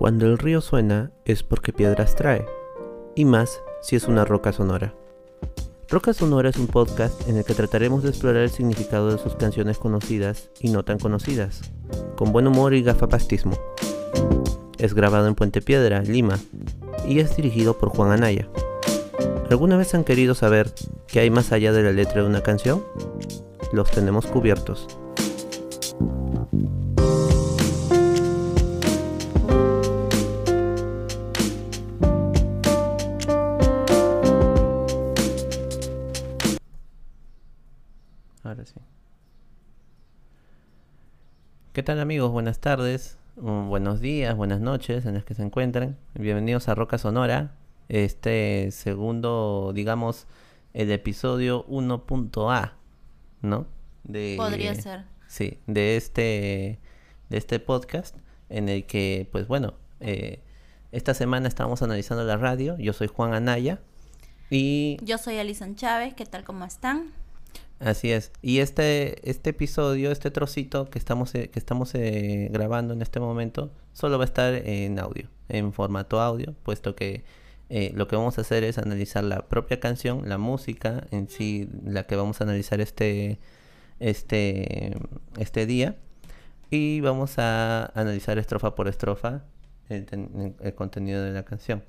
Cuando 0.00 0.24
el 0.24 0.38
río 0.38 0.62
suena 0.62 1.10
es 1.26 1.42
porque 1.42 1.74
piedras 1.74 2.16
trae, 2.16 2.46
y 3.14 3.26
más 3.26 3.60
si 3.82 3.96
es 3.96 4.04
una 4.04 4.24
roca 4.24 4.50
sonora. 4.50 4.94
Roca 5.90 6.14
Sonora 6.14 6.48
es 6.48 6.56
un 6.56 6.68
podcast 6.68 7.28
en 7.28 7.36
el 7.36 7.44
que 7.44 7.52
trataremos 7.52 8.02
de 8.02 8.08
explorar 8.08 8.44
el 8.44 8.48
significado 8.48 9.10
de 9.12 9.18
sus 9.18 9.34
canciones 9.34 9.76
conocidas 9.76 10.48
y 10.58 10.70
no 10.70 10.86
tan 10.86 10.98
conocidas, 10.98 11.60
con 12.16 12.32
buen 12.32 12.46
humor 12.46 12.72
y 12.72 12.82
gafapastismo. 12.82 13.58
Es 14.78 14.94
grabado 14.94 15.28
en 15.28 15.34
Puente 15.34 15.60
Piedra, 15.60 16.00
Lima, 16.00 16.38
y 17.06 17.18
es 17.18 17.36
dirigido 17.36 17.76
por 17.76 17.90
Juan 17.90 18.10
Anaya. 18.10 18.48
¿Alguna 19.50 19.76
vez 19.76 19.94
han 19.94 20.04
querido 20.04 20.34
saber 20.34 20.72
qué 21.08 21.20
hay 21.20 21.28
más 21.28 21.52
allá 21.52 21.74
de 21.74 21.82
la 21.82 21.92
letra 21.92 22.22
de 22.22 22.26
una 22.26 22.42
canción? 22.42 22.82
Los 23.74 23.90
tenemos 23.90 24.24
cubiertos. 24.24 24.86
¿Qué 41.80 41.84
tal 41.84 41.98
amigos? 41.98 42.30
Buenas 42.30 42.58
tardes, 42.58 43.16
buenos 43.36 44.02
días, 44.02 44.36
buenas 44.36 44.60
noches 44.60 45.06
en 45.06 45.14
las 45.14 45.24
que 45.24 45.32
se 45.32 45.40
encuentren. 45.40 45.96
Bienvenidos 46.12 46.68
a 46.68 46.74
Roca 46.74 46.98
Sonora. 46.98 47.54
Este 47.88 48.70
segundo, 48.70 49.72
digamos, 49.74 50.26
el 50.74 50.92
episodio 50.92 51.64
1.a, 51.68 52.74
¿no? 53.40 53.66
De, 54.04 54.34
Podría 54.36 54.74
ser. 54.74 55.04
Sí, 55.26 55.58
de 55.66 55.96
este, 55.96 56.80
de 57.30 57.38
este 57.38 57.60
podcast 57.60 58.14
en 58.50 58.68
el 58.68 58.84
que, 58.84 59.26
pues 59.32 59.48
bueno, 59.48 59.72
eh, 60.00 60.42
esta 60.92 61.14
semana 61.14 61.48
estamos 61.48 61.80
analizando 61.80 62.24
la 62.24 62.36
radio. 62.36 62.76
Yo 62.76 62.92
soy 62.92 63.06
Juan 63.06 63.32
Anaya 63.32 63.80
y 64.50 64.98
Yo 65.02 65.16
soy 65.16 65.38
Alison 65.38 65.76
Chávez, 65.76 66.12
¿qué 66.12 66.26
tal? 66.26 66.44
¿Cómo 66.44 66.66
están? 66.66 67.14
Así 67.80 68.12
es. 68.12 68.30
Y 68.42 68.58
este, 68.58 69.28
este 69.28 69.50
episodio, 69.50 70.12
este 70.12 70.30
trocito 70.30 70.90
que 70.90 70.98
estamos, 70.98 71.34
eh, 71.34 71.48
que 71.48 71.58
estamos 71.58 71.94
eh, 71.94 72.48
grabando 72.52 72.92
en 72.92 73.00
este 73.00 73.20
momento, 73.20 73.72
solo 73.94 74.18
va 74.18 74.24
a 74.24 74.26
estar 74.26 74.52
en 74.54 74.98
audio, 74.98 75.28
en 75.48 75.72
formato 75.72 76.20
audio, 76.20 76.54
puesto 76.62 76.94
que 76.94 77.24
eh, 77.70 77.92
lo 77.94 78.06
que 78.06 78.16
vamos 78.16 78.36
a 78.36 78.42
hacer 78.42 78.64
es 78.64 78.76
analizar 78.76 79.24
la 79.24 79.48
propia 79.48 79.80
canción, 79.80 80.28
la 80.28 80.36
música 80.36 81.06
en 81.10 81.28
sí, 81.30 81.70
la 81.84 82.02
que 82.06 82.16
vamos 82.16 82.40
a 82.42 82.44
analizar 82.44 82.82
este, 82.82 83.38
este, 83.98 84.94
este 85.38 85.64
día. 85.64 85.96
Y 86.70 87.00
vamos 87.00 87.38
a 87.38 87.86
analizar 87.98 88.38
estrofa 88.38 88.74
por 88.74 88.88
estrofa 88.88 89.42
el, 89.88 90.04
ten- 90.04 90.54
el 90.60 90.74
contenido 90.74 91.22
de 91.24 91.32
la 91.32 91.44
canción. 91.44 91.82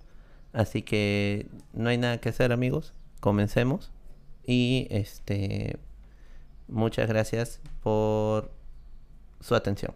Así 0.53 0.81
que 0.83 1.48
no 1.73 1.89
hay 1.89 1.98
nada 1.98 2.20
que 2.20 2.30
hacer, 2.30 2.52
amigos. 2.53 2.94
Comencemos. 3.20 3.92
Y 4.52 4.86
este 4.90 5.80
muchas 6.68 7.08
gracias 7.08 7.62
por 7.82 8.52
su 9.40 9.56
atención. 9.56 9.94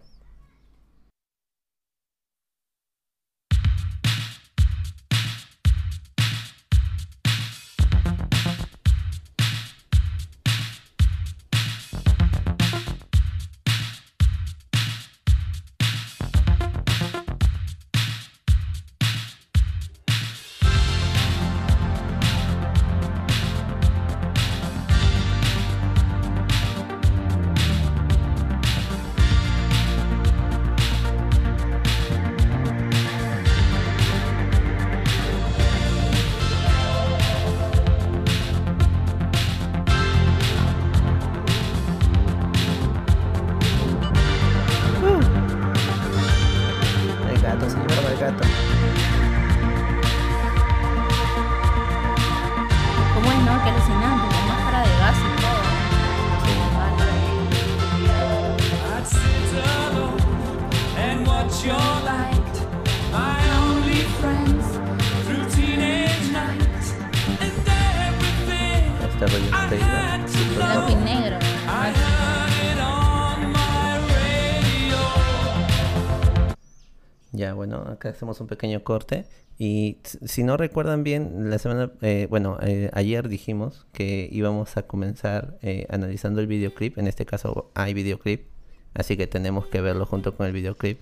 Hacemos 78.16 78.40
un 78.40 78.46
pequeño 78.46 78.82
corte. 78.82 79.26
Y 79.58 79.98
si 80.04 80.42
no 80.42 80.56
recuerdan 80.56 81.02
bien, 81.04 81.48
la 81.50 81.58
semana, 81.58 81.90
eh, 82.02 82.26
bueno, 82.28 82.58
eh, 82.62 82.90
ayer 82.92 83.28
dijimos 83.28 83.86
que 83.92 84.28
íbamos 84.30 84.76
a 84.76 84.82
comenzar 84.82 85.56
eh, 85.62 85.86
analizando 85.88 86.40
el 86.40 86.46
videoclip. 86.46 86.98
En 86.98 87.06
este 87.06 87.24
caso 87.24 87.70
hay 87.74 87.94
videoclip, 87.94 88.48
así 88.94 89.16
que 89.16 89.26
tenemos 89.26 89.66
que 89.66 89.80
verlo 89.80 90.04
junto 90.04 90.36
con 90.36 90.46
el 90.46 90.52
videoclip. 90.52 90.98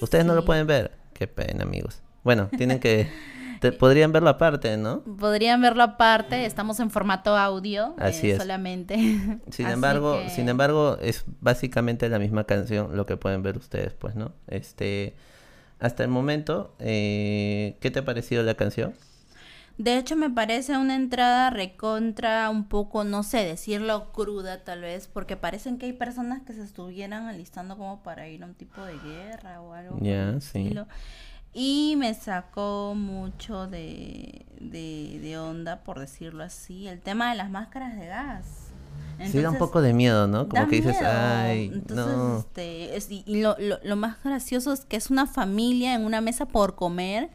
Ustedes 0.00 0.24
no 0.24 0.34
lo 0.34 0.42
Sí. 0.42 0.46
pueden 0.46 0.66
ver, 0.68 0.92
qué 1.14 1.26
pena, 1.26 1.64
amigos. 1.64 2.00
Bueno, 2.22 2.48
tienen 2.56 2.78
que, 2.78 3.08
te- 3.60 3.72
podrían 3.72 4.12
verlo 4.12 4.28
aparte, 4.30 4.76
¿no? 4.76 5.00
Podrían 5.02 5.60
verlo 5.60 5.82
aparte, 5.82 6.46
estamos 6.46 6.78
en 6.78 6.90
formato 6.90 7.36
audio. 7.36 7.94
Así 7.98 8.28
eh, 8.30 8.32
es. 8.34 8.38
Solamente. 8.38 8.94
Sin 9.50 9.66
Así 9.66 9.74
embargo, 9.74 10.20
que- 10.22 10.30
sin 10.30 10.48
embargo, 10.48 10.96
es 11.02 11.24
básicamente 11.40 12.08
la 12.08 12.20
misma 12.20 12.44
canción 12.44 12.96
lo 12.96 13.04
que 13.04 13.16
pueden 13.16 13.42
ver 13.42 13.56
ustedes, 13.58 13.94
pues, 13.94 14.14
¿no? 14.14 14.30
Este, 14.46 15.16
hasta 15.80 16.02
el 16.04 16.10
momento, 16.10 16.74
eh, 16.78 17.76
¿qué 17.80 17.90
te 17.90 18.00
ha 18.00 18.04
parecido 18.04 18.42
la 18.42 18.54
canción? 18.54 18.94
De 19.78 19.96
hecho, 19.96 20.14
me 20.14 20.28
parece 20.28 20.76
una 20.76 20.94
entrada 20.94 21.48
recontra, 21.48 22.50
un 22.50 22.64
poco, 22.68 23.02
no 23.02 23.22
sé, 23.22 23.38
decirlo 23.46 24.12
cruda 24.12 24.62
tal 24.62 24.82
vez, 24.82 25.08
porque 25.08 25.38
parecen 25.38 25.78
que 25.78 25.86
hay 25.86 25.94
personas 25.94 26.42
que 26.42 26.52
se 26.52 26.62
estuvieran 26.62 27.26
alistando 27.28 27.78
como 27.78 28.02
para 28.02 28.28
ir 28.28 28.42
a 28.42 28.46
un 28.46 28.54
tipo 28.54 28.84
de 28.84 28.98
guerra 28.98 29.62
o 29.62 29.72
algo. 29.72 29.96
Ya, 30.02 30.30
el 30.30 30.42
sí. 30.42 30.60
estilo. 30.64 30.86
Y 31.54 31.94
me 31.96 32.12
sacó 32.14 32.94
mucho 32.94 33.66
de, 33.66 34.44
de, 34.60 35.18
de 35.20 35.38
onda, 35.38 35.82
por 35.82 35.98
decirlo 35.98 36.44
así, 36.44 36.86
el 36.86 37.00
tema 37.00 37.30
de 37.30 37.36
las 37.36 37.50
máscaras 37.50 37.96
de 37.96 38.06
gas. 38.06 38.69
Sí, 39.16 39.18
da 39.18 39.24
un 39.24 39.34
Entonces, 39.36 39.58
poco 39.58 39.82
de 39.82 39.92
miedo, 39.92 40.26
¿no? 40.26 40.48
Como 40.48 40.66
que 40.68 40.76
dices, 40.76 40.98
miedo. 41.00 41.12
ay, 41.12 41.70
Entonces, 41.74 42.06
no. 42.16 42.38
este, 42.38 42.96
es- 42.96 43.10
y 43.10 43.22
y 43.26 43.40
lo, 43.42 43.56
lo, 43.58 43.78
lo 43.82 43.96
más 43.96 44.22
gracioso 44.22 44.72
es 44.72 44.84
que 44.84 44.96
es 44.96 45.10
una 45.10 45.26
familia 45.26 45.94
en 45.94 46.04
una 46.04 46.20
mesa 46.20 46.46
por 46.46 46.74
comer 46.74 47.28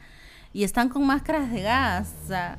y 0.54 0.64
están 0.64 0.90
con 0.90 1.06
máscaras 1.06 1.52
de 1.52 1.62
gas. 1.62 2.14
O 2.24 2.28
sea, 2.28 2.58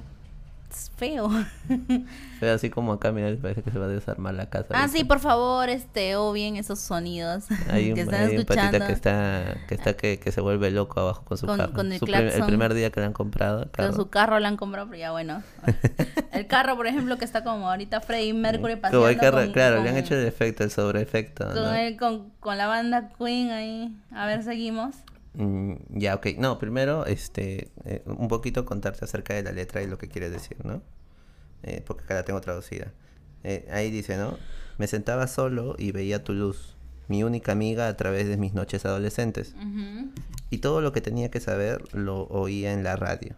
es 0.77 0.91
feo. 0.97 1.31
Fue 2.39 2.51
así 2.51 2.69
como 2.71 2.93
acá, 2.93 3.13
mira, 3.13 3.35
parece 3.41 3.63
que 3.63 3.71
se 3.71 3.79
va 3.79 3.87
a 3.87 3.89
desarmar 3.89 4.35
la 4.35 4.51
casa. 4.51 4.69
ah, 4.75 4.83
¿viste? 4.85 4.99
sí, 4.99 5.05
por 5.05 5.21
favor, 5.21 5.69
este, 5.71 6.17
o 6.17 6.33
bien 6.33 6.57
esos 6.57 6.79
sonidos 6.81 7.45
Hay 7.71 7.89
un, 7.91 7.95
que 7.95 8.03
están 8.03 8.29
hay 8.29 8.37
un 8.37 8.45
patita 8.45 8.65
escuchando. 8.77 8.87
que 8.87 8.93
está, 8.93 9.57
que 9.69 9.75
está 9.75 9.97
que, 9.97 10.19
que 10.19 10.33
se 10.33 10.41
vuelve 10.41 10.71
loco 10.71 11.01
abajo 11.01 11.25
con 11.25 11.39
su 11.39 11.47
Con- 11.47 11.57
carro. 11.59 11.73
con 11.73 11.91
el 11.93 11.99
Su 11.99 12.05
prim- 12.05 12.17
el 12.17 12.23
claxon. 12.29 12.47
primer 12.47 12.75
día 12.75 12.91
que 12.91 13.01
le 13.01 13.07
han 13.07 13.13
comprado, 13.15 13.69
Con 13.75 13.95
su 13.95 14.11
carro 14.11 14.39
la 14.39 14.49
han 14.49 14.57
comprado, 14.57 14.87
pero 14.89 14.99
ya 14.99 15.13
bueno. 15.13 15.43
El 16.33 16.47
carro, 16.47 16.77
por 16.77 16.87
ejemplo, 16.87 17.17
que 17.17 17.25
está 17.25 17.43
como 17.43 17.71
ahorita 17.71 18.03
Freddie 18.03 18.35
Mercury 18.35 18.75
hay 18.75 19.17
con- 19.17 19.53
claro, 19.53 19.77
con- 19.77 19.85
le 19.85 19.91
han 19.91 19.97
hecho 19.97 20.15
el 20.15 20.27
efecto, 20.27 20.65
el 20.65 20.71
sobreefecto, 20.71 21.47
con, 21.47 21.55
¿no? 21.55 21.75
el- 21.75 21.97
con, 21.97 22.31
con 22.41 22.59
la 22.59 22.67
banda 22.67 23.09
Queen 23.19 23.51
ahí. 23.51 23.97
A 24.15 24.27
ver, 24.27 24.43
seguimos. 24.43 24.97
Mm, 25.37 25.75
ya, 25.91 26.15
ok. 26.15 26.29
No, 26.39 26.59
primero, 26.59 27.05
este, 27.07 27.71
eh, 27.85 28.03
un 28.07 28.29
poquito 28.29 28.65
contarte 28.65 29.05
acerca 29.05 29.35
de 29.35 29.43
la 29.43 29.53
letra 29.53 29.83
y 29.83 29.87
lo 29.87 29.99
que 29.99 30.09
quiere 30.09 30.31
decir, 30.31 30.57
¿no? 30.65 30.83
Eh, 31.63 31.83
porque 31.87 32.05
acá 32.05 32.15
la 32.15 32.25
tengo 32.25 32.41
traducida. 32.41 32.93
Eh, 33.45 33.69
ahí 33.71 33.91
dice, 33.91 34.17
¿no? 34.17 34.39
Me 34.79 34.87
sentaba 34.87 35.27
solo 35.27 35.77
y 35.79 35.93
veía 35.93 36.25
tu 36.25 36.33
luz, 36.33 36.77
mi 37.09 37.23
única 37.23 37.53
amiga 37.53 37.89
a 37.89 37.97
través 37.97 38.27
de 38.29 38.37
mis 38.37 38.55
noches 38.55 38.85
adolescentes. 38.87 39.55
Ujú. 39.55 40.11
Y 40.51 40.59
todo 40.59 40.81
lo 40.81 40.93
que 40.93 41.01
tenía 41.01 41.31
que 41.31 41.41
saber 41.41 41.83
lo 41.95 42.25
oía 42.29 42.73
en 42.73 42.83
la 42.83 42.97
radio. 42.97 43.37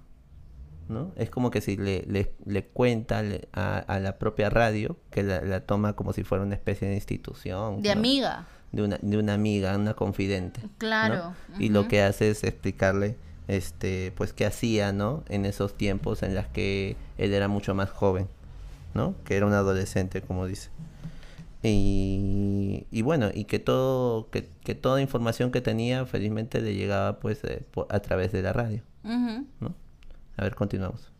¿no? 0.88 1.12
Es 1.16 1.28
como 1.30 1.50
que 1.50 1.60
si 1.60 1.76
le, 1.76 2.02
le, 2.06 2.32
le 2.46 2.64
cuenta 2.64 3.22
a, 3.52 3.78
a 3.78 4.00
la 4.00 4.18
propia 4.18 4.48
radio, 4.50 4.98
que 5.10 5.22
la, 5.22 5.42
la 5.42 5.60
toma 5.60 5.94
como 5.94 6.12
si 6.12 6.24
fuera 6.24 6.42
una 6.42 6.54
especie 6.54 6.88
de 6.88 6.94
institución. 6.94 7.82
De 7.82 7.94
¿no? 7.94 8.00
amiga. 8.00 8.46
De 8.72 8.82
una, 8.82 8.98
de 9.00 9.18
una 9.18 9.34
amiga, 9.34 9.76
una 9.76 9.94
confidente. 9.94 10.60
¿no? 10.62 10.70
Claro, 10.78 11.34
Y 11.58 11.70
lo 11.70 11.88
que 11.88 12.02
hace 12.02 12.30
es 12.30 12.44
explicarle, 12.44 13.16
este, 13.46 14.12
pues 14.16 14.32
qué 14.32 14.46
hacía, 14.46 14.92
¿no? 14.92 15.24
En 15.28 15.46
esos 15.46 15.74
tiempos 15.74 16.22
en 16.22 16.34
las 16.34 16.48
que 16.48 16.96
él 17.16 17.32
era 17.32 17.48
mucho 17.48 17.74
más 17.74 17.90
joven, 17.90 18.28
¿no? 18.94 19.14
Que 19.24 19.36
era 19.36 19.46
un 19.46 19.54
adolescente, 19.54 20.20
como 20.22 20.46
dice. 20.46 20.70
Y, 21.62 22.86
y 22.90 23.02
bueno, 23.02 23.30
y 23.34 23.44
que 23.44 23.58
todo, 23.58 24.30
que, 24.30 24.48
que 24.62 24.74
toda 24.74 25.00
información 25.00 25.50
que 25.50 25.60
tenía 25.60 26.06
felizmente 26.06 26.60
le 26.60 26.74
llegaba 26.74 27.18
pues 27.18 27.42
eh, 27.44 27.64
a 27.88 28.00
través 28.00 28.32
de 28.32 28.42
la 28.42 28.52
radio. 28.52 28.82
¿no? 29.02 29.74
A 30.36 30.42
ver, 30.42 30.54
continuamos. 30.54 31.10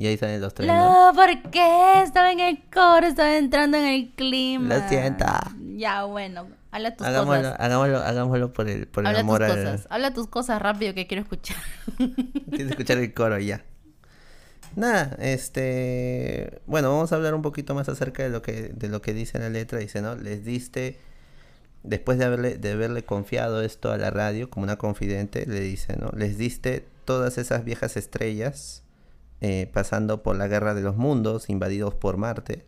Y 0.00 0.06
ahí 0.06 0.16
salen 0.16 0.40
los 0.40 0.54
tres, 0.54 0.66
¿no? 0.66 1.10
No, 1.12 1.14
¿por 1.14 1.50
qué? 1.50 2.02
Estaba 2.02 2.32
en 2.32 2.40
el 2.40 2.62
coro, 2.72 3.06
estaba 3.06 3.36
entrando 3.36 3.76
en 3.76 3.84
el 3.84 4.10
clima. 4.14 4.74
Lo 4.74 4.88
siento. 4.88 5.26
Ya, 5.76 6.04
bueno, 6.04 6.48
habla 6.70 6.96
tus 6.96 7.06
Hagámoslo, 7.06 7.42
cosas. 7.42 7.60
hagámoslo, 7.60 7.98
hagámoslo 7.98 8.52
por 8.54 8.70
el, 8.70 8.88
por 8.88 9.02
el 9.04 9.08
Habla 9.08 9.18
tus 9.18 9.28
amor 9.28 9.42
al... 9.42 9.50
cosas. 9.50 9.86
Habla 9.90 10.14
tus 10.14 10.26
cosas 10.28 10.62
rápido 10.62 10.94
que 10.94 11.06
quiero 11.06 11.22
escuchar. 11.22 11.58
Tienes 11.98 12.48
que 12.48 12.62
escuchar 12.62 12.96
el 12.96 13.12
coro 13.12 13.38
ya. 13.40 13.62
Nada, 14.74 15.18
este, 15.18 16.62
bueno, 16.64 16.88
vamos 16.90 17.12
a 17.12 17.16
hablar 17.16 17.34
un 17.34 17.42
poquito 17.42 17.74
más 17.74 17.90
acerca 17.90 18.22
de 18.22 18.30
lo 18.30 18.40
que 18.40 18.70
de 18.72 18.88
lo 18.88 19.02
que 19.02 19.12
dice 19.12 19.38
la 19.38 19.50
letra. 19.50 19.80
Dice, 19.80 20.00
¿no? 20.00 20.14
Les 20.14 20.46
diste 20.46 20.98
después 21.82 22.16
de 22.16 22.24
haberle 22.24 22.56
de 22.56 22.72
haberle 22.72 23.04
confiado 23.04 23.60
esto 23.60 23.92
a 23.92 23.98
la 23.98 24.08
radio 24.10 24.48
como 24.48 24.64
una 24.64 24.76
confidente, 24.76 25.44
le 25.44 25.60
dice, 25.60 25.94
¿no? 25.98 26.08
Les 26.16 26.38
diste 26.38 26.86
todas 27.04 27.36
esas 27.36 27.64
viejas 27.66 27.98
estrellas 27.98 28.82
eh, 29.40 29.70
pasando 29.72 30.22
por 30.22 30.36
la 30.36 30.48
guerra 30.48 30.74
de 30.74 30.82
los 30.82 30.96
mundos, 30.96 31.48
invadidos 31.48 31.94
por 31.94 32.16
Marte, 32.16 32.66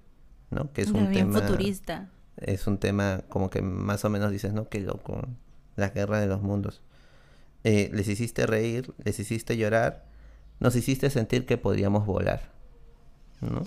¿no? 0.51 0.73
Que 0.73 0.83
es 0.83 0.91
un 0.91 1.13
tema 1.13 1.41
futurista. 1.41 2.09
es 2.37 2.67
un 2.67 2.79
tema 2.79 3.23
como 3.29 3.51
que 3.51 3.63
más 3.63 4.05
o 4.05 4.11
menos 4.11 4.31
dices, 4.31 4.53
¿no? 4.53 4.69
Qué 4.69 4.81
loco, 4.81 5.23
la 5.77 5.91
guerra 5.91 6.21
de 6.21 6.27
los 6.27 6.43
mundos. 6.43 6.83
Eh, 7.65 7.91
les 7.93 8.09
hiciste 8.09 8.47
reír, 8.47 8.93
les 9.05 9.21
hiciste 9.21 9.57
llorar, 9.57 10.05
nos 10.61 10.75
hiciste 10.75 11.11
sentir 11.11 11.47
que 11.47 11.59
podríamos 11.59 12.07
volar, 12.07 12.51
¿no? 13.41 13.63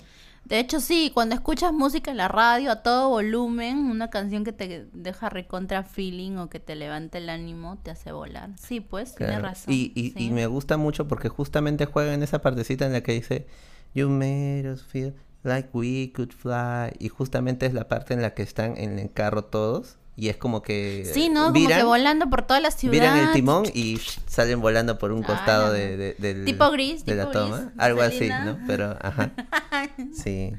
De 0.48 0.60
hecho, 0.60 0.78
sí, 0.80 1.10
cuando 1.12 1.34
escuchas 1.34 1.72
música 1.72 2.12
en 2.12 2.18
la 2.18 2.28
radio 2.28 2.70
a 2.70 2.82
todo 2.84 3.08
volumen, 3.08 3.78
una 3.90 4.10
canción 4.10 4.44
que 4.44 4.52
te 4.52 4.86
deja 4.92 5.28
recontra 5.28 5.82
feeling 5.82 6.36
o 6.36 6.48
que 6.48 6.60
te 6.60 6.76
levanta 6.76 7.18
el 7.18 7.28
ánimo, 7.30 7.78
te 7.82 7.90
hace 7.90 8.12
volar. 8.12 8.50
Sí, 8.56 8.78
pues, 8.80 9.16
tienes 9.16 9.34
Claro. 9.38 9.48
razón. 9.48 9.74
Y, 9.74 9.90
y, 9.96 10.14
y 10.16 10.30
me 10.30 10.46
gusta 10.46 10.76
mucho 10.76 11.08
porque 11.08 11.28
justamente 11.28 11.86
juega 11.86 12.14
en 12.14 12.22
esa 12.22 12.42
partecita 12.42 12.86
en 12.86 12.92
la 12.92 13.00
que 13.02 13.12
dice, 13.12 13.48
You 13.92 14.08
made 14.08 14.70
us 14.70 14.84
feel 14.84 15.14
like 15.42 15.70
we 15.72 16.12
could 16.14 16.30
fly. 16.30 16.92
Y 17.00 17.08
justamente 17.08 17.66
es 17.66 17.74
la 17.74 17.88
parte 17.88 18.14
en 18.14 18.22
la 18.22 18.32
que 18.34 18.42
están 18.42 18.76
en 18.76 19.00
el 19.00 19.12
carro 19.12 19.42
todos. 19.44 19.96
Y 20.18 20.28
es 20.30 20.36
como 20.38 20.62
que 20.62 21.08
Sí, 21.12 21.28
¿no? 21.28 21.52
Como 21.52 21.68
que 21.68 21.82
volando 21.82 22.30
por 22.30 22.42
toda 22.42 22.58
la 22.60 22.70
ciudad. 22.70 22.92
viran 22.92 23.18
el 23.18 23.32
timón 23.32 23.64
y 23.74 23.98
salen 24.26 24.60
volando 24.62 24.98
por 24.98 25.12
un 25.12 25.22
costado 25.22 25.72
de, 25.72 25.96
de- 25.96 26.14
del- 26.18 26.44
Tipo 26.46 26.70
gris, 26.70 27.04
de 27.04 27.14
la 27.14 27.26
tipo 27.30 27.38
gris, 27.38 27.50
toma. 27.50 27.72
Algo 27.76 28.00
así. 28.00 28.28
¿no? 28.28 28.58
Pero, 28.66 28.96
ajá. 29.00 29.32
Sí. 30.14 30.52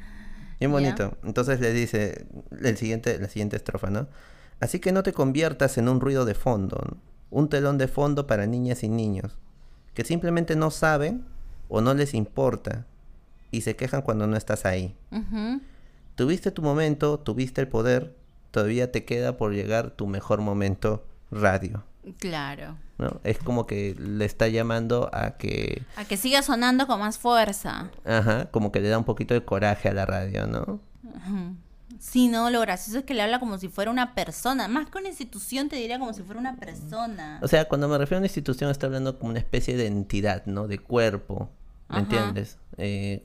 Bien 0.59 0.71
bonito. 0.71 1.17
Entonces 1.23 1.59
le 1.59 1.71
dice 1.73 2.25
el 2.61 2.77
siguiente, 2.77 3.17
la 3.19 3.27
siguiente 3.29 3.55
estrofa, 3.55 3.89
¿no? 3.89 4.07
Así 4.59 4.79
que 4.79 4.91
no 4.91 5.03
te 5.03 5.13
conviertas 5.13 5.77
en 5.77 5.87
un 5.89 5.99
ruido 6.01 6.25
de 6.25 6.33
fondo, 6.33 6.77
¿no? 6.89 6.97
un 7.29 7.49
telón 7.49 7.77
de 7.77 7.87
fondo 7.87 8.25
para 8.25 8.45
niñas 8.47 8.83
y 8.83 8.89
niños, 8.89 9.35
que 9.93 10.03
simplemente 10.05 10.55
no 10.55 10.71
saben 10.71 11.25
o 11.67 11.81
no 11.81 11.93
les 11.93 12.13
importa 12.13 12.85
y 13.51 13.61
se 13.61 13.75
quejan 13.75 14.01
cuando 14.01 14.27
no 14.27 14.37
estás 14.37 14.65
ahí. 14.65 14.95
Tuviste 16.15 16.51
tu 16.51 16.61
momento, 16.61 17.19
tuviste 17.19 17.61
el 17.61 17.67
poder, 17.67 18.15
todavía 18.57 18.91
te 18.91 19.05
queda 19.05 19.37
por 19.37 19.53
llegar 19.53 19.91
tu 19.91 20.07
mejor 20.07 20.41
momento 20.41 21.05
radio. 21.29 21.83
Claro. 22.19 22.75
¿no? 22.97 23.19
Es 23.23 23.37
como 23.37 23.67
que 23.67 23.95
le 23.99 24.25
está 24.25 24.47
llamando 24.47 25.11
a 25.13 25.37
que, 25.37 25.83
A 25.95 26.05
que 26.05 26.17
siga 26.17 26.41
sonando 26.41 26.87
con 26.87 26.99
más 26.99 27.19
fuerza. 27.19 27.91
ajá, 28.03 28.45
como 28.49 28.71
que 28.71 28.79
le 28.79 28.89
da 28.89 28.97
un 28.97 29.03
poquito 29.03 29.35
de 29.35 29.45
coraje 29.45 29.89
a 29.89 29.93
la 29.93 30.07
radio, 30.07 30.47
¿no? 30.47 30.79
Ujú. 31.03 31.55
Sí, 31.99 32.27
no, 32.29 32.49
lo 32.49 32.61
gracioso 32.61 32.97
es 32.99 33.05
que 33.05 33.13
le 33.13 33.21
habla 33.21 33.39
como 33.39 33.59
si 33.59 33.67
fuera 33.67 33.91
una 33.91 34.15
persona. 34.15 34.67
Más 34.67 34.89
que 34.89 34.97
una 34.97 35.09
institución, 35.09 35.69
te 35.69 35.75
diría 35.75 35.99
como 35.99 36.13
si 36.13 36.23
fuera 36.23 36.39
una 36.39 36.55
persona. 36.55 37.39
O 37.43 37.47
sea, 37.47 37.65
cuando 37.67 37.87
me 37.87 37.97
refiero 37.99 38.17
a 38.17 38.21
una 38.21 38.27
institución, 38.27 38.71
está 38.71 38.87
hablando 38.87 39.19
como 39.19 39.29
una 39.31 39.39
especie 39.39 39.77
de 39.77 39.85
entidad, 39.85 40.45
¿no? 40.47 40.67
De 40.67 40.79
cuerpo, 40.79 41.49
¿me 41.89 41.97
Ajá. 41.97 41.99
entiendes? 41.99 42.57
Eh, 42.77 43.23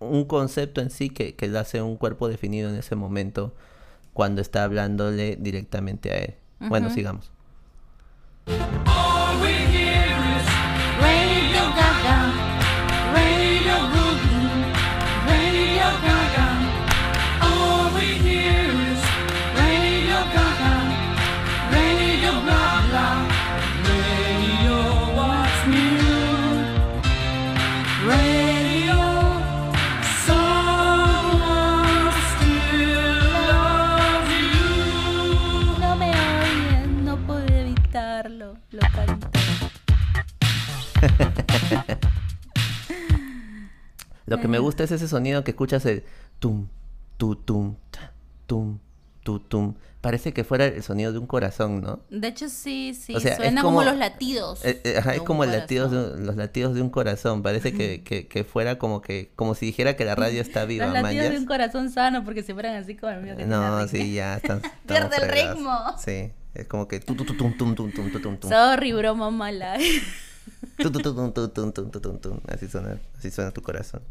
un 0.00 0.24
concepto 0.24 0.80
en 0.80 0.90
sí 0.90 1.10
que, 1.10 1.36
que 1.36 1.46
le 1.46 1.56
hace 1.58 1.82
un 1.82 1.96
cuerpo 1.96 2.28
definido 2.28 2.68
en 2.68 2.74
ese 2.76 2.96
momento 2.96 3.54
cuando 4.16 4.40
está 4.40 4.64
hablándole 4.64 5.36
directamente 5.38 6.10
a 6.10 6.16
él. 6.16 6.34
Bueno, 6.58 6.88
sigamos. 6.88 7.30
Lo 44.26 44.40
que 44.40 44.48
me 44.48 44.58
gusta 44.58 44.82
es 44.84 44.90
ese 44.90 45.06
sonido 45.06 45.44
que 45.44 45.52
escuchas 45.52 45.86
el 45.86 46.02
tum, 46.40 46.66
tu, 47.16 47.36
tum, 47.36 47.76
ta, 47.90 48.12
tum, 48.46 48.78
tu, 49.22 49.38
tum. 49.38 49.74
Parece 50.00 50.32
que 50.32 50.42
fuera 50.44 50.66
el 50.66 50.82
sonido 50.82 51.12
de 51.12 51.18
un 51.18 51.26
corazón, 51.26 51.80
¿no? 51.80 52.00
De 52.10 52.28
hecho, 52.28 52.48
sí, 52.48 52.92
sí. 52.94 53.14
O 53.14 53.20
sea, 53.20 53.36
suena 53.36 53.62
como, 53.62 53.78
como- 53.78 53.90
los 53.90 53.96
latidos. 53.98 54.64
Eh, 54.64 54.80
eh, 54.84 54.96
ajá, 54.98 55.14
es 55.14 55.22
como 55.22 55.44
el 55.44 55.52
latido 55.52 55.88
corazón. 55.88 56.20
de, 56.20 56.26
los 56.26 56.36
latidos 56.36 56.74
de 56.74 56.82
un 56.82 56.90
corazón. 56.90 57.42
Parece 57.42 57.72
que, 57.72 58.02
que, 58.04 58.26
que 58.26 58.44
fuera 58.44 58.78
como 58.78 59.00
que 59.00 59.30
como 59.36 59.54
si 59.54 59.66
dijera 59.66 59.96
que 59.96 60.04
la 60.04 60.14
radio 60.16 60.40
está 60.40 60.64
viva, 60.64 60.86
Los 60.86 60.94
latidos 60.94 61.30
de 61.30 61.38
un 61.38 61.46
corazón 61.46 61.90
sano, 61.90 62.24
porque 62.24 62.42
si 62.42 62.52
fueran 62.52 62.76
así 62.76 62.96
como 62.96 63.12
el 63.12 63.22
mío 63.22 63.36
que 63.36 63.46
No, 63.46 63.86
sí, 63.88 64.14
ya 64.14 64.36
están. 64.36 64.60
Pierde 64.86 65.16
el 65.22 65.28
ritmo. 65.28 65.76
Sí, 65.98 66.32
es 66.54 66.66
como 66.66 66.88
que 66.88 66.98
tu, 67.00 67.14
tu, 67.14 67.24
tu, 67.24 67.36
tum, 67.36 67.56
tum, 67.56 67.74
tum, 67.74 67.92
tum, 67.92 68.10
tum, 68.10 68.22
tum, 68.22 68.36
tum. 68.38 68.50
Sorry, 68.50 68.92
broma 68.92 69.30
mala. 69.30 69.76
Así 72.48 72.68
suena, 72.68 72.98
así 73.16 73.30
suena 73.30 73.50
tu 73.50 73.62
corazón. 73.62 74.02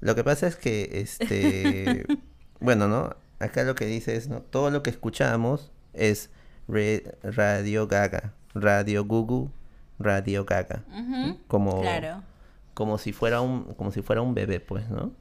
Lo 0.00 0.14
que 0.14 0.24
pasa 0.24 0.46
es 0.46 0.56
que, 0.56 0.90
este, 1.00 2.04
bueno, 2.60 2.88
¿no? 2.88 3.14
Acá 3.38 3.64
lo 3.64 3.74
que 3.74 3.86
dice 3.86 4.16
es, 4.16 4.28
¿no? 4.28 4.40
Todo 4.40 4.70
lo 4.70 4.82
que 4.82 4.90
escuchamos 4.90 5.70
es 5.94 6.30
Radio 6.68 7.86
Gaga, 7.88 8.32
Radio 8.54 9.04
Gugu, 9.04 9.50
Radio 9.98 10.44
Gaga. 10.44 10.84
Como, 11.48 11.80
Claro. 11.82 12.22
como 12.74 12.98
si 12.98 13.12
fuera 13.12 13.40
un, 13.40 13.74
como 13.74 13.90
si 13.92 14.02
fuera 14.02 14.22
un 14.22 14.34
bebé, 14.34 14.60
pues, 14.60 14.88
¿no? 14.90 15.12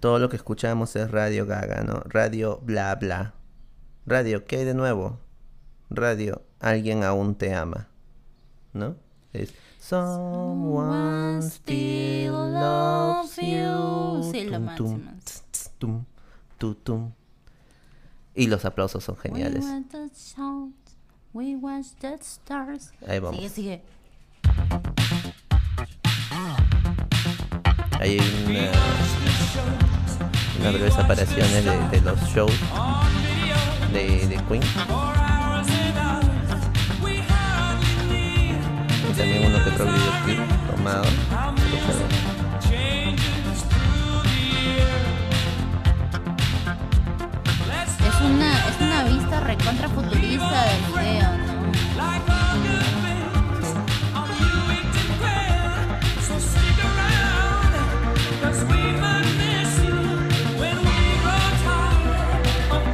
Todo 0.00 0.18
lo 0.18 0.28
que 0.28 0.36
escuchamos 0.36 0.96
es 0.96 1.10
Radio 1.10 1.46
Gaga, 1.46 1.82
¿no? 1.84 2.02
Radio 2.06 2.58
bla 2.62 2.94
bla. 2.96 3.34
Radio, 4.06 4.44
¿qué 4.46 4.56
hay 4.58 4.64
de 4.64 4.74
nuevo? 4.74 5.20
Radio, 5.90 6.42
alguien 6.58 7.04
aún 7.04 7.36
te 7.36 7.54
ama. 7.54 7.88
¿No? 8.72 8.96
Es- 9.32 9.52
Someone 9.78 11.42
still 11.42 12.32
loves 12.32 13.36
you. 13.36 14.30
Sí, 14.32 14.44
lo 14.44 14.58
Tum, 14.58 14.64
máximo. 14.64 14.98
tum, 15.78 15.78
tum, 15.78 16.04
tu, 16.58 16.74
tum. 16.76 17.10
Y 18.34 18.46
los 18.46 18.64
aplausos 18.64 19.02
son 19.04 19.16
geniales. 19.16 19.64
We 21.34 21.56
watch 21.56 21.86
the 22.00 22.14
stars. 22.20 22.92
Ahí 23.08 23.18
vamos. 23.18 23.36
Sigue, 23.36 23.48
sigue. 23.48 23.82
Hay 28.00 28.18
una, 28.46 28.70
una 30.60 30.70
breves 30.72 30.98
apariciones 30.98 31.64
de, 31.64 31.88
de 31.88 32.00
los 32.02 32.20
shows 32.32 32.52
de, 33.92 34.26
de 34.28 34.36
Queen. 34.48 34.62
Y 39.12 39.14
también. 39.14 39.42
Es 48.08 48.20
una, 48.22 48.68
es 48.68 48.80
una 48.80 49.04
vista 49.04 49.40
recontra 49.40 49.88
futurista 49.90 50.64
del 50.64 50.80
video. 50.92 51.30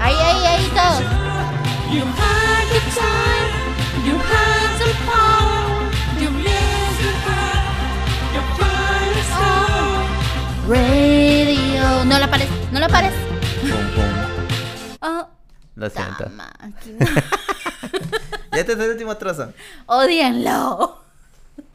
Ahí, 0.00 0.14
ahí, 0.14 0.46
ahí. 0.46 2.37
Radio. 10.68 12.04
No 12.04 12.18
la 12.18 12.28
pares, 12.30 12.48
no 12.72 12.78
la 12.78 12.88
pares. 12.88 13.12
Pum, 13.62 13.70
pum. 13.94 14.04
Oh, 15.00 15.28
Lo 15.76 15.88
siento. 15.90 16.30
Ya 18.52 18.60
este 18.60 18.72
es 18.72 18.78
el 18.80 18.90
último 18.90 19.16
trozo. 19.16 19.52
Odienlo. 19.86 20.98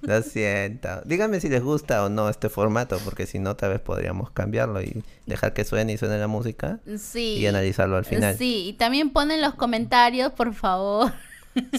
Lo 0.01 0.21
siento. 0.21 0.89
Díganme 1.05 1.39
si 1.39 1.47
les 1.49 1.63
gusta 1.63 2.03
o 2.03 2.09
no 2.09 2.27
este 2.29 2.49
formato, 2.49 2.99
porque 3.05 3.25
si 3.25 3.39
no, 3.39 3.55
tal 3.55 3.69
vez 3.71 3.79
podríamos 3.79 4.29
cambiarlo 4.31 4.81
y 4.81 5.01
dejar 5.25 5.53
que 5.53 5.63
suene 5.63 5.93
y 5.93 5.97
suene 5.97 6.17
la 6.19 6.27
música 6.27 6.79
Sí. 6.99 7.37
y 7.37 7.47
analizarlo 7.47 7.95
al 7.95 8.05
final. 8.05 8.37
Sí, 8.37 8.65
y 8.67 8.73
también 8.73 9.11
ponen 9.11 9.41
los 9.41 9.53
comentarios, 9.55 10.33
por 10.33 10.53
favor. 10.53 11.13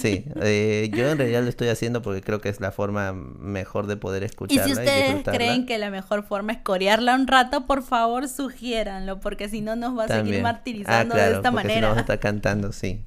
Sí, 0.00 0.24
eh, 0.40 0.90
yo 0.94 1.08
en 1.10 1.18
realidad 1.18 1.42
lo 1.42 1.48
estoy 1.48 1.68
haciendo 1.68 2.00
porque 2.02 2.20
creo 2.20 2.40
que 2.40 2.48
es 2.48 2.60
la 2.60 2.70
forma 2.72 3.12
mejor 3.12 3.86
de 3.86 3.96
poder 3.96 4.22
Y 4.22 4.26
escucharla 4.26 4.64
si 4.64 4.70
y, 4.70 4.72
ustedes 4.72 5.04
disfrutarla. 5.06 5.36
creen 5.38 5.66
que 5.66 5.78
la 5.78 5.90
mejor 5.90 6.24
forma 6.24 6.52
es 6.52 6.58
corearla 6.58 7.14
un 7.16 7.26
rato, 7.26 7.66
por 7.66 7.82
favor, 7.82 8.28
sugiéranlo, 8.28 9.20
porque 9.20 9.48
si 9.48 9.60
no 9.60 9.74
nos 9.76 9.98
va 9.98 10.04
a 10.04 10.08
seguir 10.08 10.42
martirizando 10.42 11.14
Ah, 11.14 11.16
claro, 11.16 11.30
de 11.30 11.36
esta 11.38 11.50
porque 11.50 11.62
si 11.62 11.68
no 11.68 11.74
manera. 11.74 11.86
vamos 11.88 11.98
a 11.98 12.00
estar 12.02 12.20
cantando, 12.20 12.72
sí. 12.72 13.02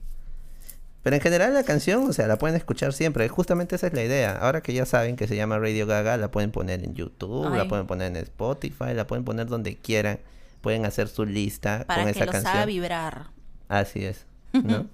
Pero 1.03 1.15
en 1.15 1.21
general 1.21 1.53
la 1.53 1.63
canción, 1.63 2.03
o 2.09 2.11
sea, 2.11 2.27
la 2.27 2.37
pueden 2.37 2.57
escuchar 2.57 2.91
siempre. 2.91 3.29
Justamente 3.29 3.75
esa 3.77 3.87
es 3.87 3.93
la 3.93 4.03
idea. 4.03 4.35
Ahora 4.35 4.59
que 4.61 4.73
ya 4.73 4.85
saben 4.85 5.15
que 5.15 5.25
se 5.27 5.37
llama 5.37 5.57
Radio 5.57 5.85
Gaga, 5.87 6.17
la 6.17 6.31
pueden 6.31 6.51
poner 6.51 6.83
en 6.83 6.95
YouTube, 6.95 7.55
la 7.55 7.65
pueden 7.69 7.87
poner 7.87 8.07
en 8.07 8.17
Spotify, 8.17 8.93
la 8.93 9.07
pueden 9.07 9.23
poner 9.23 9.47
donde 9.47 9.77
quieran. 9.77 10.19
Pueden 10.59 10.85
hacer 10.85 11.07
su 11.07 11.23
lista 11.25 11.85
para 11.87 12.03
con 12.03 12.11
que 12.11 12.19
esa 12.19 12.25
los 12.25 12.35
haga 12.35 12.43
canción. 12.43 12.67
vibrar. 12.67 13.27
Así 13.69 14.03
es, 14.03 14.25
¿no? 14.51 14.87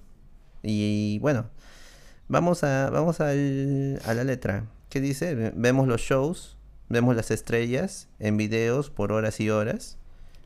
y 0.62 1.18
bueno, 1.20 1.46
vamos 2.28 2.64
a 2.64 2.90
vamos 2.90 3.20
al- 3.20 4.00
a 4.04 4.14
la 4.14 4.24
letra. 4.24 4.64
¿Qué 4.88 5.00
dice? 5.00 5.34
Ve- 5.34 5.52
Vemos 5.56 5.88
los 5.88 6.00
shows, 6.00 6.56
vemos 6.88 7.16
las 7.16 7.30
estrellas 7.30 8.08
en 8.18 8.36
videos 8.36 8.90
por 8.90 9.12
horas 9.12 9.40
y 9.40 9.50
horas. 9.50 9.98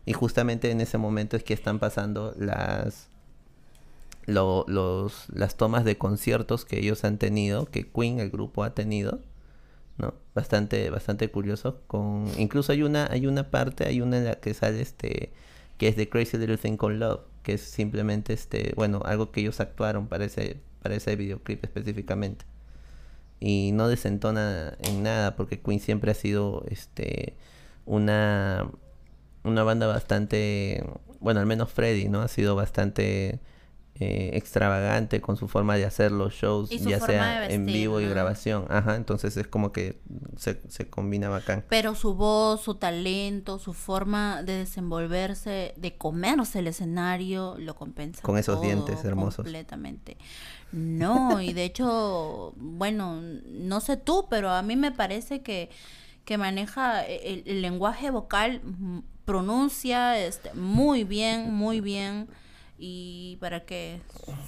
Y 0.07 0.15
justamente 0.15 0.71
en 0.71 0.81
ese 0.81 0.97
momento 0.99 1.37
es 1.37 1.45
que 1.45 1.53
están 1.55 1.79
pasando 1.79 2.35
las 2.39 3.09
lo- 4.27 4.65
los 4.69 5.27
las 5.31 5.57
tomas 5.57 5.85
de 5.85 5.97
conciertos 5.99 6.65
que 6.65 6.79
ellos 6.79 7.05
han 7.05 7.19
tenido, 7.19 7.67
que 7.67 7.89
Queen, 7.91 8.21
el 8.21 8.31
grupo, 8.31 8.65
ha 8.65 8.75
tenido. 8.75 9.21
¿no? 9.99 10.15
Bastante, 10.35 10.91
bastante 10.91 11.29
curioso. 11.31 11.81
Con, 11.89 12.27
incluso 12.39 12.71
hay 12.73 12.83
una, 12.85 13.09
hay 13.11 13.27
una 13.27 13.51
parte, 13.51 13.85
hay 13.89 14.01
una 14.01 14.19
en 14.19 14.27
la 14.27 14.37
que 14.37 14.55
sale 14.55 14.81
este, 14.81 15.33
que 15.77 15.89
es 15.89 15.97
de 15.97 16.09
Crazy 16.09 16.37
Little 16.39 16.57
Thing 16.57 16.77
Called 16.77 16.99
Love, 17.01 17.21
que 17.43 17.55
es 17.55 17.63
simplemente 17.63 18.33
este, 18.33 18.73
bueno, 18.77 19.03
algo 19.05 19.33
que 19.33 19.41
ellos 19.41 19.59
actuaron 19.61 20.07
para 20.07 20.25
ese, 20.27 20.61
para 20.83 20.95
ese 20.95 21.17
videoclip 21.17 21.65
específicamente. 21.65 22.45
Y 23.41 23.73
no 23.73 23.89
desentona 23.89 24.77
en 24.81 25.03
nada, 25.03 25.37
porque 25.37 25.61
Queen 25.61 25.81
siempre 25.81 26.11
ha 26.11 26.15
sido 26.15 26.65
este 26.69 27.35
una, 27.87 28.71
una 29.45 29.63
banda 29.63 29.87
bastante, 29.87 30.85
bueno, 31.21 31.41
al 31.41 31.47
menos 31.47 31.71
Freddy, 31.73 32.09
¿no? 32.09 32.23
Ha 32.23 32.29
sido 32.29 32.57
bastante 32.57 33.41
eh, 34.01 34.31
extravagante 34.35 35.21
con 35.21 35.37
su 35.37 35.49
forma 35.49 35.77
de 35.77 35.85
hacer 35.85 36.13
los 36.13 36.33
shows, 36.33 36.71
ya 36.71 37.01
sea 37.01 37.51
en 37.51 37.67
vivo 37.67 38.01
y 38.01 38.09
grabación. 38.09 38.65
Ajá, 38.69 38.95
entonces 38.95 39.37
es 39.37 39.49
como 39.49 39.73
que 39.73 40.01
se, 40.37 40.63
se 40.69 40.89
combina 40.89 41.29
bacán. 41.29 41.65
Pero 41.69 41.97
su 41.97 42.15
voz, 42.15 42.61
su 42.61 42.77
talento, 42.77 43.59
su 43.59 43.73
forma 43.73 44.45
de 44.45 44.59
desenvolverse, 44.59 45.75
de 45.77 45.97
comerse 45.97 46.61
el 46.61 46.69
escenario, 46.69 47.57
lo 47.59 47.75
compensa. 47.75 48.23
Con 48.23 48.39
esos 48.39 48.57
todo 48.57 48.65
dientes 48.65 49.05
hermosos. 49.05 49.45
Completamente. 49.45 50.17
No, 50.71 51.41
y 51.41 51.53
de 51.53 51.65
hecho, 51.65 52.53
bueno, 52.57 53.21
no 53.47 53.81
sé 53.81 53.97
tú, 53.97 54.27
pero 54.31 54.51
a 54.51 54.63
mí 54.63 54.77
me 54.77 54.93
parece 54.93 55.43
que, 55.43 55.71
que 56.25 56.39
maneja 56.39 57.05
el, 57.05 57.43
el 57.47 57.63
lenguaje 57.63 58.11
vocal, 58.11 58.63
pronuncia 59.25 60.19
este, 60.19 60.55
muy 60.55 61.03
bien, 61.03 61.53
muy 61.53 61.81
bien. 61.81 62.29
Y 62.79 63.39
para 63.41 63.65
que 63.65 64.01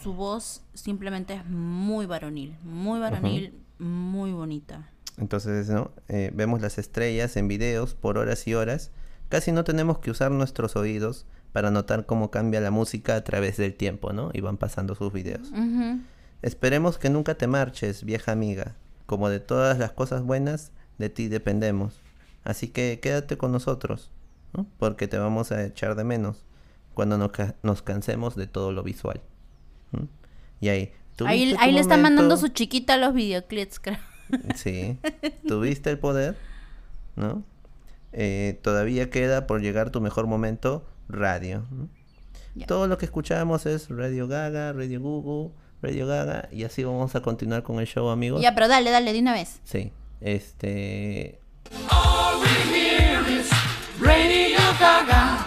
su 0.03 0.15
voz 0.15 0.63
simplemente 0.75 1.35
es 1.35 1.45
muy 1.47 2.07
varonil, 2.07 2.57
muy 2.63 3.01
varonil, 3.01 3.61
muy 3.79 4.31
bonita. 4.31 4.89
Entonces, 5.19 5.69
¿no? 5.69 5.91
Eh, 6.09 6.31
vemos 6.33 6.61
las 6.61 6.79
estrellas 6.79 7.37
en 7.37 7.49
videos 7.49 7.95
por 7.95 8.19
horas 8.19 8.47
y 8.47 8.55
horas. 8.55 8.93
Casi 9.29 9.51
no 9.51 9.65
tenemos 9.65 9.99
que 9.99 10.13
usar 10.13 10.31
nuestros 10.31 10.77
oídos 10.77 11.27
para 11.53 11.71
notar 11.73 12.07
cómo 12.07 12.31
cambia 12.31 12.61
la 12.61 12.71
música 12.71 13.17
a 13.17 13.25
través 13.25 13.57
del 13.57 13.75
tiempo, 13.75 14.13
¿no? 14.13 14.31
Y 14.33 14.41
van 14.41 14.57
pasando 14.57 14.95
sus 14.95 15.13
videos. 15.13 15.53
Esperemos 16.43 16.99
que 16.99 17.11
nunca 17.11 17.35
te 17.35 17.49
marches, 17.49 18.05
vieja 18.05 18.33
amiga. 18.33 18.77
Como 19.07 19.29
de 19.29 19.41
todas 19.41 19.79
las 19.79 19.91
cosas 19.91 20.23
buenas, 20.23 20.71
de 20.99 21.11
ti 21.11 21.27
dependemos. 21.29 22.01
Así 22.45 22.69
que 22.69 23.01
quédate 23.03 23.37
con 23.37 23.51
nosotros, 23.51 24.11
¿no? 24.55 24.67
Porque 24.79 25.09
te 25.09 25.19
vamos 25.19 25.51
a 25.51 25.65
echar 25.65 25.97
de 25.97 26.05
menos 26.05 26.45
cuando 26.95 27.19
nos, 27.19 27.31
ca- 27.33 27.55
nos 27.63 27.83
cansemos 27.83 28.37
de 28.37 28.47
todo 28.47 28.73
lo 28.73 28.83
visual. 28.83 29.21
Y 30.61 30.69
ahí. 30.69 30.79
Ahí, 30.81 30.93
¿tuviste 31.17 31.57
ahí 31.61 31.73
le 31.73 31.81
está 31.81 31.97
mandando 31.99 32.37
su 32.37 32.49
chiquita 32.49 32.95
a 32.95 32.97
los 32.97 33.13
videoclips, 33.15 33.79
creo. 33.81 33.99
Sí, 34.57 34.99
tuviste 35.49 35.91
el 35.91 35.99
poder, 35.99 36.37
¿no? 37.17 37.43
Eh, 38.13 38.59
todavía 38.63 39.11
queda 39.11 39.47
por 39.47 39.61
llegar 39.61 39.91
tu 39.91 40.01
mejor 40.01 40.27
momento, 40.27 40.87
radio. 41.09 41.65
Todo 42.67 42.87
lo 42.89 42.97
que 42.99 43.05
escuchamos 43.07 43.67
es 43.67 43.89
Radio 43.91 44.29
Gaga, 44.29 44.73
Radio 44.73 45.01
Google, 45.01 45.53
Radio 45.83 46.07
Gaga, 46.07 46.49
y 46.51 46.65
así 46.65 46.85
vamos 46.85 47.15
a 47.15 47.21
continuar 47.23 47.63
con 47.63 47.81
el 47.81 47.87
show, 47.87 48.09
amigos. 48.09 48.41
Ya, 48.43 48.55
pero 48.55 48.67
dale, 48.69 48.91
dale, 48.91 49.13
de 49.13 49.21
una 49.21 49.33
vez. 49.33 49.61
Sí, 49.65 49.93
este... 50.21 51.39
All 51.91 52.41
we 52.41 52.49
hear 52.77 53.23
is 53.29 53.49
Radio 54.01 54.59
Gaga, 54.81 55.47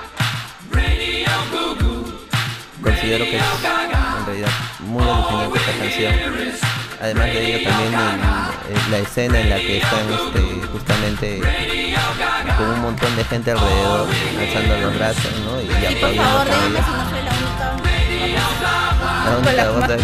Considero 3.03 3.25
que 3.25 3.35
es 3.35 3.43
en 3.43 4.25
realidad 4.25 4.49
muy 4.79 5.03
alucinante 5.03 5.59
esta 5.59 5.71
canción. 5.73 6.13
Además 7.01 7.25
de 7.25 7.55
ello 7.57 7.69
también 7.69 7.93
el- 7.93 8.75
el- 8.77 8.91
la 8.91 8.97
escena 8.99 9.39
en 9.41 9.49
la 9.49 9.57
que 9.57 9.77
están 9.79 9.99
este, 10.09 10.67
justamente 10.71 11.41
con 12.57 12.69
un 12.69 12.79
montón 12.81 13.13
de 13.17 13.25
gente 13.25 13.51
alrededor 13.51 14.07
alzando 14.39 14.77
los 14.87 14.95
brazos, 14.97 15.31
¿no? 15.43 15.59
Y 15.59 15.65
Y 15.65 15.67
por 15.67 15.75
aplaudiendo 15.85 16.23
favor, 16.23 16.47
con 16.47 16.55
díganme 16.55 16.79
ella. 16.79 16.85
si 16.85 16.91
no 16.93 17.09
soy 17.09 17.23
la 17.23 17.31
única. 17.33 17.65
La 19.25 19.37
única 19.37 19.43
con 19.43 19.55
la 19.57 19.65
gota 19.65 19.97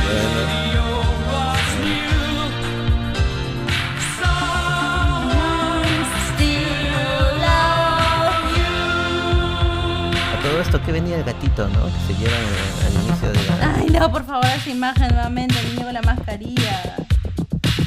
que 10.89 10.93
venía 10.93 11.17
el 11.17 11.23
gatito, 11.23 11.67
¿no? 11.69 11.85
Que 11.85 12.13
se 12.13 12.19
llevan 12.19 12.41
eh, 12.41 12.87
al 12.87 12.93
inicio 12.93 13.31
de 13.31 13.47
la... 13.47 13.75
Ay, 13.79 13.85
no, 13.91 14.11
por 14.11 14.25
favor, 14.25 14.45
esa 14.47 14.69
imagen 14.71 15.09
nuevamente, 15.13 15.53
el 15.59 15.75
niño 15.75 15.83
con 15.85 15.93
la 15.93 16.01
mascarilla. 16.01 16.95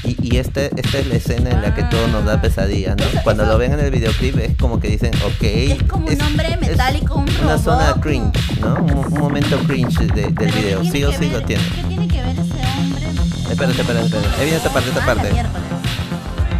Y, 0.05 0.17
y 0.35 0.37
este, 0.37 0.67
esta 0.81 0.99
es 0.99 1.07
la 1.09 1.15
escena 1.17 1.51
en 1.51 1.63
la 1.63 1.75
que 1.75 1.83
todo 1.85 2.07
nos 2.09 2.25
da 2.25 2.41
pesadilla, 2.41 2.95
¿no? 2.95 3.05
Cuando 3.25 3.45
lo 3.45 3.59
ven 3.59 3.73
en 3.73 3.81
el 3.81 3.91
videoclip 3.91 4.39
es 4.39 4.57
como 4.57 4.79
que 4.79 4.87
dicen, 4.89 5.11
ok. 5.25 5.43
Es 5.43 5.83
como 5.83 6.07
un 6.07 6.21
hombre 6.23 6.57
metálico, 6.61 7.15
un 7.17 7.29
Una 7.29 7.57
robot. 7.57 7.61
zona 7.65 7.95
cringe, 8.01 8.61
¿no? 8.61 8.75
Un, 8.77 8.93
un 9.13 9.19
momento 9.19 9.59
cringe 9.67 9.99
de- 9.99 10.07
del 10.23 10.35
Pero 10.35 10.53
¿qué 10.53 10.61
video. 10.61 10.83
Sí 10.85 11.03
o 11.05 11.11
sí 11.13 11.19
ver- 11.29 11.33
lo 11.33 11.43
tiene. 11.43 11.63
¿Qué 11.75 11.83
tiene 11.89 12.07
que 12.09 12.23
ver 12.23 12.39
ese 12.39 12.41
hombre? 12.79 13.07
Espérate, 13.51 13.81
espérate, 13.81 14.07
espérate. 14.07 14.29
Ahí 14.39 14.45
viene 14.45 14.57
esta 14.59 14.71
parte, 14.73 14.89
esta 14.91 15.03
Ah, 15.03 15.07
parte. 15.07 15.29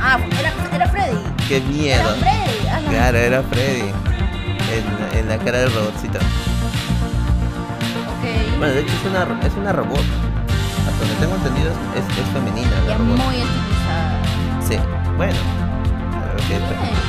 Ah, 0.01 0.19
era, 0.41 0.53
era 0.75 0.89
Freddy. 0.91 1.17
¡Qué 1.49 1.61
miedo! 1.61 2.01
Era 2.01 2.15
Freddy. 2.15 2.69
Ah, 2.69 2.81
la- 2.81 2.91
Claro, 2.91 3.19
era 3.19 3.43
Freddy. 3.45 4.12
En, 4.73 5.19
en 5.19 5.29
la 5.29 5.37
cara 5.39 5.59
del 5.59 5.73
robotcito. 5.73 6.19
Ok. 8.09 8.25
Bueno, 8.59 8.73
de 8.75 8.81
hecho 8.81 8.93
es 8.93 9.05
una, 9.11 9.47
es 9.47 9.55
una 9.55 9.73
robot. 9.73 9.99
Hasta 9.99 10.99
donde 10.99 11.15
tengo 11.21 11.37
entendido 11.37 11.71
es, 11.95 12.19
es, 12.19 12.27
femenina 12.33 12.71
la 12.87 12.97
robot. 12.97 13.17
muy 13.19 13.37
estilizada. 13.37 14.23
Sí, 14.67 14.79
bueno. 15.17 15.39
A 16.15 17.02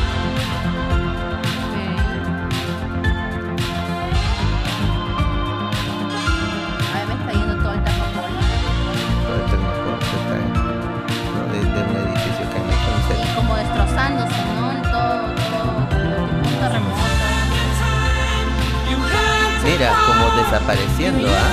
desapareciendo, 20.53 21.27
¿ah? 21.29 21.51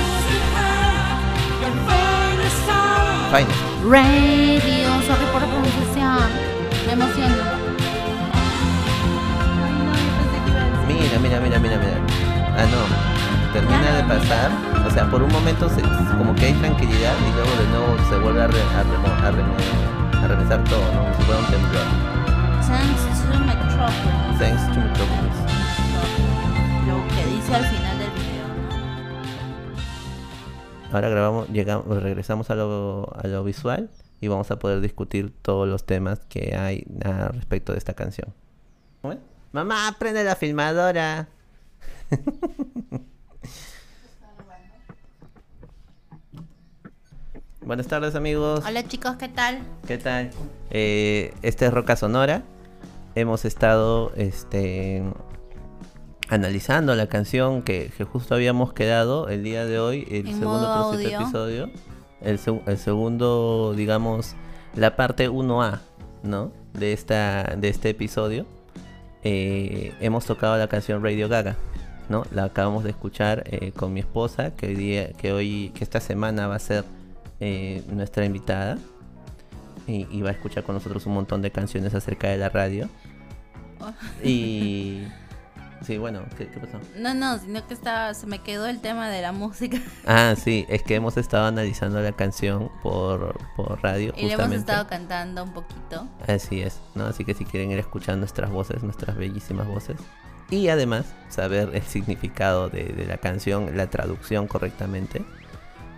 Finest. 3.31 3.61
Radio, 3.89 4.89
sorry 5.07 5.25
por 5.31 5.41
la 5.41 5.47
pronunciación. 5.47 6.29
Me 6.85 6.93
emociono. 6.93 7.35
Mira, 10.87 11.19
mira, 11.19 11.39
mira, 11.39 11.59
mira, 11.59 11.77
mira. 11.77 11.97
Ah, 12.57 12.65
no. 12.69 13.51
Termina 13.53 13.91
de 13.97 14.03
pasar. 14.03 14.51
O 14.85 14.91
sea, 14.91 15.09
por 15.09 15.23
un 15.23 15.31
momento 15.31 15.67
se, 15.69 15.81
como 16.17 16.35
que 16.35 16.45
hay 16.47 16.53
tranquilidad 16.53 17.13
y 17.27 17.33
luego 17.33 17.51
de 17.57 17.67
nuevo 17.69 17.97
se 18.09 18.17
vuelve 18.17 18.41
a, 18.43 18.47
re- 18.47 18.61
a, 18.61 18.83
remo- 18.83 19.25
a, 19.25 19.31
remo- 19.31 20.23
a 20.23 20.27
revisar 20.27 20.63
todo, 20.65 20.81
¿no? 20.93 21.01
Como 21.01 21.15
si 21.17 21.23
fuera 21.23 21.39
un 21.39 21.45
temblor. 21.47 21.85
Thanks 22.67 23.01
to 23.01 23.39
Metropolis. 23.39 24.37
Thanks 24.39 24.63
to 24.73 24.79
Metropolis. 24.79 25.37
Lo 26.87 26.97
que 27.15 27.25
dice 27.35 27.55
al 27.55 27.65
final 27.65 27.80
Ahora 30.91 31.09
grabamos, 31.09 31.47
llegamos, 31.49 31.85
regresamos 32.03 32.49
a 32.49 32.55
lo, 32.55 33.09
a 33.15 33.27
lo 33.27 33.43
visual 33.43 33.89
y 34.19 34.27
vamos 34.27 34.51
a 34.51 34.59
poder 34.59 34.81
discutir 34.81 35.33
todos 35.41 35.67
los 35.67 35.85
temas 35.85 36.19
que 36.27 36.55
hay 36.55 36.85
a 37.03 37.29
respecto 37.29 37.71
de 37.71 37.77
esta 37.77 37.93
canción. 37.93 38.33
Bueno, 39.01 39.21
Mamá, 39.53 39.95
prende 39.99 40.23
la 40.23 40.35
filmadora. 40.35 41.27
Buenas 47.61 47.87
tardes 47.87 48.15
amigos. 48.15 48.63
Hola 48.65 48.87
chicos, 48.87 49.15
¿qué 49.17 49.27
tal? 49.29 49.59
¿Qué 49.87 49.97
tal? 49.97 50.31
Eh, 50.71 51.33
esta 51.41 51.65
es 51.67 51.73
Roca 51.73 51.95
Sonora. 51.95 52.43
Hemos 53.15 53.43
estado 53.45 54.11
este, 54.15 55.03
analizando 56.31 56.95
la 56.95 57.07
canción 57.07 57.61
que, 57.61 57.91
que 57.97 58.05
justo 58.05 58.33
habíamos 58.33 58.71
quedado 58.71 59.27
el 59.27 59.43
día 59.43 59.65
de 59.65 59.79
hoy, 59.79 60.07
el 60.09 60.29
En 60.29 60.39
segundo 60.39 60.93
episodio. 60.97 61.69
El, 62.21 62.39
el 62.67 62.77
segundo, 62.77 63.73
digamos, 63.75 64.35
la 64.73 64.95
parte 64.95 65.29
1A, 65.29 65.81
¿no? 66.23 66.53
De, 66.71 66.93
esta, 66.93 67.55
de 67.57 67.67
este 67.67 67.89
episodio. 67.89 68.45
Eh, 69.23 69.93
hemos 69.99 70.25
tocado 70.25 70.57
la 70.57 70.69
canción 70.69 71.03
Radio 71.03 71.27
Gaga, 71.27 71.57
¿no? 72.07 72.23
La 72.31 72.45
acabamos 72.45 72.85
de 72.85 72.91
escuchar 72.91 73.43
eh, 73.47 73.73
con 73.73 73.91
mi 73.91 73.99
esposa, 73.99 74.55
que 74.55 74.67
hoy 74.67 74.75
día, 74.75 75.11
que 75.11 75.33
hoy, 75.33 75.73
que 75.75 75.83
esta 75.83 75.99
semana 75.99 76.47
va 76.47 76.55
a 76.55 76.59
ser 76.59 76.85
eh, 77.41 77.83
nuestra 77.89 78.23
invitada 78.23 78.77
y, 79.85 80.07
y 80.09 80.21
va 80.21 80.29
a 80.29 80.33
escuchar 80.33 80.63
con 80.63 80.75
nosotros 80.75 81.05
un 81.07 81.13
montón 81.13 81.41
de 81.41 81.51
canciones 81.51 81.93
acerca 81.93 82.29
de 82.29 82.37
la 82.37 82.47
radio. 82.47 82.87
Oh. 83.81 83.91
Y 84.25 85.03
sí, 85.81 85.97
bueno, 85.97 86.23
¿qué, 86.37 86.47
qué 86.49 86.59
pasó? 86.59 86.79
No, 86.95 87.13
no, 87.13 87.37
sino 87.39 87.65
que 87.67 87.73
estaba, 87.73 88.13
se 88.13 88.27
me 88.27 88.39
quedó 88.43 88.67
el 88.67 88.81
tema 88.81 89.09
de 89.09 89.21
la 89.21 89.31
música. 89.33 89.77
Ah, 90.05 90.35
sí, 90.37 90.65
es 90.69 90.83
que 90.83 90.95
hemos 90.95 91.17
estado 91.17 91.45
analizando 91.47 91.99
la 92.01 92.11
canción 92.13 92.69
por, 92.81 93.37
por 93.55 93.81
radio 93.81 94.13
Y 94.15 94.25
le 94.27 94.33
hemos 94.33 94.51
estado 94.51 94.87
cantando 94.87 95.43
un 95.43 95.53
poquito. 95.53 96.07
Así 96.27 96.61
es, 96.61 96.81
¿no? 96.95 97.05
Así 97.05 97.25
que 97.25 97.33
si 97.33 97.45
quieren 97.45 97.71
ir 97.71 97.77
a 97.77 97.81
escuchar 97.81 98.17
nuestras 98.17 98.49
voces, 98.51 98.83
nuestras 98.83 99.15
bellísimas 99.17 99.67
voces. 99.67 99.97
Y 100.49 100.67
además 100.69 101.05
saber 101.29 101.69
el 101.73 101.83
significado 101.83 102.69
de, 102.69 102.85
de 102.85 103.05
la 103.05 103.17
canción, 103.17 103.75
la 103.77 103.89
traducción 103.89 104.47
correctamente, 104.47 105.25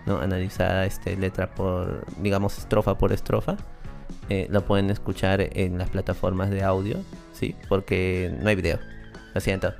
¿no? 0.06 0.18
Analizada 0.20 0.84
este, 0.86 1.16
letra 1.16 1.54
por, 1.54 2.04
digamos, 2.18 2.58
estrofa 2.58 2.96
por 2.96 3.12
estrofa. 3.12 3.56
eh, 4.28 4.46
lo 4.50 4.64
pueden 4.64 4.90
escuchar 4.90 5.40
en 5.40 5.78
las 5.78 5.90
plataformas 5.90 6.50
de 6.50 6.62
audio, 6.62 7.04
¿sí? 7.32 7.56
Porque 7.68 8.34
no 8.40 8.48
hay 8.48 8.56
video, 8.56 8.78
lo 9.34 9.40
siento. 9.40 9.72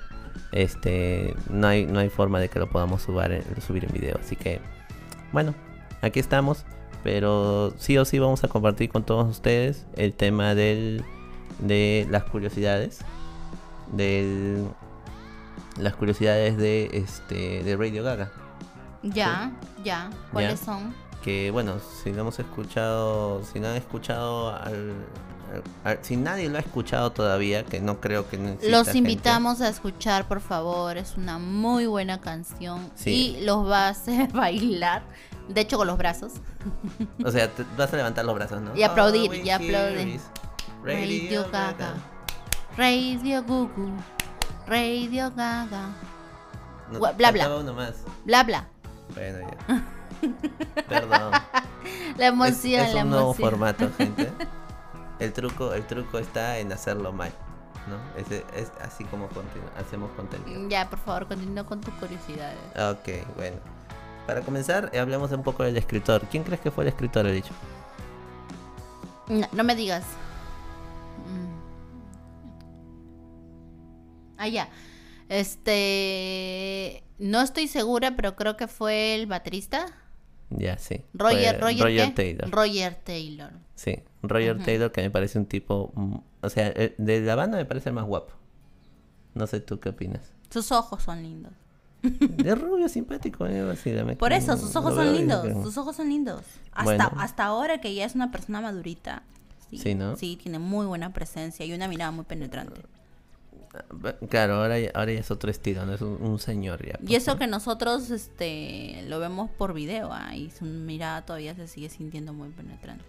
Este, 0.53 1.35
no 1.49 1.67
hay, 1.69 1.87
no 1.87 2.01
hay 2.01 2.09
forma 2.11 2.41
de 2.41 2.49
que 2.49 2.59
lo 2.59 2.69
podamos 2.69 3.03
subir 3.03 3.31
en, 3.33 3.61
subir 3.63 3.85
en 3.85 3.93
video. 3.93 4.19
Así 4.21 4.37
que, 4.37 4.61
bueno, 5.33 5.55
aquí 6.03 6.21
estamos. 6.21 6.65
Pero 7.03 7.75
sí 7.77 7.99
o 7.99 8.05
sí 8.07 8.19
vamos 8.19 8.45
a 8.45 8.49
compartir 8.49 8.89
con 8.89 9.05
todos 9.05 9.29
ustedes 9.31 9.85
el 9.95 10.15
tema 10.15 10.55
del, 10.55 11.05
de 11.59 12.07
las 12.11 12.25
curiosidades. 12.25 13.01
Del, 13.93 14.67
las 15.79 15.95
curiosidades 15.95 16.57
de, 16.57 16.89
este, 16.95 17.63
de 17.63 17.77
Radio 17.77 18.03
Gaga. 18.03 18.31
Ya, 19.03 19.53
ya. 19.85 20.09
¿Cuáles 20.33 20.61
Ya. 20.61 20.65
son? 20.67 20.95
Que 21.23 21.51
bueno, 21.51 21.75
si 22.03 22.11
no 22.11 22.21
hemos 22.23 22.39
escuchado, 22.39 23.43
si 23.45 23.61
no 23.61 23.69
han 23.69 23.77
escuchado 23.77 24.55
al- 24.57 24.95
si 26.03 26.17
nadie 26.17 26.49
lo 26.49 26.57
ha 26.57 26.61
escuchado 26.61 27.13
todavía, 27.13 27.65
que 27.65 27.81
no 27.81 28.01
creo 28.01 28.29
que 28.29 28.37
Los 28.63 28.85
gente. 28.87 28.99
invitamos 28.99 29.61
a 29.61 29.69
escuchar, 29.69 30.27
por 30.27 30.41
favor. 30.41 30.97
Es 30.97 31.17
una 31.17 31.39
muy 31.39 31.87
buena 31.87 32.21
canción. 32.21 32.91
Sí. 32.95 33.39
Y 33.41 33.45
los 33.45 33.69
va 33.69 33.87
a 33.87 33.89
hacer 33.91 34.29
bailar. 34.33 35.03
De 35.49 35.61
hecho, 35.61 35.77
con 35.77 35.87
los 35.87 35.99
brazos. 35.99 36.33
O 37.25 37.31
sea, 37.31 37.49
te- 37.51 37.65
vas 37.77 37.93
a 37.93 37.97
levantar 37.97 38.25
los 38.25 38.35
brazos, 38.35 38.61
¿no? 38.63 38.75
Y 38.75 38.83
aplaudir, 38.83 39.31
we 39.31 39.39
y 39.43 39.51
aplaudir. 39.51 40.21
Radio 40.83 41.47
Gaga. 41.53 41.95
Radio 42.77 43.43
Gugu. 43.43 43.91
Radio 44.67 45.31
Gaga. 45.37 45.89
No, 46.91 46.99
bla, 47.15 47.31
bla. 47.33 47.57
uno 47.57 47.75
más. 47.75 47.95
Bla, 48.25 48.43
bla. 48.45 48.67
Bueno, 49.15 49.39
ya. 49.69 49.85
Perdón. 50.89 51.33
La 52.17 52.27
emoción, 52.27 52.81
es, 52.81 52.89
es 52.89 52.95
la 52.95 53.03
un 53.05 53.11
nuevo 53.11 53.35
formato, 53.35 53.91
gente. 53.99 54.33
El 55.19 55.33
truco, 55.33 55.73
el 55.73 55.87
truco 55.87 56.19
está 56.19 56.59
en 56.59 56.73
hacerlo 56.73 57.13
mal, 57.13 57.33
¿no? 57.89 57.97
Es, 58.21 58.31
es 58.31 58.73
así 58.81 59.05
como 59.05 59.29
hacemos 59.77 60.11
contenido. 60.13 60.69
Ya, 60.69 60.91
por 60.91 60.99
favor, 60.99 61.29
continúa 61.29 61.65
con 61.65 61.81
tus 61.81 61.95
curiosidades. 61.95 62.59
Ok, 62.77 63.09
bueno. 63.37 63.57
Para 64.27 64.41
comenzar, 64.41 64.91
eh, 64.93 64.99
hablemos 64.99 65.31
un 65.33 65.43
poco 65.43 65.65
del 65.65 65.77
escritor. 65.77 66.23
¿Quién 66.31 66.45
crees 66.45 66.61
que 66.61 66.71
fue 66.71 66.85
el 66.85 66.89
escritor, 66.89 67.27
he 67.27 67.33
dicho? 67.33 67.53
No, 69.29 69.47
no 69.53 69.65
me 69.65 69.75
digas. 69.75 70.05
Mm. 71.27 71.55
Ah, 74.39 74.49
ya. 74.49 74.69
Este. 75.29 77.05
No 77.19 77.41
estoy 77.41 77.69
segura, 77.69 78.17
pero 78.17 78.35
creo 78.35 78.57
que 78.57 78.67
fue 78.67 79.15
el 79.15 79.27
baterista. 79.27 79.87
Ya, 80.59 80.79
sí. 80.79 81.05
Roger, 81.15 81.61
Roger, 81.61 82.09
¿qué? 82.09 82.13
Taylor. 82.15 82.51
Roger 82.51 82.95
Taylor. 82.95 83.53
Sí, 83.75 83.99
Roger. 84.23 84.63
Taylor 84.65 84.93
que 84.93 85.03
me 85.03 85.11
parece 85.11 85.39
un 85.39 85.47
tipo... 85.47 85.93
mm, 85.95 86.17
O 86.43 86.49
sea, 86.51 86.69
el- 86.69 86.95
de 86.99 87.21
la 87.23 87.35
banda 87.35 87.57
me 87.59 87.65
parece 87.65 87.89
el 87.89 87.95
más 87.95 88.05
guapo. 88.05 88.33
No 89.35 89.47
sé 89.47 89.61
tú 89.61 89.81
qué 89.81 89.89
opinas. 89.91 90.33
Sus 90.51 90.71
ojos 90.73 91.03
son 91.03 91.23
lindos. 91.23 91.53
De 92.03 92.55
rubio 92.55 92.89
simpático, 92.89 93.47
eh, 93.47 93.65
Por 94.19 94.33
eso, 94.35 94.57
sus 94.59 94.77
ojos 94.77 94.95
son 94.95 95.13
lindos. 95.13 95.47
Sus 95.63 95.79
ojos 95.79 95.97
son 95.97 96.09
lindos. 96.11 96.43
Hasta, 96.73 96.85
Bueno. 96.85 97.11
hasta 97.19 97.45
ahora 97.45 97.81
que 97.81 97.95
ya 97.95 98.05
es 98.05 98.15
una 98.15 98.31
persona 98.31 98.61
madurita. 98.61 99.23
Sí, 99.75 99.95
¿no? 99.95 100.15
Sí, 100.17 100.37
tiene 100.41 100.59
muy 100.59 100.87
buena 100.87 101.13
presencia 101.13 101.65
y 101.67 101.73
una 101.73 101.89
mirada 101.89 102.11
muy 102.13 102.25
penetrante. 102.27 102.83
Claro, 104.31 104.55
ahora, 104.57 104.79
ya- 104.79 104.91
ahora 104.95 105.13
ya 105.13 105.21
es 105.21 105.31
otro 105.33 105.51
estilo, 105.51 105.85
no 105.85 105.95
es 105.95 106.01
un, 106.01 106.19
un 106.23 106.39
señor 106.39 106.87
ya. 106.87 106.99
Y 107.07 107.17
eso 107.17 107.37
que 107.39 107.47
nosotros 107.49 108.11
este 108.11 109.03
lo 109.09 109.19
vemos 109.19 109.51
por 109.51 109.75
video, 109.75 110.11
ah, 110.13 110.37
y 110.37 110.51
su 110.51 110.65
mirada 110.65 111.25
todavía 111.27 111.55
se 111.57 111.67
sigue 111.67 111.89
sintiendo 111.89 112.33
muy 112.33 112.51
penetrante. 112.51 113.05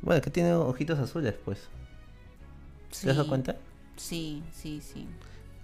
Bueno, 0.00 0.22
que 0.22 0.30
tiene 0.30 0.54
ojitos 0.54 0.98
azules, 0.98 1.34
pues. 1.44 1.58
¿Te 2.90 3.10
has 3.10 3.16
dado 3.16 3.24
Sí, 3.24 3.28
cuenta? 3.28 3.56
Sí, 3.96 4.42
sí, 4.52 4.80
sí. 4.80 5.06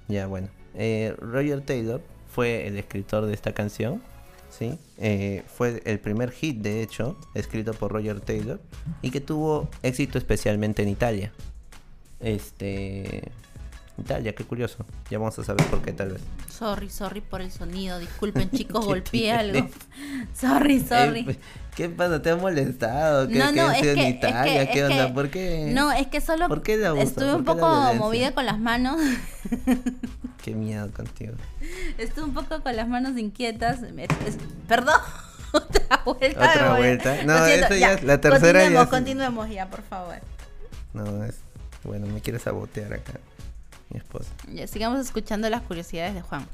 Ya, 0.08 0.26
bueno. 0.26 0.48
Eh, 0.74 1.14
Roger 1.18 1.62
Taylor 1.62 2.02
fue 2.28 2.66
el 2.66 2.76
escritor 2.78 3.24
de 3.26 3.32
esta 3.34 3.52
canción, 3.52 4.02
¿sí? 4.50 4.78
Eh, 4.98 5.44
fue 5.46 5.82
el 5.86 5.98
primer 5.98 6.30
hit, 6.30 6.58
de 6.58 6.82
hecho, 6.82 7.16
escrito 7.34 7.72
por 7.72 7.92
Roger 7.92 8.20
Taylor 8.20 8.60
y 9.00 9.10
que 9.10 9.20
tuvo 9.22 9.68
éxito 9.82 10.18
especialmente 10.18 10.82
en 10.82 10.88
Italia. 10.90 11.32
Este... 12.20 13.30
Italia, 14.02 14.34
qué 14.34 14.44
curioso. 14.44 14.84
Ya 15.10 15.18
vamos 15.18 15.38
a 15.38 15.44
saber 15.44 15.64
por 15.66 15.80
qué 15.82 15.92
tal 15.92 16.10
vez. 16.12 16.22
Sorry, 16.50 16.90
sorry 16.90 17.20
por 17.20 17.40
el 17.40 17.50
sonido. 17.50 17.98
Disculpen, 17.98 18.50
chicos, 18.52 18.84
golpeé 18.84 19.32
algo. 19.32 19.68
Sorry, 20.34 20.80
sorry. 20.80 21.20
Eh, 21.28 21.38
¿Qué 21.76 21.88
pasa? 21.88 22.20
¿Te 22.20 22.30
ha 22.30 22.36
molestado? 22.36 23.28
¿Qué, 23.28 23.38
No, 23.38 23.50
no, 23.52 23.70
es 23.70 23.80
que- 23.80 23.92
en 23.92 23.98
es 23.98 24.14
Italia? 24.16 24.66
que- 24.66 24.72
¿Qué 24.72 24.78
es 24.80 24.90
onda? 24.90 25.06
que- 25.06 25.12
¿Por 25.14 25.28
qué? 25.30 25.70
No, 25.74 25.90
es 25.92 26.06
que 26.08 26.20
solo 26.20 26.48
¿Por 26.48 26.62
qué 26.62 26.74
el 26.74 26.84
abuso? 26.86 27.02
estuve 27.04 27.34
un 27.34 27.44
¿Por 27.44 27.56
qué 27.56 27.60
la 27.62 27.66
poco 27.68 27.94
movida 27.94 28.32
con 28.34 28.44
las 28.46 28.58
manos. 28.58 29.00
Qué 30.44 30.54
miedo 30.54 30.90
contigo. 30.92 31.34
Estuve 31.98 32.24
un 32.24 32.34
poco 32.34 32.60
con 32.62 32.74
las 32.76 32.88
manos 32.88 33.16
inquietas. 33.16 33.80
Es- 33.82 34.38
perdón. 34.68 35.00
Otra 35.52 36.02
vuelta. 36.04 36.50
Otra 36.50 36.76
vuelta. 36.76 37.24
No, 37.24 37.46
eso 37.46 37.74
ya 37.76 37.92
es- 37.92 38.02
la 38.02 38.20
tercera 38.20 38.60
ya 38.64 38.64
Continuemos, 38.64 38.84
es- 38.84 38.90
continuemos 38.90 39.50
ya, 39.50 39.70
por 39.70 39.82
favor. 39.82 40.16
No, 40.94 41.24
es... 41.24 41.36
Bueno, 41.84 42.06
me 42.06 42.20
quiere 42.20 42.38
sabotear 42.38 42.92
acá. 42.94 43.14
Mi 43.92 43.98
esposa. 43.98 44.31
Ya, 44.52 44.66
sigamos 44.66 45.00
escuchando 45.00 45.48
las 45.50 45.62
curiosidades 45.62 46.14
de 46.14 46.22
Juan. 46.22 46.46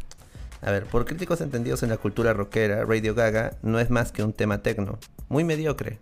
A 0.60 0.70
ver, 0.72 0.86
por 0.86 1.04
críticos 1.04 1.40
entendidos 1.40 1.82
en 1.82 1.90
la 1.90 1.96
cultura 1.96 2.32
rockera, 2.32 2.84
Radio 2.84 3.14
Gaga 3.14 3.56
no 3.62 3.78
es 3.78 3.90
más 3.90 4.10
que 4.10 4.24
un 4.24 4.32
tema 4.32 4.62
tecno, 4.62 4.98
muy 5.28 5.44
mediocre, 5.44 5.98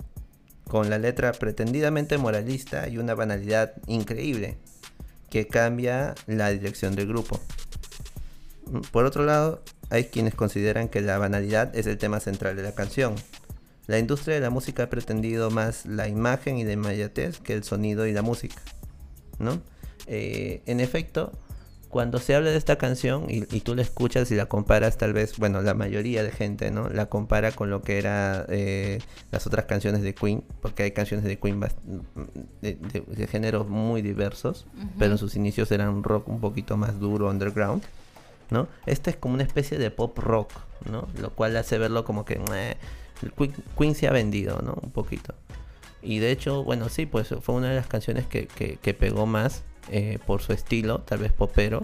con 0.68 0.88
la 0.88 0.98
letra 0.98 1.32
pretendidamente 1.32 2.16
moralista 2.16 2.88
y 2.88 2.96
una 2.96 3.14
banalidad 3.14 3.74
increíble, 3.86 4.56
que 5.28 5.46
cambia 5.46 6.14
la 6.26 6.48
dirección 6.50 6.94
del 6.96 7.08
grupo. 7.08 7.38
Por 8.92 9.04
otro 9.04 9.24
lado, 9.24 9.62
hay 9.90 10.04
quienes 10.04 10.34
consideran 10.34 10.88
que 10.88 11.02
la 11.02 11.18
banalidad 11.18 11.76
es 11.76 11.86
el 11.86 11.98
tema 11.98 12.20
central 12.20 12.56
de 12.56 12.62
la 12.62 12.74
canción. 12.74 13.14
La 13.86 13.98
industria 13.98 14.34
de 14.34 14.40
la 14.40 14.50
música 14.50 14.84
ha 14.84 14.90
pretendido 14.90 15.50
más 15.50 15.84
la 15.86 16.08
imagen 16.08 16.58
y 16.58 16.64
la 16.64 16.72
inmediatez 16.72 17.38
que 17.38 17.52
el 17.52 17.62
sonido 17.62 18.06
y 18.06 18.12
la 18.12 18.22
música. 18.22 18.60
¿no? 19.38 19.60
Eh, 20.06 20.62
en 20.66 20.80
efecto, 20.80 21.32
cuando 21.88 22.18
se 22.18 22.34
habla 22.34 22.50
de 22.50 22.56
esta 22.58 22.76
canción 22.76 23.26
y, 23.30 23.44
y 23.54 23.60
tú 23.60 23.74
la 23.74 23.82
escuchas 23.82 24.30
y 24.30 24.34
la 24.34 24.46
comparas, 24.46 24.98
tal 24.98 25.12
vez, 25.12 25.38
bueno, 25.38 25.62
la 25.62 25.72
mayoría 25.74 26.22
de 26.22 26.30
gente, 26.30 26.70
¿no? 26.70 26.88
La 26.90 27.06
compara 27.06 27.52
con 27.52 27.70
lo 27.70 27.80
que 27.82 27.98
era 27.98 28.44
eh, 28.48 28.98
las 29.30 29.46
otras 29.46 29.64
canciones 29.66 30.02
de 30.02 30.14
Queen, 30.14 30.42
porque 30.60 30.82
hay 30.82 30.90
canciones 30.90 31.24
de 31.24 31.38
Queen 31.38 31.60
de, 31.60 32.74
de- 32.74 33.00
de 33.06 33.26
géneros 33.26 33.68
muy 33.68 34.02
diversos, 34.02 34.66
pero 34.98 35.12
en 35.12 35.18
sus 35.18 35.36
inicios 35.36 35.70
eran 35.70 35.88
un 35.88 36.02
rock 36.04 36.28
un 36.28 36.40
poquito 36.40 36.76
más 36.76 36.98
duro, 37.00 37.28
underground, 37.30 37.82
¿no? 38.50 38.68
Este 38.84 39.10
es 39.10 39.16
como 39.16 39.34
una 39.34 39.44
especie 39.44 39.78
de 39.78 39.90
pop 39.90 40.18
rock, 40.18 40.50
¿no? 40.90 41.08
Lo 41.20 41.30
cual 41.30 41.56
hace 41.56 41.78
verlo 41.78 42.04
como 42.04 42.24
que 42.24 42.38
Queen, 43.38 43.54
Queen 43.78 43.94
se 43.94 44.06
ha 44.08 44.12
vendido, 44.12 44.60
¿no? 44.62 44.76
Un 44.82 44.90
poquito. 44.90 45.34
Y 46.02 46.18
de 46.18 46.30
hecho, 46.30 46.62
bueno, 46.62 46.88
sí, 46.88 47.06
pues 47.06 47.28
fue 47.40 47.54
una 47.54 47.70
de 47.70 47.76
las 47.76 47.86
canciones 47.86 48.26
que, 48.26 48.46
que- 48.48 48.76
que 48.76 48.92
pegó 48.94 49.24
más 49.26 49.62
eh, 49.90 50.18
por 50.26 50.42
su 50.42 50.52
estilo, 50.52 51.00
tal 51.00 51.18
vez 51.20 51.32
popero. 51.32 51.82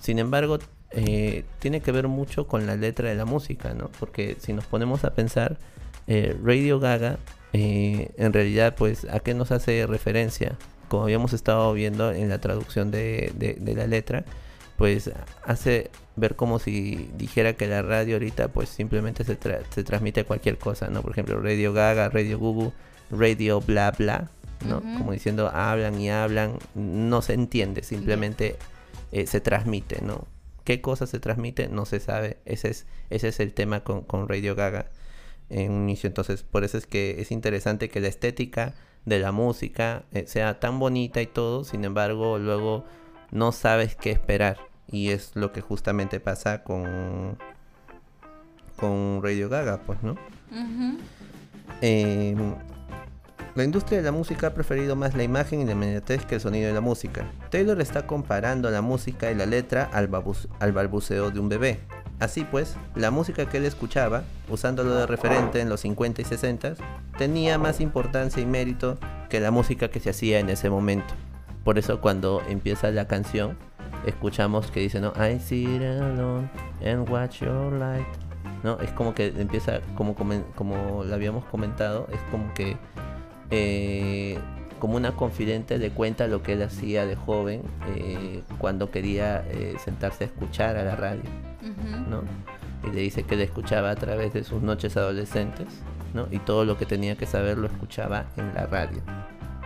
Sin 0.00 0.18
embargo, 0.18 0.58
eh, 0.92 1.44
tiene 1.58 1.80
que 1.80 1.92
ver 1.92 2.08
mucho 2.08 2.46
con 2.46 2.66
la 2.66 2.76
letra 2.76 3.08
de 3.08 3.14
la 3.14 3.24
música, 3.24 3.74
¿no? 3.74 3.90
Porque 4.00 4.36
si 4.40 4.52
nos 4.52 4.64
ponemos 4.64 5.04
a 5.04 5.14
pensar, 5.14 5.58
eh, 6.06 6.36
Radio 6.42 6.80
Gaga, 6.80 7.18
eh, 7.52 8.10
en 8.16 8.32
realidad, 8.32 8.74
pues, 8.76 9.04
¿a 9.10 9.20
qué 9.20 9.34
nos 9.34 9.50
hace 9.52 9.86
referencia? 9.86 10.56
Como 10.88 11.04
habíamos 11.04 11.32
estado 11.32 11.72
viendo 11.72 12.10
en 12.12 12.28
la 12.28 12.40
traducción 12.40 12.90
de, 12.90 13.32
de- 13.36 13.54
de 13.60 13.74
la 13.76 13.86
letra, 13.86 14.24
pues 14.76 15.10
hace 15.44 15.90
ver 16.16 16.34
como 16.36 16.58
si 16.58 17.10
dijera 17.16 17.52
que 17.52 17.66
la 17.68 17.82
radio 17.82 18.14
ahorita 18.16 18.48
pues 18.48 18.68
simplemente 18.70 19.24
se, 19.24 19.38
tra- 19.38 19.60
se 19.70 19.84
transmite 19.84 20.24
cualquier 20.24 20.56
cosa, 20.58 20.88
¿no? 20.88 21.02
Por 21.02 21.12
ejemplo, 21.12 21.38
Radio 21.40 21.72
Gaga, 21.72 22.08
Radio 22.08 22.38
Google, 22.38 22.72
Radio 23.10 23.60
bla 23.60 23.90
bla, 23.92 24.30
¿no? 24.66 24.80
Como 24.80 25.12
diciendo 25.12 25.48
hablan 25.48 26.00
y 26.00 26.10
hablan, 26.10 26.58
no 26.74 27.22
se 27.22 27.34
entiende, 27.34 27.82
simplemente 27.82 28.56
eh, 29.12 29.26
se 29.26 29.40
transmite, 29.40 30.02
¿no? 30.02 30.26
¿Qué 30.64 30.80
cosa 30.80 31.06
se 31.06 31.18
transmite? 31.18 31.68
No 31.68 31.86
se 31.86 32.00
sabe. 32.00 32.38
Ese 32.44 32.68
es, 32.70 32.86
ese 33.08 33.28
es 33.28 33.40
el 33.40 33.54
tema 33.54 33.82
con, 33.82 34.02
con 34.02 34.28
Radio 34.28 34.54
Gaga 34.54 34.90
en 35.48 35.72
un 35.72 35.82
inicio. 35.84 36.06
Entonces, 36.06 36.42
por 36.42 36.64
eso 36.64 36.78
es 36.78 36.86
que 36.86 37.20
es 37.20 37.30
interesante 37.30 37.88
que 37.88 38.00
la 38.00 38.08
estética 38.08 38.74
de 39.04 39.18
la 39.18 39.32
música 39.32 40.04
eh, 40.12 40.24
sea 40.26 40.60
tan 40.60 40.78
bonita 40.78 41.22
y 41.22 41.26
todo, 41.26 41.64
sin 41.64 41.84
embargo, 41.84 42.38
luego 42.38 42.84
no 43.30 43.52
sabes 43.52 43.96
qué 43.96 44.10
esperar. 44.10 44.58
Y 44.86 45.10
es 45.10 45.32
lo 45.34 45.52
que 45.52 45.60
justamente 45.60 46.20
pasa 46.20 46.62
con, 46.62 47.38
con 48.76 49.20
Radio 49.22 49.48
Gaga, 49.48 49.82
pues, 49.86 50.02
¿no? 50.02 50.16
Eh, 51.80 52.36
la 53.54 53.64
industria 53.64 53.98
de 53.98 54.04
la 54.04 54.12
música 54.12 54.48
ha 54.48 54.54
preferido 54.54 54.94
más 54.94 55.14
la 55.14 55.24
imagen 55.24 55.60
y 55.60 55.64
la 55.64 55.72
inmediatez 55.72 56.24
que 56.24 56.36
el 56.36 56.40
sonido 56.40 56.68
de 56.68 56.74
la 56.74 56.80
música. 56.80 57.24
Taylor 57.50 57.80
está 57.80 58.06
comparando 58.06 58.70
la 58.70 58.80
música 58.80 59.30
y 59.30 59.34
la 59.34 59.46
letra 59.46 59.90
al, 59.92 60.06
balbuceo 60.08 61.30
de 61.30 61.40
un 61.40 61.48
bebé. 61.48 61.80
Así 62.20 62.44
pues, 62.44 62.76
la 62.94 63.10
música 63.10 63.46
que 63.46 63.56
él 63.56 63.64
escuchaba, 63.64 64.22
usándolo 64.48 64.94
de 64.94 65.06
referente 65.06 65.60
en 65.60 65.68
los 65.68 65.80
50 65.80 66.22
y 66.22 66.24
60, 66.24 66.74
tenía 67.18 67.58
más 67.58 67.80
importancia 67.80 68.42
y 68.42 68.46
mérito 68.46 68.98
que 69.28 69.40
la 69.40 69.50
música 69.50 69.88
que 69.88 70.00
se 70.00 70.10
hacía 70.10 70.38
en 70.38 70.48
ese 70.50 70.70
momento. 70.70 71.14
Por 71.64 71.78
eso 71.78 72.00
cuando 72.00 72.42
empieza 72.48 72.90
la 72.90 73.06
canción, 73.06 73.56
escuchamos 74.06 74.70
que 74.70 74.80
dice, 74.80 75.00
¿no? 75.00 75.12
I 75.16 75.40
sit 75.40 75.82
alone 75.82 76.48
and 76.84 77.08
watch 77.08 77.40
your 77.40 77.72
light. 77.72 78.06
¿No? 78.62 78.78
Es 78.80 78.90
como 78.92 79.14
que 79.14 79.28
empieza, 79.28 79.80
como, 79.96 80.14
como 80.14 81.04
lo 81.04 81.14
habíamos 81.14 81.46
comentado, 81.46 82.06
es 82.12 82.20
como 82.30 82.52
que 82.52 82.76
eh, 83.50 84.38
como 84.78 84.96
una 84.96 85.12
confidente 85.12 85.78
le 85.78 85.90
cuenta 85.90 86.26
lo 86.26 86.42
que 86.42 86.54
él 86.54 86.62
hacía 86.62 87.04
de 87.06 87.14
joven 87.16 87.62
eh, 87.96 88.42
cuando 88.58 88.90
quería 88.90 89.44
eh, 89.50 89.76
sentarse 89.84 90.24
a 90.24 90.26
escuchar 90.28 90.76
a 90.76 90.84
la 90.84 90.96
radio, 90.96 91.22
Ujú. 91.62 92.10
¿no? 92.10 92.22
Y 92.88 92.94
le 92.94 93.02
dice 93.02 93.24
que 93.24 93.36
le 93.36 93.44
escuchaba 93.44 93.90
a 93.90 93.96
través 93.96 94.32
de 94.32 94.42
sus 94.42 94.62
noches 94.62 94.96
adolescentes, 94.96 95.66
¿no? 96.14 96.28
Y 96.30 96.38
todo 96.38 96.64
lo 96.64 96.78
que 96.78 96.86
tenía 96.86 97.14
que 97.16 97.26
saber 97.26 97.58
lo 97.58 97.66
escuchaba 97.66 98.24
en 98.38 98.54
la 98.54 98.64
radio, 98.66 99.02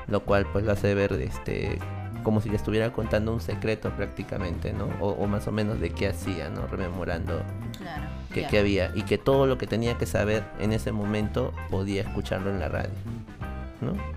lo 0.08 0.24
cual 0.24 0.46
pues 0.52 0.64
lo 0.64 0.72
hace 0.72 0.94
ver 0.94 1.12
este 1.12 1.78
como 2.24 2.40
si 2.40 2.48
le 2.48 2.56
estuviera 2.56 2.90
contando 2.90 3.34
un 3.34 3.40
secreto 3.40 3.90
prácticamente, 3.90 4.72
¿no? 4.72 4.88
O, 4.98 5.10
o 5.10 5.26
más 5.28 5.46
o 5.46 5.52
menos 5.52 5.78
de 5.78 5.90
qué 5.90 6.08
hacía, 6.08 6.48
¿no? 6.48 6.66
Rememorando 6.66 7.40
Claro. 7.78 8.04
que, 8.32 8.42
ya. 8.42 8.48
que 8.48 8.58
había 8.58 8.90
y 8.94 9.02
que 9.02 9.18
todo 9.18 9.46
lo 9.46 9.58
que 9.58 9.66
tenía 9.66 9.96
que 9.98 10.06
saber 10.06 10.42
en 10.58 10.72
ese 10.72 10.90
momento 10.90 11.52
podía 11.70 12.00
escucharlo 12.02 12.50
en 12.50 12.58
la 12.60 12.68
radio. 12.68 12.90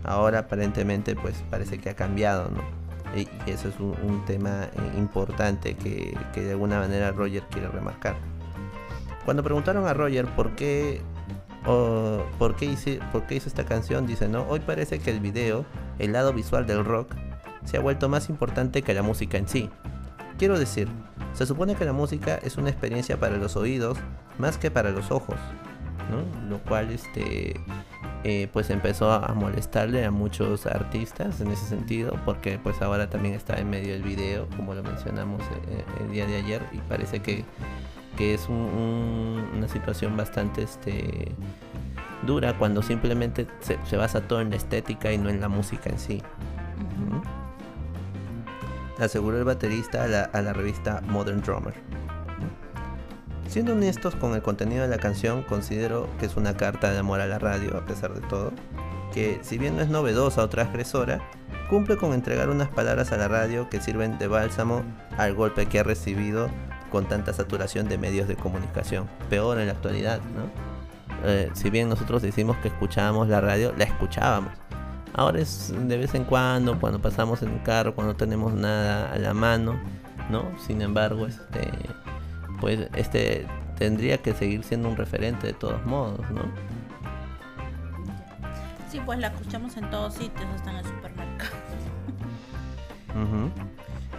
Ahora 0.03 0.39
aparentemente 0.39 1.15
pues 1.15 1.43
parece 1.49 1.77
que 1.79 1.89
ha 1.89 1.95
cambiado, 1.95 2.49
¿no? 2.49 2.61
Y, 3.17 3.27
eso 3.49 3.69
es 3.69 3.79
un, 3.79 3.95
un 4.03 4.25
tema 4.25 4.65
eh, 4.65 4.69
importante 4.97 5.75
que, 5.75 6.15
que 6.33 6.41
de 6.41 6.51
alguna 6.51 6.79
manera 6.79 7.11
Roger 7.11 7.43
quiere 7.49 7.67
remarcar. 7.69 8.15
Cuando 9.25 9.43
preguntaron 9.43 9.85
a 9.87 9.93
Roger 9.93 10.25
por 10.25 10.51
qué, 10.55 11.01
o 11.65 12.23
por 12.37 12.55
qué, 12.55 12.65
hice- 12.65 12.99
por 13.11 13.23
qué 13.27 13.35
hizo 13.35 13.49
esta 13.49 13.65
canción, 13.65 14.07
dice, 14.07 14.27
¿no? 14.27 14.43
Hoy 14.49 14.59
parece 14.59 14.99
que 14.99 15.11
el 15.11 15.19
video, 15.19 15.65
el 15.99 16.13
lado 16.13 16.33
visual 16.33 16.65
del 16.65 16.85
rock, 16.85 17.13
se 17.65 17.77
ha 17.77 17.81
vuelto 17.81 18.07
más 18.09 18.29
importante 18.29 18.81
que 18.81 18.93
la 18.93 19.01
música 19.03 19.37
en 19.37 19.47
sí. 19.47 19.69
Quiero 20.37 20.57
decir, 20.59 20.87
se 21.33 21.45
supone 21.45 21.75
que 21.75 21.83
la 21.85 21.93
música 21.93 22.35
es 22.43 22.57
una 22.57 22.69
experiencia 22.69 23.19
para 23.19 23.37
los 23.37 23.55
oídos 23.57 23.97
más 24.37 24.57
que 24.57 24.69
para 24.71 24.91
los 24.91 25.11
ojos, 25.11 25.35
¿no? 26.11 26.49
Lo 26.49 26.59
cual 26.59 26.91
este 26.91 27.59
eh, 28.23 28.47
pues 28.51 28.69
empezó 28.69 29.11
a 29.11 29.33
molestarle 29.33 30.03
a 30.05 30.11
muchos 30.11 30.65
artistas 30.65 31.39
en 31.41 31.51
ese 31.51 31.65
sentido, 31.65 32.15
porque 32.25 32.59
pues 32.59 32.81
ahora 32.81 33.09
también 33.09 33.35
está 33.35 33.57
en 33.59 33.69
medio 33.69 33.93
del 33.93 34.03
video, 34.03 34.47
como 34.55 34.73
lo 34.73 34.83
mencionamos 34.83 35.41
eh, 35.69 35.83
el 36.01 36.11
día 36.11 36.25
de 36.25 36.37
ayer, 36.37 36.61
y 36.71 36.77
parece 36.79 37.21
que, 37.21 37.45
que 38.17 38.33
es 38.33 38.47
un- 38.49 38.55
un- 38.55 39.49
una 39.57 39.67
situación 39.67 40.17
bastante 40.17 40.63
este 40.63 41.31
dura 42.25 42.57
cuando 42.57 42.81
simplemente 42.81 43.47
se, 43.59 43.77
se 43.85 43.95
basa 43.95 44.21
todo 44.21 44.41
en 44.41 44.49
la 44.49 44.55
estética 44.55 45.11
y 45.13 45.17
no 45.17 45.29
en 45.29 45.39
la 45.39 45.47
música 45.49 45.89
en 45.89 45.99
sí. 45.99 46.21
Aseguró 48.99 49.37
el 49.37 49.43
baterista 49.43 50.03
a 50.03 50.07
la, 50.07 50.23
a 50.23 50.41
la 50.41 50.53
revista 50.53 51.01
Modern 51.07 51.41
Drummer. 51.41 51.75
Siendo 53.47 53.73
honestos 53.73 54.15
con 54.15 54.33
el 54.33 54.41
contenido 54.41 54.83
de 54.83 54.89
la 54.89 54.97
canción, 54.97 55.41
considero 55.43 56.09
que 56.19 56.25
es 56.25 56.35
una 56.35 56.57
carta 56.57 56.91
de 56.91 56.99
amor 56.99 57.21
a 57.21 57.27
la 57.27 57.39
radio, 57.39 57.77
a 57.77 57.85
pesar 57.85 58.13
de 58.13 58.21
todo, 58.27 58.51
que 59.13 59.39
si 59.41 59.57
bien 59.57 59.77
no 59.77 59.81
es 59.81 59.89
novedosa 59.89 60.43
o 60.43 60.49
transgresora, 60.49 61.21
cumple 61.69 61.97
con 61.97 62.13
entregar 62.13 62.49
unas 62.49 62.67
palabras 62.69 63.11
a 63.13 63.17
la 63.17 63.29
radio 63.29 63.69
que 63.69 63.81
sirven 63.81 64.17
de 64.17 64.27
bálsamo 64.27 64.83
al 65.17 65.33
golpe 65.33 65.65
que 65.65 65.79
ha 65.79 65.83
recibido 65.83 66.49
con 66.91 67.07
tanta 67.07 67.33
saturación 67.33 67.87
de 67.87 67.97
medios 67.97 68.27
de 68.27 68.35
comunicación. 68.35 69.07
Peor 69.29 69.59
en 69.59 69.67
la 69.67 69.73
actualidad, 69.73 70.19
¿no? 70.35 70.77
Eh, 71.23 71.49
si 71.53 71.69
bien 71.69 71.89
nosotros 71.89 72.21
decimos 72.21 72.57
que 72.57 72.67
escuchábamos 72.67 73.27
la 73.29 73.41
radio, 73.41 73.73
la 73.77 73.85
escuchábamos. 73.85 74.51
Ahora 75.13 75.39
es 75.39 75.73
de 75.75 75.97
vez 75.97 76.13
en 76.15 76.25
cuando, 76.25 76.79
cuando 76.79 77.01
pasamos 77.01 77.41
en 77.41 77.49
el 77.49 77.63
carro, 77.63 77.95
cuando 77.95 78.13
no 78.13 78.17
tenemos 78.17 78.53
nada 78.53 79.11
a 79.11 79.17
la 79.17 79.33
mano, 79.33 79.79
¿no? 80.29 80.45
Sin 80.59 80.81
embargo, 80.81 81.25
este, 81.25 81.71
pues 82.59 82.87
este 82.95 83.45
tendría 83.77 84.17
que 84.17 84.33
seguir 84.33 84.63
siendo 84.63 84.89
un 84.89 84.97
referente 84.97 85.47
de 85.47 85.53
todos 85.53 85.85
modos, 85.85 86.19
¿no? 86.31 86.41
Sí, 88.89 89.01
pues 89.05 89.19
la 89.19 89.27
escuchamos 89.27 89.75
en 89.77 89.89
todos 89.89 90.13
sitios, 90.13 90.45
hasta 90.55 90.71
en 90.71 90.77
el 90.77 90.85
supermercado. 90.85 91.51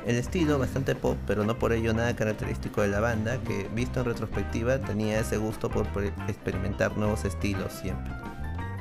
El 0.06 0.16
estilo 0.16 0.58
bastante 0.58 0.94
pop, 0.94 1.16
pero 1.26 1.44
no 1.44 1.58
por 1.58 1.72
ello 1.72 1.92
nada 1.92 2.16
característico 2.16 2.80
de 2.82 2.88
la 2.88 3.00
banda, 3.00 3.38
que 3.42 3.68
visto 3.74 4.00
en 4.00 4.06
retrospectiva 4.06 4.78
tenía 4.78 5.20
ese 5.20 5.36
gusto 5.36 5.68
por 5.70 5.86
pre- 5.88 6.12
experimentar 6.28 6.96
nuevos 6.96 7.24
estilos 7.24 7.72
siempre. 7.72 8.12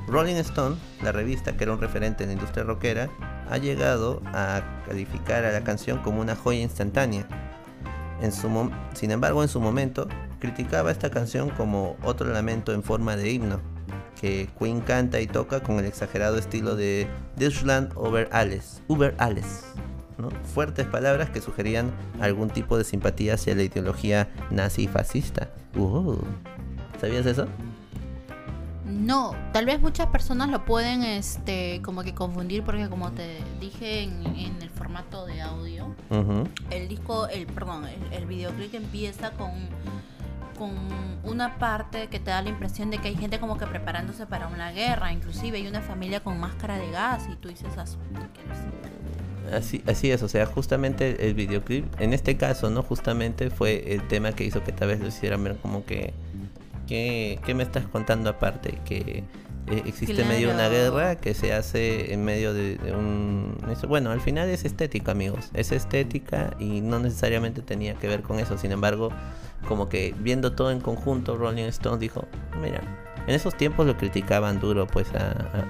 Rolling 0.08 0.36
Stone, 0.36 0.78
la 1.02 1.12
revista 1.12 1.58
que 1.58 1.65
era 1.65 1.74
un 1.74 1.82
referente 1.82 2.24
en 2.24 2.30
la 2.30 2.34
industria 2.36 2.63
rockera, 2.63 3.10
ha 3.50 3.58
llegado 3.58 4.22
a 4.28 4.62
calificar 4.86 5.43
a 5.43 5.52
la 5.52 5.65
canción 5.65 6.00
como 6.00 6.22
una 6.22 6.36
joya 6.36 6.62
instantánea. 6.62 7.28
En 8.22 8.32
su 8.32 8.72
sin 8.94 9.12
embargo, 9.12 9.44
en 9.44 9.50
su 9.50 9.60
momento, 9.60 10.08
criticaba 10.40 10.92
esta 10.92 11.10
canción 11.10 11.50
como 11.50 11.96
otro 12.04 12.32
lamento 12.32 12.74
en 12.74 12.84
forma 12.84 13.16
de 13.16 13.32
himno, 13.32 13.60
que 14.20 14.50
Queen 14.58 14.82
canta 14.82 15.20
y 15.22 15.28
toca 15.28 15.62
con 15.62 15.80
el 15.80 15.86
exagerado 15.86 16.38
estilo 16.38 16.76
de 16.76 17.08
Deutschland 17.36 17.92
over 17.96 18.28
alles, 18.32 18.82
über 18.88 19.16
alles. 19.20 19.66
¿no? 20.18 20.30
Fuertes 20.54 20.88
palabras 20.88 21.30
que 21.30 21.42
sugerían 21.42 21.92
algún 22.20 22.50
tipo 22.50 22.78
de 22.78 22.84
simpatía 22.84 23.36
hacia 23.36 23.56
la 23.56 23.64
ideología 23.64 24.30
nazi 24.50 24.88
fascista. 24.88 25.50
Uh, 25.76 26.18
¿Sabías 27.00 27.26
eso? 27.26 27.48
No, 28.88 29.36
tal 29.54 29.65
vez 29.65 29.82
muchas 29.82 30.08
personas 30.08 30.50
lo 30.50 30.65
pueden 30.65 31.04
este 31.04 31.82
como 31.84 32.04
que 32.04 32.13
confundir 32.13 32.63
porque 32.63 32.89
como 32.89 33.12
te 33.12 33.39
dije 33.60 34.04
en, 34.04 34.26
en 34.26 34.62
el 34.62 34.69
formato 34.69 35.26
de 35.26 35.41
audio, 35.41 35.93
el 36.71 36.88
disco, 36.88 37.28
el 37.28 37.45
perdón, 37.47 37.86
el, 37.86 38.13
el 38.13 38.26
videoclip 38.26 38.73
empieza 38.76 39.32
con 39.32 39.52
con 40.58 40.71
una 41.23 41.58
parte 41.60 42.08
que 42.08 42.19
te 42.19 42.32
da 42.32 42.41
la 42.41 42.50
impresión 42.50 42.89
de 42.89 42.97
que 42.97 43.10
hay 43.10 43.15
gente 43.15 43.39
como 43.39 43.58
que 43.58 43.67
preparándose 43.67 44.26
para 44.26 44.47
una 44.47 44.71
guerra, 44.71 45.13
inclusive 45.13 45.58
hay 45.58 45.67
una 45.67 45.82
familia 45.82 46.21
con 46.21 46.39
máscara 46.39 46.78
de 46.78 46.89
gas 46.89 47.28
y 47.32 47.36
tú 47.36 47.50
dices. 47.50 47.67
Así, 49.54 49.82
así 49.88 50.12
es, 50.12 50.23
o 50.23 50.28
sea, 50.28 50.45
justamente 50.45 51.28
el 51.28 51.34
videoclip, 51.34 51.86
en 52.02 52.13
este 52.13 52.36
caso, 52.36 52.69
¿no? 52.69 52.84
Justamente 52.84 53.50
fue 53.50 53.93
el 53.93 54.06
tema 54.08 54.34
que 54.34 54.43
hizo 54.43 54.63
que 54.63 54.73
tal 54.73 54.89
vez 54.89 55.00
lo 55.00 55.08
hicieran 55.08 55.43
ver 55.43 55.58
como 55.58 55.86
que, 55.86 56.13
que 56.88 57.39
¿qué 57.45 57.54
me 57.54 57.63
estás 57.63 57.86
contando 57.86 58.30
aparte? 58.30 58.80
Que 58.86 59.23
eh, 59.69 59.84
existe 59.86 60.23
medio 60.23 60.47
una 60.50 60.69
Claro. 60.69 60.73
guerra 60.95 61.15
que 61.17 61.34
se 61.34 61.52
hace 61.54 62.13
en 62.13 62.23
medio 62.23 62.54
de, 62.54 62.78
de 62.78 62.93
un... 62.93 63.58
bueno, 63.88 64.12
al 64.12 64.21
final 64.21 64.47
es 64.50 64.63
estética, 64.65 65.12
amigos, 65.12 65.50
es 65.54 65.71
estética 65.73 66.56
y 66.60 66.82
no 66.82 67.00
necesariamente 67.00 67.62
tenía 67.62 67.95
que 67.95 68.08
ver 68.08 68.21
con 68.21 68.39
eso, 68.39 68.58
sin 68.58 68.71
embargo, 68.71 69.10
como 69.67 69.89
que 69.89 70.15
viendo 70.19 70.54
todo 70.54 70.71
en 70.71 70.80
conjunto, 70.80 71.36
Rolling 71.36 71.63
Stones 71.65 72.00
dijo, 72.00 72.26
mira, 72.62 72.82
en 73.28 73.36
esos 73.36 73.56
tiempos 73.58 73.86
lo 73.86 73.97
criticaban 73.97 74.62
duro 74.62 74.88
pues 74.88 75.08
a, 75.13 75.17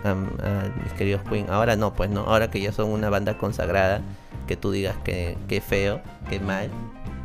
a- 0.04 0.10
a- 0.10 0.12
a 0.12 0.70
mis 0.84 0.94
queridos 0.96 1.24
Queen. 1.28 1.48
Ahora 1.50 1.76
no, 1.76 1.92
pues 1.96 2.12
no. 2.12 2.20
Ahora 2.22 2.52
que 2.52 2.62
ya 2.62 2.72
son 2.72 2.90
una 2.92 3.10
banda 3.10 3.40
consagrada, 3.40 4.02
que 4.46 4.56
tú 4.56 4.70
digas 4.70 4.96
que, 5.04 5.36
que 5.48 5.60
feo, 5.60 6.00
que 6.30 6.40
mal, 6.40 6.70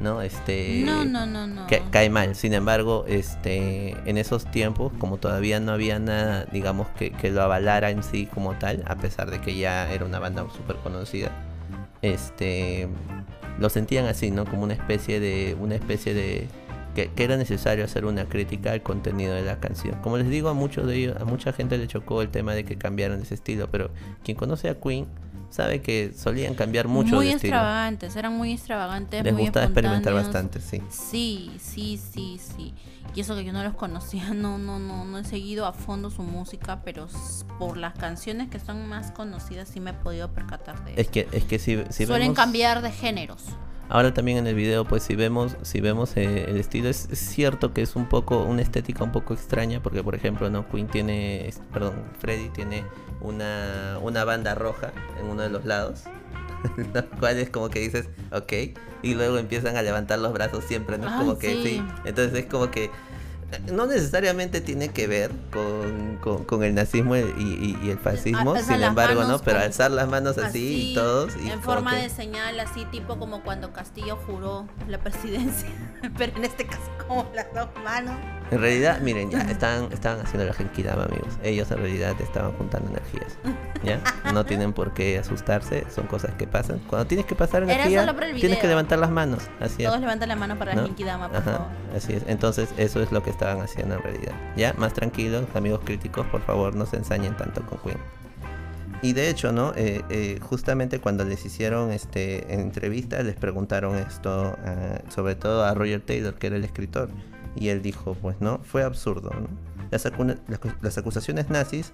¿no? 0.03 0.21
Este 0.23 0.83
No, 0.85 1.05
no, 1.05 1.25
no, 1.25 1.47
no. 1.47 1.67
que 1.67 1.83
cae 1.91 2.11
mal. 2.11 2.35
Sin 2.35 2.53
embargo, 2.53 3.05
este 3.09 3.97
en 4.05 4.19
esos 4.19 4.45
tiempos, 4.51 4.93
como 4.99 5.17
todavía 5.17 5.61
no 5.61 5.73
había 5.73 5.99
nada, 5.99 6.45
digamos, 6.53 6.89
que, 6.99 7.13
que 7.13 7.31
lo 7.31 7.43
avalara 7.43 7.91
en 7.91 8.03
sí 8.03 8.27
como 8.27 8.55
tal, 8.55 8.83
a 8.87 8.97
pesar 8.97 9.31
de 9.31 9.41
que 9.41 9.57
ya 9.57 9.91
era 9.93 10.05
una 10.05 10.19
banda 10.19 10.45
súper 10.55 10.77
conocida, 10.77 11.31
este 12.03 12.89
lo 13.59 13.71
sentían 13.71 14.07
así, 14.07 14.31
¿no? 14.31 14.45
Como 14.45 14.63
una 14.63 14.75
especie 14.75 15.21
de. 15.21 15.57
una 15.59 15.75
especie 15.75 16.15
de. 16.15 16.49
Que, 16.95 17.09
que 17.09 17.25
era 17.25 17.39
necesario 17.39 17.85
hacer 17.87 18.05
una 18.05 18.27
crítica 18.27 18.73
al 18.73 18.83
contenido 18.83 19.35
de 19.35 19.43
la 19.43 19.61
canción. 19.61 19.95
Como 20.03 20.19
les 20.19 20.29
digo, 20.29 20.51
a 20.51 20.55
muchos 20.55 20.87
de 20.87 20.97
ellos, 20.97 21.17
a 21.19 21.25
mucha 21.25 21.55
gente 21.55 21.79
le 21.79 21.87
chocó 21.87 22.21
el 22.21 22.29
tema 22.29 22.53
de 22.55 22.65
que 22.65 22.77
cambiaran 22.77 23.23
ese 23.23 23.35
estilo, 23.35 23.69
pero 23.71 23.91
quien 24.23 24.37
conoce 24.37 24.69
a 24.69 24.75
Queen 24.79 25.07
sabe 25.53 25.81
que 25.83 26.13
solían 26.17 26.55
cambiar 26.55 26.89
mucho 26.89 27.17
muy 27.17 27.27
de 27.27 27.33
estilo. 27.35 27.55
extravagantes, 27.57 28.17
eran 28.17 28.33
muy 28.37 28.53
extravagantes, 28.53 29.23
Les 29.23 29.33
muy 29.33 29.43
gustaba 29.43 29.67
experimentar 29.67 30.15
bastante, 30.15 30.61
sí. 30.61 30.81
Sí, 30.89 31.53
sí, 31.61 32.01
sí, 32.13 32.41
sí. 32.41 32.75
Y 33.15 33.21
eso 33.21 33.37
que 33.37 33.45
yo 33.45 33.53
no 33.53 33.63
los 33.63 33.75
conocía, 33.75 34.31
no, 34.35 34.57
no, 34.59 34.79
no, 34.79 35.05
no 35.05 35.19
he 35.19 35.25
seguido 35.25 35.67
a 35.67 35.73
fondo 35.75 36.11
su 36.11 36.23
música, 36.23 36.81
pero 36.85 37.07
por 37.59 37.77
las 37.77 37.93
canciones 37.95 38.49
que 38.49 38.59
son 38.59 38.89
más 38.89 39.11
conocidas 39.11 39.69
sí 39.69 39.79
me 39.81 39.91
he 39.91 39.95
podido 39.95 40.33
percatar 40.33 40.83
de 40.85 40.93
eso. 40.93 41.01
Es 41.03 41.09
que, 41.09 41.29
es 41.33 41.45
que 41.45 41.59
si, 41.59 41.83
si 41.91 42.07
Suelen 42.07 42.29
vemos- 42.29 42.37
cambiar 42.37 42.81
de 42.83 42.91
géneros. 42.91 43.45
Ahora 43.93 44.15
también 44.15 44.39
en 44.39 44.47
el 44.47 44.55
video, 44.55 44.87
pues 44.87 45.03
si 45.03 45.15
vemos, 45.17 45.55
si 45.61 45.83
vemos 45.83 46.17
eh, 46.17 46.47
el 46.49 46.57
estilo, 46.57 46.89
es, 46.89 47.11
es 47.13 47.19
cierto 47.19 47.75
que 47.75 47.83
es 47.83 47.95
un 47.95 48.09
poco, 48.09 48.43
una 48.43 48.63
estética 48.63 49.05
un 49.05 49.13
poco 49.13 49.35
extraña, 49.35 49.83
porque 49.83 50.03
por 50.03 50.15
ejemplo, 50.15 50.49
no, 50.49 50.67
Queen 50.67 50.87
tiene, 50.87 51.53
perdón, 51.75 52.03
Freddy 52.19 52.49
tiene 52.49 52.87
una, 53.21 53.99
una 54.01 54.25
banda 54.25 54.55
roja 54.55 54.95
en 55.21 55.27
uno 55.27 55.43
de 55.43 55.51
los 55.51 55.67
lados, 55.67 56.05
lo 56.95 57.07
cual 57.21 57.37
es 57.37 57.51
como 57.51 57.69
que 57.69 57.81
dices, 57.81 58.09
ok, 58.31 58.53
y 59.03 59.13
luego 59.13 59.37
empiezan 59.37 59.77
a 59.77 59.83
levantar 59.83 60.21
los 60.21 60.33
brazos 60.33 60.65
siempre, 60.65 60.97
¿no? 60.97 61.15
Como 61.19 61.37
que 61.37 61.51
sí. 61.51 61.63
sí, 61.63 61.85
entonces 62.07 62.45
es 62.45 62.47
como 62.47 62.71
que 62.71 62.89
no 63.73 63.87
necesariamente 63.87 64.61
tiene 64.61 64.89
que 64.89 65.07
ver 65.07 65.31
con, 65.53 66.17
con- 66.21 66.45
con 66.45 66.63
el 66.65 66.75
nazismo 66.75 67.17
y, 67.17 67.21
y- 67.21 67.79
y 67.83 67.91
el 67.91 67.99
fascismo, 67.99 68.57
sin 68.57 68.83
embargo, 68.83 69.25
¿no? 69.25 69.39
Pero 69.41 69.59
alzar 69.61 69.91
las 69.91 70.09
manos 70.09 70.39
así, 70.39 70.93
y 70.93 70.95
todos. 70.95 71.33
Y 71.43 71.51
en 71.51 71.61
forma 71.63 71.93
que- 71.97 72.03
de 72.03 72.11
señal, 72.11 72.59
así 72.61 72.85
tipo 72.87 73.19
como 73.19 73.43
cuando 73.43 73.73
Castillo 73.73 74.17
juró 74.27 74.67
la 74.89 74.99
presidencia, 74.99 75.69
pero 76.19 76.37
en 76.37 76.45
este 76.45 76.67
caso 76.67 76.83
como 77.07 77.27
las 77.35 77.47
dos 77.55 77.69
manos. 77.85 78.15
En 78.53 78.61
realidad, 78.61 79.01
miren, 79.01 79.31
ya 79.31 79.41
estaban, 79.51 79.91
estaban 79.93 80.21
haciendo 80.21 80.47
la 80.47 80.53
genkidama, 80.53 81.05
amigos. 81.05 81.39
Ellos 81.43 81.71
en 81.71 81.79
realidad 81.79 82.15
estaban 82.21 82.53
juntando 82.53 82.91
energías. 82.91 83.39
¿Ya? 83.83 84.03
No 84.35 84.45
tienen 84.45 84.75
por 84.75 84.93
qué 84.93 85.19
asustarse, 85.19 85.87
son 85.89 86.07
cosas 86.07 86.35
que 86.35 86.47
pasan. 86.47 86.79
Cuando 86.81 87.07
tienes 87.07 87.25
que 87.25 87.35
pasar 87.35 87.63
energía, 87.63 88.15
tienes 88.39 88.59
que 88.59 88.69
levantar 88.69 88.99
las 88.99 89.11
manos. 89.11 89.45
Así 89.59 89.83
es. 89.83 89.89
Todos 89.89 90.03
levantan 90.03 90.29
la 90.29 90.37
mano 90.37 90.59
para 90.59 90.75
¿no? 90.75 90.83
la 90.83 90.87
Genkidama, 90.87 91.29
por 91.29 91.39
Ajá, 91.39 91.53
favor. 91.53 91.67
así 91.97 92.13
es. 92.13 92.25
Entonces, 92.27 92.69
eso 92.77 93.03
es 93.03 93.11
lo 93.11 93.23
que 93.23 93.31
estaban 93.31 93.63
haciendo 93.63 93.95
en 93.95 94.03
realidad. 94.03 94.35
Ya, 94.55 94.75
más 94.75 94.93
tranquilos, 94.93 95.47
amigos 95.55 95.81
críticos, 95.83 96.27
por 96.27 96.43
favor, 96.43 96.75
no 96.75 96.85
se 96.85 96.97
ensañen 96.97 97.35
tanto 97.39 97.65
con 97.65 97.79
Queen. 97.79 97.99
Y 99.01 99.15
de 99.15 99.31
hecho, 99.31 99.51
¿no? 99.51 99.73
Eh, 99.77 100.03
eh, 100.11 100.39
justamente 100.43 101.01
cuando 101.01 101.25
les 101.25 101.45
hicieron 101.45 101.91
este 101.91 102.55
entrevistas, 102.55 103.25
les 103.25 103.35
preguntaron 103.35 103.97
esto, 103.97 104.57
ah, 104.65 105.01
sobre 105.09 105.37
todo 105.37 105.65
a 105.65 105.75
Roger 105.75 106.03
Taylor, 106.03 106.35
que 106.35 106.49
era 106.49 106.57
el 106.57 106.65
escritor. 106.65 107.09
Y 107.57 107.69
él 107.69 107.83
dijo, 107.83 108.15
pues 108.15 108.41
no, 108.41 108.59
fue 108.63 108.83
absurdo. 108.83 109.31
¿no? 109.31 109.49
Las, 109.91 110.07
acu- 110.07 110.39
las 110.49 110.59
cu- 110.59 110.73
las 110.81 110.97
acusaciones 110.99 111.51
nazis 111.51 111.93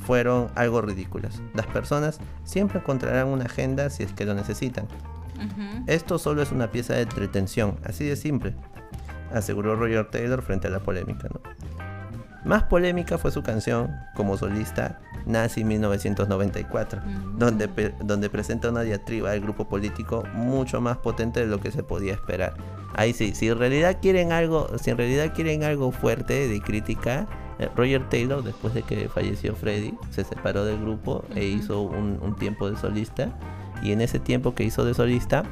fueron 0.00 0.48
algo 0.54 0.82
ridículas. 0.82 1.40
Las 1.54 1.66
personas 1.66 2.18
siempre 2.44 2.80
encontrarán 2.80 3.28
una 3.28 3.44
agenda 3.44 3.88
si 3.90 4.02
es 4.02 4.12
que 4.12 4.24
lo 4.24 4.34
necesitan. 4.34 4.86
Esto 5.86 6.18
solo 6.18 6.42
es 6.42 6.50
una 6.50 6.70
pieza 6.70 6.94
de 6.94 7.02
entretención, 7.02 7.76
así 7.84 8.04
de 8.04 8.16
simple, 8.16 8.54
aseguró 9.34 9.76
Roger 9.76 10.10
Taylor 10.10 10.40
frente 10.42 10.66
a 10.68 10.70
la 10.70 10.80
polémica. 10.80 11.28
¿no? 11.32 11.40
Más 12.44 12.62
polémica 12.64 13.18
fue 13.18 13.30
su 13.30 13.42
canción 13.42 13.90
como 14.14 14.36
solista 14.36 14.98
Nazi 15.26 15.64
1994, 15.64 17.00
Mm. 17.04 17.38
donde, 17.38 17.94
donde 18.02 18.30
presenta 18.30 18.70
una 18.70 18.82
diatriba 18.82 19.32
al 19.32 19.40
grupo 19.40 19.68
político 19.68 20.22
mucho 20.34 20.80
más 20.80 20.96
potente 20.98 21.40
de 21.40 21.46
lo 21.46 21.60
que 21.60 21.70
se 21.72 21.82
podía 21.82 22.14
esperar. 22.14 22.54
Ahí 22.96 23.12
sí, 23.12 23.34
si 23.34 23.48
en 23.48 23.58
realidad 23.58 23.98
quieren 24.00 24.32
algo, 24.32 24.68
si 24.78 24.90
en 24.90 24.96
realidad 24.96 25.32
quieren 25.34 25.62
algo 25.64 25.92
fuerte 25.92 26.48
de 26.48 26.60
crítica, 26.62 27.26
eh, 27.58 27.68
Roger 27.76 28.08
Taylor, 28.08 28.42
después 28.42 28.72
de 28.74 28.82
que 28.82 29.08
falleció 29.08 29.54
Freddy, 29.54 29.94
se 30.10 30.24
separó 30.24 30.64
del 30.64 30.80
grupo 30.80 31.22
e 31.34 31.50
Ujú. 31.50 31.58
hizo 31.62 31.80
un, 31.82 32.18
un 32.22 32.34
tiempo 32.36 32.70
de 32.70 32.76
solista. 32.76 33.28
Y 33.82 33.92
en 33.92 34.00
ese 34.00 34.18
tiempo 34.18 34.54
que 34.54 34.64
hizo 34.64 34.84
de 34.84 34.94
solista, 34.94 35.44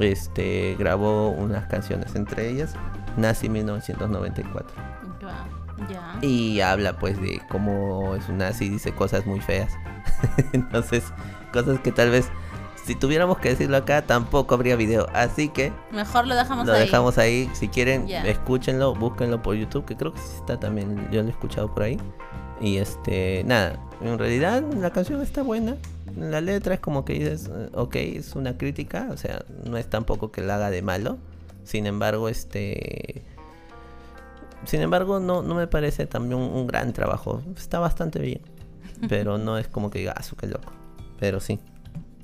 este 0.00 0.74
grabó 0.78 1.30
unas 1.30 1.66
canciones, 1.66 2.14
entre 2.16 2.48
ellas 2.48 2.74
Nazi 3.16 3.48
1994. 3.48 4.74
Ya, 5.20 5.46
ya. 5.88 6.18
Y 6.20 6.60
habla 6.60 6.98
pues 6.98 7.20
de 7.20 7.40
cómo 7.48 8.14
es 8.16 8.28
un 8.28 8.38
nazi 8.38 8.66
y 8.66 8.68
dice 8.70 8.92
cosas 8.92 9.26
muy 9.26 9.40
feas. 9.40 9.72
Entonces, 10.52 11.04
cosas 11.52 11.78
que 11.80 11.92
tal 11.92 12.10
vez 12.10 12.28
si 12.84 12.94
tuviéramos 12.94 13.38
que 13.38 13.50
decirlo 13.50 13.76
acá 13.76 14.02
tampoco 14.02 14.54
habría 14.54 14.76
video. 14.76 15.06
Así 15.12 15.48
que 15.48 15.72
Mejor 15.92 16.26
lo 16.26 16.34
dejamos 16.34 16.66
lo 16.66 16.72
ahí. 16.72 16.80
dejamos 16.80 17.18
ahí. 17.18 17.50
Si 17.52 17.68
quieren, 17.68 18.08
escúchenlo, 18.08 18.94
búsquenlo 18.94 19.42
por 19.42 19.54
YouTube, 19.56 19.84
que 19.84 19.96
creo 19.96 20.12
que 20.12 20.20
sí 20.20 20.34
está 20.36 20.58
también, 20.58 21.08
yo 21.10 21.22
lo 21.22 21.28
he 21.28 21.30
escuchado 21.30 21.72
por 21.72 21.82
ahí. 21.84 21.98
Y 22.60 22.76
este, 22.76 23.42
nada, 23.44 23.78
en 24.00 24.18
realidad 24.18 24.62
la 24.74 24.90
canción 24.90 25.20
está 25.22 25.42
buena. 25.42 25.76
La 26.16 26.40
letra 26.40 26.74
es 26.74 26.80
como 26.80 27.04
que 27.04 27.14
dices, 27.14 27.48
eh, 27.52 27.70
ok, 27.74 27.96
es 27.96 28.34
una 28.34 28.58
crítica, 28.58 29.08
o 29.10 29.16
sea, 29.16 29.44
no 29.64 29.76
es 29.76 29.88
tampoco 29.88 30.32
que 30.32 30.42
la 30.42 30.56
haga 30.56 30.70
de 30.70 30.82
malo. 30.82 31.18
Sin 31.64 31.86
embargo, 31.86 32.28
este... 32.28 33.22
Sin 34.66 34.82
embargo, 34.82 35.20
no, 35.20 35.40
no 35.42 35.54
me 35.54 35.66
parece 35.66 36.06
también 36.06 36.38
un, 36.38 36.50
un 36.50 36.66
gran 36.66 36.92
trabajo. 36.92 37.42
Está 37.56 37.78
bastante 37.78 38.18
bien. 38.18 38.40
Pero 39.08 39.38
no 39.38 39.56
es 39.56 39.68
como 39.68 39.90
que 39.90 40.00
diga, 40.00 40.14
ah, 40.16 40.22
qué 40.38 40.46
loco. 40.46 40.72
Pero 41.18 41.40
sí. 41.40 41.58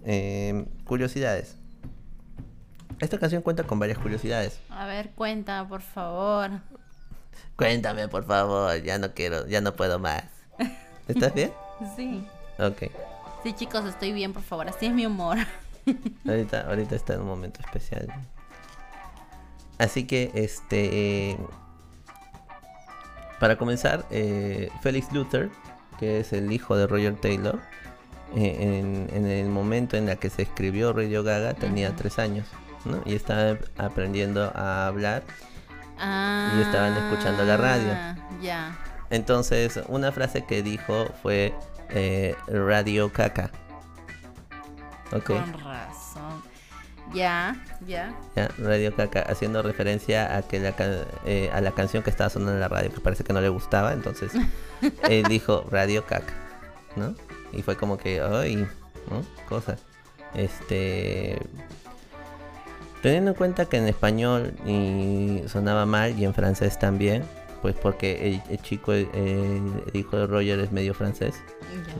Eh, 0.06 0.64
curiosidades. 0.84 1.56
Esta 3.00 3.18
canción 3.18 3.42
cuenta 3.42 3.64
con 3.64 3.78
varias 3.78 3.98
curiosidades. 3.98 4.60
A 4.70 4.86
ver, 4.86 5.10
cuenta, 5.10 5.66
por 5.68 5.82
favor. 5.82 6.50
Cuéntame, 7.56 8.08
por 8.08 8.24
favor, 8.24 8.80
ya 8.82 8.98
no 8.98 9.12
quiero, 9.12 9.46
ya 9.46 9.60
no 9.60 9.74
puedo 9.74 9.98
más. 9.98 10.24
¿Estás 11.08 11.34
bien? 11.34 11.52
Sí. 11.94 12.26
Ok. 12.58 12.84
Sí, 13.42 13.52
chicos, 13.52 13.84
estoy 13.84 14.12
bien, 14.12 14.32
por 14.32 14.42
favor. 14.42 14.66
Así 14.66 14.86
es 14.86 14.94
mi 14.94 15.04
humor. 15.04 15.36
ahorita, 16.26 16.62
ahorita 16.62 16.96
está 16.96 17.12
en 17.14 17.20
un 17.20 17.26
momento 17.26 17.60
especial. 17.60 18.08
Así 19.76 20.06
que, 20.06 20.30
este. 20.34 21.32
eh, 21.32 21.36
para 23.38 23.58
comenzar, 23.58 24.06
eh, 24.10 24.70
Felix 24.80 25.12
Luther, 25.12 25.50
que 25.98 26.20
es 26.20 26.32
el 26.32 26.50
hijo 26.50 26.76
de 26.78 26.86
Roger 26.86 27.14
Taylor, 27.20 27.60
en, 28.34 29.08
en 29.12 29.26
el 29.26 29.48
momento 29.48 29.96
en 29.96 30.08
el 30.08 30.18
que 30.18 30.30
se 30.30 30.42
escribió 30.42 30.92
Radio 30.92 31.22
Gaga 31.22 31.54
tenía 31.54 31.94
tres 31.94 32.18
años, 32.18 32.46
¿no? 32.84 33.00
Y 33.04 33.14
estaba 33.14 33.58
aprendiendo 33.78 34.50
a 34.54 34.86
hablar. 34.86 35.22
Ah, 35.98 36.52
Y 36.56 36.62
estaban 36.62 36.94
escuchando 36.96 37.44
la 37.44 37.56
radio. 37.56 37.92
Ya. 38.42 38.76
Entonces, 39.10 39.80
una 39.88 40.12
frase 40.12 40.44
que 40.44 40.62
dijo 40.62 41.06
fue 41.22 41.54
eh, 41.90 42.34
Radio 42.48 43.12
Caca. 43.12 43.50
Ok. 45.12 45.26
Con 45.26 45.52
razón. 45.60 46.42
Ya, 47.14 47.56
ya. 47.86 48.12
Ya, 48.34 48.48
Radio 48.58 48.94
Caca, 48.94 49.22
haciendo 49.22 49.62
referencia 49.62 50.36
a 50.36 50.42
que 50.42 50.58
la 50.58 50.74
eh, 51.24 51.50
a 51.52 51.60
la 51.60 51.70
canción 51.70 52.02
que 52.02 52.10
estaba 52.10 52.28
sonando 52.30 52.52
en 52.54 52.60
la 52.60 52.68
radio, 52.68 52.92
que 52.92 53.00
parece 53.00 53.22
que 53.22 53.32
no 53.32 53.40
le 53.40 53.48
gustaba, 53.48 53.92
entonces 53.92 54.32
él 55.08 55.22
dijo 55.28 55.64
Radio 55.70 56.04
Caca, 56.04 56.34
¿no? 56.96 57.14
Y 57.56 57.62
fue 57.62 57.76
como 57.76 57.96
que, 57.98 58.20
ay, 58.20 58.56
¿no? 58.56 59.22
Cosa. 59.48 59.76
Este. 60.34 61.38
Teniendo 63.02 63.30
en 63.32 63.36
cuenta 63.36 63.66
que 63.66 63.76
en 63.76 63.86
español 63.86 64.52
y 64.66 65.42
sonaba 65.48 65.86
mal 65.86 66.18
y 66.18 66.24
en 66.24 66.34
francés 66.34 66.78
también, 66.78 67.24
pues 67.62 67.74
porque 67.74 68.28
el, 68.28 68.42
el 68.50 68.60
chico, 68.62 68.92
el, 68.92 69.08
el 69.14 69.90
hijo 69.94 70.16
de 70.16 70.26
Roger 70.26 70.58
es 70.60 70.72
medio 70.72 70.92
francés, 70.94 71.36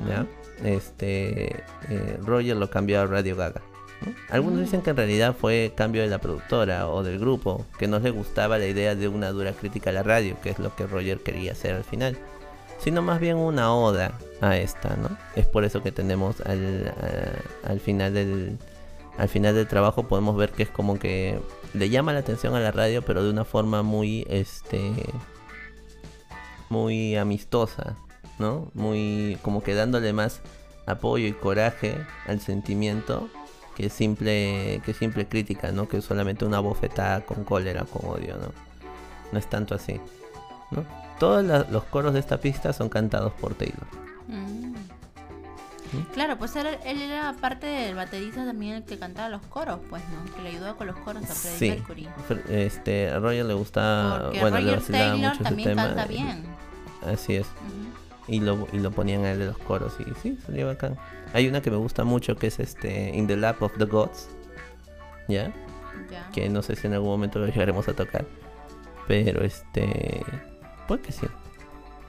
Ya. 0.09 0.27
¿ya? 0.63 0.69
Este, 0.69 1.65
eh, 1.91 2.19
Roger 2.23 2.57
lo 2.57 2.71
cambió 2.71 3.01
a 3.01 3.07
Radio 3.07 3.37
Gaga. 3.37 3.61
¿no? 4.05 4.13
Algunos 4.31 4.61
Mm. 4.61 4.63
dicen 4.65 4.83
que 4.83 4.91
en 4.91 4.97
realidad 4.97 5.37
fue 5.39 5.73
cambio 5.77 6.03
de 6.03 6.09
la 6.09 6.19
productora 6.19 6.89
o 6.89 7.03
del 7.03 7.19
grupo, 7.19 7.65
que 7.79 7.87
no 7.87 7.99
le 7.99 8.11
gustaba 8.11 8.59
la 8.59 8.67
idea 8.67 8.95
de 8.95 9.07
una 9.07 9.31
dura 9.31 9.53
crítica 9.53 9.91
a 9.91 9.93
la 9.93 10.03
radio, 10.03 10.37
que 10.43 10.51
es 10.51 10.59
lo 10.59 10.75
que 10.75 10.87
Roger 10.87 11.21
quería 11.21 11.53
hacer 11.53 11.75
al 11.75 11.85
final, 11.85 12.17
sino 12.79 13.01
más 13.03 13.21
bien 13.21 13.37
una 13.37 13.73
oda 13.73 14.13
a 14.41 14.57
esta, 14.57 14.97
¿no? 14.97 15.17
Es 15.35 15.47
por 15.47 15.65
eso 15.65 15.83
que 15.83 15.93
tenemos 15.93 16.41
al, 16.43 16.93
al 17.65 17.81
final 17.81 18.15
del 18.15 18.59
al 19.19 19.29
final 19.29 19.55
del 19.55 19.67
trabajo 19.67 20.05
podemos 20.05 20.37
ver 20.37 20.51
que 20.51 20.63
es 20.63 20.69
como 20.69 20.99
que 20.99 21.41
le 21.73 21.89
llama 21.89 22.13
la 22.13 22.19
atención 22.19 22.55
a 22.55 22.61
la 22.61 22.71
radio, 22.71 23.03
pero 23.03 23.25
de 23.25 23.31
una 23.31 23.45
forma 23.45 23.83
muy 23.83 24.27
este 24.29 24.93
muy 26.69 27.17
amistosa, 27.17 27.97
¿no? 28.39 28.71
Muy 28.75 29.39
como 29.43 29.63
que 29.63 29.75
dándole 29.75 30.13
más 30.13 30.41
apoyo 30.87 31.27
y 31.27 31.33
coraje 31.33 31.97
al 32.27 32.41
sentimiento 32.41 33.29
que 33.75 33.89
simple 33.89 34.83
que 34.85 34.93
simple 34.93 35.27
crítica, 35.29 35.73
¿no? 35.73 35.89
Que 35.89 36.03
solamente 36.03 36.45
una 36.45 36.61
bofetada 36.61 37.23
con 37.25 37.45
cólera, 37.45 37.85
con 37.85 38.11
odio, 38.11 38.37
¿no? 38.37 38.53
No 39.33 39.39
es 39.39 39.49
tanto 39.49 39.75
así, 39.75 40.01
¿no? 40.71 40.85
Todos 41.19 41.43
los 41.71 41.85
coros 41.85 42.13
de 42.13 42.21
esta 42.21 42.39
pista 42.39 42.75
son 42.75 42.91
cantados 42.91 43.33
por 43.33 43.55
Taylor. 43.55 44.06
Mm. 44.29 44.75
Claro, 46.13 46.37
pues 46.37 46.57
él, 46.57 46.67
él 46.85 47.01
era 47.01 47.33
parte 47.41 47.67
del 47.67 47.95
baterista 47.95 48.45
también 48.45 48.75
el 48.75 48.85
que 48.85 48.99
cantaba 48.99 49.29
los 49.29 49.41
coros, 49.43 49.79
pues, 49.89 50.03
¿no? 50.11 50.35
Que 50.35 50.43
le 50.43 50.49
ayudaba 50.51 50.77
con 50.77 50.89
los 50.89 50.97
coros 50.97 51.23
a 51.31 51.35
Freddie 51.35 51.59
Sí, 51.59 51.71
Mercury. 51.71 52.09
Este, 52.49 53.09
a 53.09 53.19
Roger 53.21 53.47
le 53.47 53.55
gusta, 53.55 54.21
Porque 54.25 54.41
bueno, 54.41 54.57
Roger 54.57 54.83
Taylor 54.83 55.31
mucho 55.31 55.45
también 55.45 55.69
tema. 55.71 55.83
canta 55.87 56.07
bien. 56.07 56.45
Así 57.07 57.37
es. 57.37 57.47
Y 58.27 58.41
lo, 58.41 58.67
y 58.73 58.81
lo 58.81 58.91
ponían 58.91 59.25
a 59.25 59.31
él 59.31 59.39
de 59.39 59.47
los 59.47 59.59
coros 59.59 59.95
y 60.01 60.05
sí, 60.21 60.37
salió 60.45 60.67
bacán. 60.67 60.99
Hay 61.33 61.47
una 61.47 61.63
que 61.63 61.71
me 61.71 61.77
gusta 61.77 62.03
mucho 62.03 62.35
que 62.37 62.49
es 62.49 62.59
este 62.59 63.11
In 63.15 63.29
the 63.29 63.37
Lap 63.37 63.63
of 63.63 63.73
the 63.79 63.85
Gods. 63.85 64.29
¿Ya? 65.29 65.53
Ya. 66.11 66.29
Que 66.33 66.49
no 66.49 66.63
sé 66.63 66.75
si 66.75 66.89
en 66.89 66.95
algún 66.95 67.11
momento 67.11 67.39
lo 67.39 67.47
llegaremos 67.47 67.87
a 67.89 67.95
tocar. 67.95 68.25
Pero 69.07 69.45
este. 69.45 70.25
Puede 70.89 71.03
que 71.03 71.13
sí. 71.13 71.27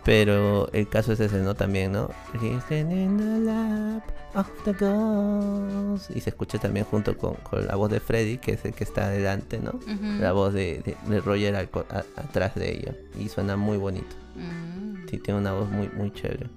Pero 0.07 0.69
el 0.71 0.87
caso 0.87 1.11
es 1.11 1.19
ese, 1.19 1.39
¿no? 1.39 1.53
También, 1.53 1.91
¿no? 1.91 2.09
Listen 2.41 2.91
in 2.93 3.17
the 3.17 3.39
lap 3.51 4.03
of 4.35 4.47
the 4.63 4.71
gods. 4.71 6.09
Y 6.15 6.21
se 6.21 6.29
escucha 6.29 6.57
también 6.59 6.85
junto 6.85 7.17
con, 7.17 7.33
con 7.35 7.67
la 7.67 7.75
voz 7.75 7.91
de 7.91 7.99
Freddy, 7.99 8.37
que 8.37 8.53
es 8.53 8.63
el 8.63 8.73
que 8.73 8.85
está 8.85 9.07
adelante, 9.07 9.59
¿no? 9.59 9.77
La 10.21 10.31
voz 10.31 10.53
de, 10.53 10.81
de- 10.85 10.95
de 11.13 11.19
Roger 11.19 11.57
al 11.57 11.67
a- 11.89 12.05
atrás 12.21 12.55
de 12.55 12.71
ellos. 12.73 12.95
Y 13.19 13.27
suena 13.27 13.57
muy 13.57 13.75
bonito. 13.77 14.15
Mm. 14.35 15.09
Sí, 15.09 15.17
tiene 15.17 15.41
una 15.41 15.51
voz 15.51 15.69
muy, 15.69 15.89
muy 15.89 16.09
chévere. 16.13 16.47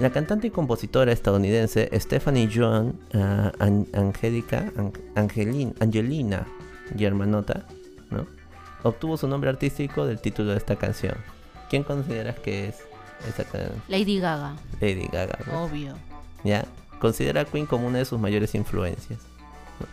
La 0.00 0.10
cantante 0.10 0.48
y 0.48 0.50
compositora 0.50 1.12
estadounidense 1.12 1.88
Stephanie 2.00 2.50
Joan 2.52 2.94
ah, 3.14 3.52
An- 3.60 3.86
Angélica 3.94 4.70
An- 4.76 4.92
Angelin- 5.14 5.74
Angelina 5.80 6.44
Germanota 6.98 7.64
¿no? 8.10 8.26
obtuvo 8.82 9.16
su 9.16 9.26
nombre 9.26 9.48
artístico 9.48 10.04
del 10.06 10.20
título 10.20 10.50
de 10.50 10.58
esta 10.58 10.74
canción. 10.76 11.14
¿Quién 11.68 11.82
consideras 11.82 12.38
que 12.38 12.68
es 12.68 12.76
canción? 13.36 13.82
Lady 13.88 14.20
Gaga, 14.20 14.54
Lady 14.80 15.08
Gaga. 15.10 15.38
¿no? 15.46 15.64
obvio. 15.64 15.94
¿Ya? 16.44 16.64
Considera 17.00 17.42
a 17.42 17.44
Queen 17.44 17.66
como 17.66 17.86
una 17.86 17.98
de 17.98 18.04
sus 18.04 18.18
mayores 18.18 18.54
influencias. 18.54 19.20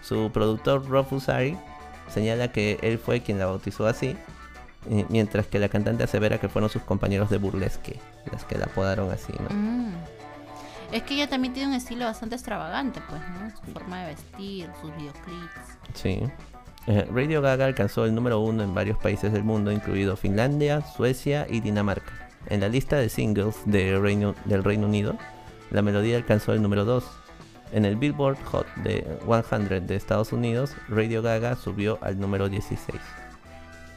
Su 0.02 0.32
productor 0.32 0.88
Rob 0.88 1.06
Fusari 1.08 1.58
señala 2.10 2.52
que 2.52 2.80
él 2.82 2.98
fue 2.98 3.22
quien 3.22 3.40
la 3.40 3.48
bautizó 3.48 3.88
así, 3.88 4.16
eh, 4.90 5.06
mientras 5.10 5.48
que 5.48 5.60
la 5.60 5.70
cantante 5.70 6.04
asevera 6.04 6.40
que 6.40 6.50
fueron 6.50 6.70
sus 6.70 6.84
compañeros 6.84 7.30
de 7.30 7.38
burlesque 7.38 8.00
las 8.32 8.46
que 8.46 8.58
la 8.58 8.66
apodaron 8.66 9.12
así, 9.12 9.34
¿no? 9.40 9.56
Mm. 9.56 9.94
Es 10.92 11.04
que 11.04 11.16
ella 11.16 11.28
también 11.28 11.54
tiene 11.54 11.70
un 11.70 11.76
estilo 11.76 12.06
bastante 12.06 12.36
extravagante, 12.36 13.02
pues, 13.10 13.22
¿no? 13.30 13.50
Su 13.50 13.72
forma 13.72 14.02
de 14.02 14.14
vestir, 14.14 14.70
sus 14.80 14.96
videoclips. 14.96 15.78
Sí. 15.96 16.22
Eh, 16.88 17.08
Radio 17.14 17.42
Gaga 17.42 17.66
alcanzó 17.66 18.06
el 18.06 18.14
número 18.14 18.40
uno 18.40 18.64
en 18.64 18.74
varios 18.74 18.98
países 18.98 19.32
del 19.32 19.44
mundo, 19.44 19.72
incluido 19.72 20.18
Finlandia, 20.18 20.82
Suecia 20.82 21.48
y 21.50 21.62
Dinamarca. 21.62 22.30
En 22.50 22.60
la 22.60 22.68
lista 22.68 22.98
de 22.98 23.08
singles 23.10 23.56
Reino- 23.66 24.36
del 24.46 24.64
Reino 24.64 24.88
Unido, 24.88 25.16
la 25.72 25.82
melodía 25.82 26.18
alcanzó 26.18 26.54
el 26.54 26.62
número 26.62 26.84
2. 26.84 27.06
En 27.72 27.86
el 27.86 27.96
Billboard 27.96 28.38
Hot 28.46 28.68
de 28.84 29.06
100 29.26 29.88
de 29.88 29.96
Estados 29.96 30.34
Unidos, 30.34 30.72
Radio 30.90 31.22
Gaga 31.22 31.56
subió 31.56 31.98
al 32.02 32.20
número 32.20 32.50
16. 32.50 33.00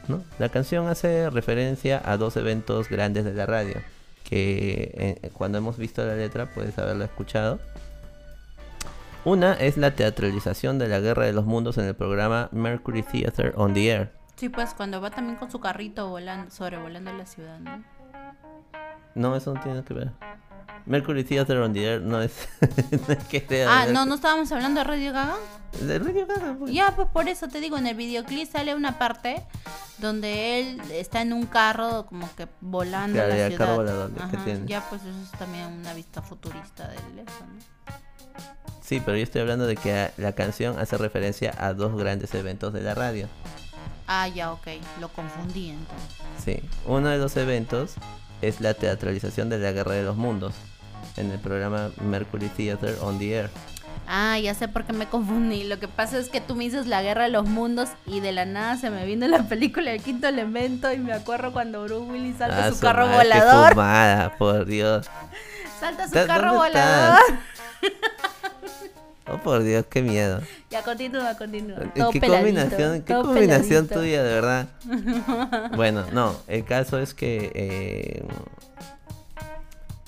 ¿no? 0.07 0.23
La 0.39 0.47
canción 0.49 0.87
hace 0.87 1.29
referencia 1.29 2.01
a 2.05 2.15
dos 2.17 2.37
eventos 2.37 2.89
grandes 2.89 3.25
de 3.25 3.33
la 3.33 3.45
radio, 3.45 3.75
que 4.23 5.17
eh, 5.21 5.29
cuando 5.33 5.57
hemos 5.57 5.77
visto 5.77 6.05
la 6.05 6.15
letra 6.15 6.45
puedes 6.53 6.77
haberla 6.79 7.05
escuchado. 7.05 7.59
Una 9.25 9.53
es 9.53 9.77
la 9.77 9.93
teatralización 9.93 10.79
de 10.79 10.87
la 10.87 10.99
Guerra 10.99 11.25
de 11.25 11.33
los 11.33 11.45
Mundos 11.45 11.77
en 11.77 11.85
el 11.85 11.95
programa 11.95 12.49
Mercury 12.51 13.03
Theater 13.03 13.53
on 13.57 13.73
the 13.73 13.89
Air. 13.91 14.13
Sí, 14.35 14.49
pues 14.49 14.73
cuando 14.73 15.01
va 15.01 15.09
también 15.09 15.37
con 15.37 15.51
su 15.51 15.59
carrito 15.59 16.07
volando, 16.09 16.49
sobrevolando 16.51 17.11
la 17.11 17.25
ciudad, 17.25 17.59
¿no? 17.59 17.83
No, 19.15 19.35
eso 19.35 19.53
no 19.53 19.59
tiene 19.61 19.83
que 19.83 19.93
ver. 19.93 20.11
Mercury 20.85 21.23
Theater 21.25 21.57
on 21.57 21.73
the 21.73 21.83
Air 21.85 22.01
no 22.01 22.21
es... 22.21 22.47
no 23.07 23.13
es 23.13 23.23
que 23.25 23.41
sea 23.41 23.81
Ah, 23.81 23.85
no, 23.87 24.05
no 24.05 24.15
estábamos 24.15 24.49
hablando 24.53 24.79
de 24.79 24.83
Radio 24.85 25.11
Gaga. 25.11 25.35
De 25.81 25.99
Radio 25.99 26.25
Gaga, 26.27 26.55
pues. 26.57 26.71
Ya, 26.71 26.95
pues 26.95 27.09
por 27.09 27.27
eso 27.27 27.49
te 27.49 27.59
digo, 27.59 27.77
en 27.77 27.87
el 27.87 27.95
videoclip 27.97 28.49
sale 28.49 28.75
una 28.75 28.97
parte 28.97 29.43
donde 29.97 30.59
él 30.61 30.81
está 30.91 31.21
en 31.21 31.33
un 31.33 31.47
carro 31.47 32.05
como 32.05 32.33
que 32.35 32.47
volando 32.61 33.15
Claro, 33.15 33.29
la 33.29 33.37
ya, 33.37 33.47
ciudad. 33.47 33.65
carro 33.65 33.75
volador, 33.77 34.11
que 34.13 34.21
Ajá, 34.23 34.45
tiene. 34.45 34.67
Ya, 34.67 34.81
pues 34.87 35.01
eso 35.01 35.19
es 35.21 35.31
también 35.31 35.65
una 35.65 35.93
vista 35.93 36.21
futurista 36.21 36.87
del 36.87 37.19
eso, 37.19 37.45
¿no? 37.45 37.93
Sí, 38.87 39.01
pero 39.03 39.17
yo 39.17 39.23
estoy 39.23 39.41
hablando 39.41 39.67
de 39.67 39.75
que 39.75 40.11
la 40.17 40.31
canción 40.31 40.79
hace 40.79 40.97
referencia 40.97 41.53
a 41.57 41.73
dos 41.73 41.97
grandes 41.97 42.33
eventos 42.33 42.71
de 42.71 42.81
la 42.81 42.95
radio. 42.95 43.27
Ah, 44.07 44.29
ya, 44.29 44.53
ok, 44.53 44.65
lo 45.01 45.09
confundí 45.09 45.71
entonces. 45.71 46.07
Sí, 46.43 46.61
uno 46.85 47.09
de 47.09 47.17
los 47.17 47.35
eventos 47.35 47.95
es 48.41 48.61
la 48.61 48.73
teatralización 48.73 49.49
de 49.49 49.57
la 49.59 49.71
Guerra 49.73 49.91
de 49.91 50.03
los 50.03 50.15
Mundos 50.15 50.53
en 51.17 51.29
el 51.31 51.39
programa 51.39 51.89
Mercury 52.01 52.47
Theater 52.47 52.95
on 53.01 53.19
the 53.19 53.35
Air. 53.35 53.49
Ah, 54.07 54.39
ya 54.39 54.53
sé 54.53 54.69
por 54.69 54.85
qué 54.85 54.93
me 54.93 55.07
confundí. 55.07 55.65
Lo 55.65 55.79
que 55.79 55.89
pasa 55.89 56.17
es 56.17 56.29
que 56.29 56.39
tú 56.39 56.55
me 56.55 56.63
dices 56.63 56.87
la 56.87 57.01
guerra 57.01 57.23
de 57.23 57.29
los 57.29 57.45
mundos 57.45 57.89
y 58.05 58.21
de 58.21 58.31
la 58.31 58.45
nada 58.45 58.77
se 58.77 58.89
me 58.89 59.05
vino 59.05 59.27
la 59.27 59.43
película 59.43 59.91
El 59.91 60.01
Quinto 60.01 60.29
Elemento 60.29 60.93
y 60.93 60.97
me 60.99 61.11
acuerdo 61.11 61.51
cuando 61.51 61.83
Bruce 61.83 62.09
Willis 62.09 62.37
salta 62.37 62.67
Ah, 62.67 62.71
su 62.71 62.79
carro 62.79 63.07
madre, 63.07 63.29
qué 63.31 63.39
volador. 63.39 63.69
fumada, 63.73 64.37
por 64.37 64.65
Dios. 64.65 65.09
Salta 65.77 66.07
su 66.07 66.13
¿Dó- 66.13 66.25
carro 66.25 66.53
volador. 66.53 67.19
Oh, 69.29 69.37
por 69.39 69.61
Dios, 69.63 69.85
qué 69.89 70.01
miedo. 70.01 70.41
Ya 70.69 70.83
continúa, 70.83 71.35
continúa. 71.37 71.77
Eh, 71.81 71.89
Todo 71.95 72.11
¿Qué 72.11 72.19
peladito, 72.21 72.45
combinación, 72.61 73.01
qué 73.03 73.13
combinación 73.13 73.87
tuya, 73.87 74.23
de 74.23 74.33
verdad? 74.33 74.67
bueno, 75.75 76.05
no, 76.13 76.35
el 76.47 76.63
caso 76.63 76.97
es 76.99 77.13
que... 77.13 77.51
eh, 77.53 78.23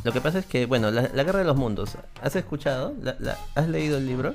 lo 0.03 0.13
que 0.13 0.21
pasa 0.21 0.39
es 0.39 0.45
que, 0.45 0.65
bueno, 0.65 0.91
la, 0.91 1.09
la 1.13 1.23
Guerra 1.23 1.39
de 1.39 1.45
los 1.45 1.57
Mundos, 1.57 1.97
¿has 2.21 2.35
escuchado? 2.37 2.93
La- 3.01 3.17
la- 3.19 3.37
¿Has 3.55 3.67
leído 3.67 3.97
el 3.97 4.05
libro? 4.07 4.33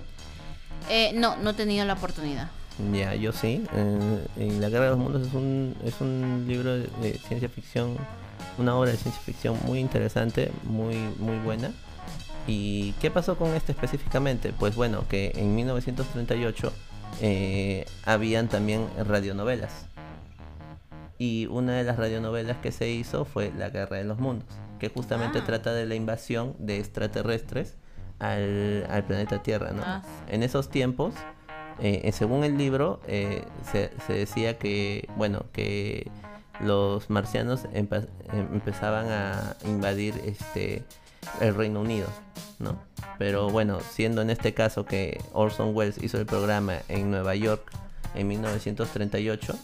Eh, 0.91 1.13
no, 1.15 1.37
no 1.37 1.51
he 1.51 1.55
tenido 1.55 1.87
la 1.87 1.95
oportunidad. 1.95 2.51
Ya, 2.93 3.15
yo 3.15 3.33
sí. 3.33 3.65
Eh, 3.75 4.27
en 4.37 4.61
La 4.61 4.69
Guerra 4.69 4.85
de 4.85 4.91
los 4.91 4.99
Mundos 4.99 5.27
es 5.27 5.33
un, 5.33 5.75
es 5.85 5.99
un 6.03 6.45
libro 6.47 6.75
de, 6.77 6.89
de 7.01 7.19
ciencia 7.27 7.49
ficción, 7.49 7.97
una 8.59 8.77
obra 8.77 8.91
de 8.91 8.99
ciencia 8.99 9.23
ficción 9.25 9.57
muy 9.65 9.79
interesante, 9.79 10.53
muy, 10.65 10.97
muy 11.19 11.39
buena. 11.39 11.71
¿Y 12.47 12.93
qué 13.01 13.11
pasó 13.11 13.37
con 13.37 13.55
este 13.55 13.73
específicamente? 13.73 14.53
Pues 14.59 14.75
bueno, 14.77 15.05
que 15.09 15.33
en 15.37 15.55
1938 15.55 16.73
eh, 17.23 17.87
habían 18.05 18.49
también 18.49 18.87
radionovelas. 19.07 19.87
Y 21.17 21.47
una 21.47 21.73
de 21.75 21.85
las 21.85 21.97
radionovelas 21.97 22.59
que 22.59 22.73
se 22.73 22.91
hizo 22.91 23.25
fue 23.25 23.53
La 23.57 23.71
Guerra 23.71 23.97
de 23.97 24.05
los 24.05 24.19
Mundos, 24.19 24.49
que 24.79 24.89
justamente 24.89 25.39
Ah. 25.39 25.45
trata 25.47 25.73
de 25.73 25.87
la 25.87 25.95
invasión 25.95 26.55
de 26.59 26.79
extraterrestres 26.81 27.77
al, 28.19 28.87
al 28.91 29.05
planeta 29.05 29.43
Tierra, 29.43 29.71
¿no? 29.73 29.83
Ah. 29.85 30.03
En 30.29 30.43
esos 30.43 30.69
tiempos, 30.71 31.15
eh, 31.81 32.03
eh, 32.05 32.13
según 32.13 32.45
el 32.45 32.59
libro, 32.59 33.01
eh, 33.07 33.43
se, 33.73 33.91
se 34.07 34.13
decía 34.13 34.59
que, 34.59 35.09
bueno, 35.17 35.47
que 35.53 36.11
los 36.61 37.09
marcianos 37.11 37.65
empe- 37.73 38.09
em- 38.33 38.49
empezaban 38.55 39.07
a 39.11 39.57
invadir 39.65 40.21
este 40.25 40.83
el 41.41 41.55
Reino 41.55 41.81
Unido, 41.81 42.09
¿no? 42.59 42.79
Pero 43.19 43.49
bueno, 43.51 43.79
siendo 43.81 44.23
en 44.23 44.31
este 44.31 44.55
caso 44.55 44.85
que 44.87 45.21
Orson 45.33 45.75
Welles 45.75 46.03
hizo 46.03 46.19
el 46.19 46.27
programa 46.27 46.79
en 46.89 47.11
Nueva 47.11 47.35
York 47.37 47.71
en 48.15 48.27
1938, 48.29 49.55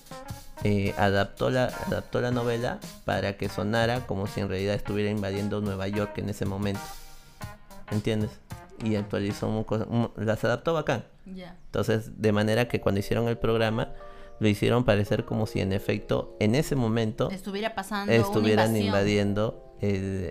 eh, 0.64 0.94
adaptó, 0.98 1.50
la, 1.50 1.64
adaptó 1.86 2.20
la 2.20 2.30
novela 2.30 2.78
para 3.04 3.36
que 3.36 3.48
sonara 3.48 4.06
como 4.06 4.26
si 4.26 4.40
en 4.40 4.48
realidad 4.48 4.74
estuviera 4.74 5.10
invadiendo 5.10 5.60
Nueva 5.60 5.88
York 5.88 6.18
en 6.18 6.28
ese 6.28 6.44
momento. 6.44 6.80
¿Entiendes? 7.90 8.30
Y 8.84 8.96
actualizó, 8.96 9.48
un 9.48 9.64
un- 9.88 10.10
las 10.16 10.42
adaptó 10.44 10.72
bacán. 10.74 11.04
Entonces, 11.26 12.20
de 12.20 12.32
manera 12.32 12.66
que 12.68 12.80
cuando 12.80 12.98
hicieron 13.00 13.28
el 13.28 13.38
programa, 13.38 13.92
lo 14.38 14.48
hicieron 14.48 14.84
parecer 14.84 15.24
como 15.24 15.46
si 15.46 15.60
en 15.60 15.72
efecto, 15.72 16.36
en 16.40 16.54
ese 16.54 16.74
momento, 16.76 17.30
Estuviera 17.30 17.74
pasando 17.74 18.12
estuvieran 18.12 18.70
una 18.70 18.78
invasión. 18.78 18.86
invadiendo 18.86 19.69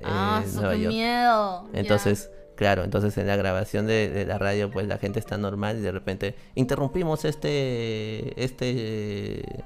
Ah, 0.03 0.43
Nueva 0.53 0.73
qué 0.73 0.81
York. 0.81 0.93
miedo. 0.93 1.69
Entonces, 1.73 2.31
claro, 2.55 2.83
entonces 2.83 3.17
en 3.17 3.27
la 3.27 3.35
grabación 3.35 3.87
de, 3.87 4.09
de 4.09 4.25
la 4.25 4.37
radio, 4.37 4.69
pues 4.69 4.87
la 4.87 4.97
gente 4.97 5.19
está 5.19 5.37
normal 5.37 5.77
y 5.77 5.81
de 5.81 5.91
repente 5.91 6.35
interrumpimos 6.55 7.25
este, 7.25 8.43
este, 8.43 9.63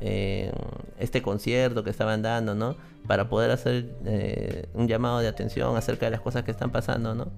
eh, 0.00 0.52
este 0.98 1.22
concierto 1.22 1.84
que 1.84 1.90
estaban 1.90 2.22
dando, 2.22 2.54
¿no? 2.54 2.76
Para 3.06 3.28
poder 3.28 3.50
hacer 3.52 3.86
eh, 4.04 4.66
un 4.74 4.88
llamado 4.88 5.20
de 5.20 5.28
atención 5.28 5.76
acerca 5.76 6.06
de 6.06 6.10
las 6.10 6.20
cosas 6.20 6.42
que 6.42 6.50
están 6.50 6.72
pasando, 6.72 7.14
¿no? 7.14 7.28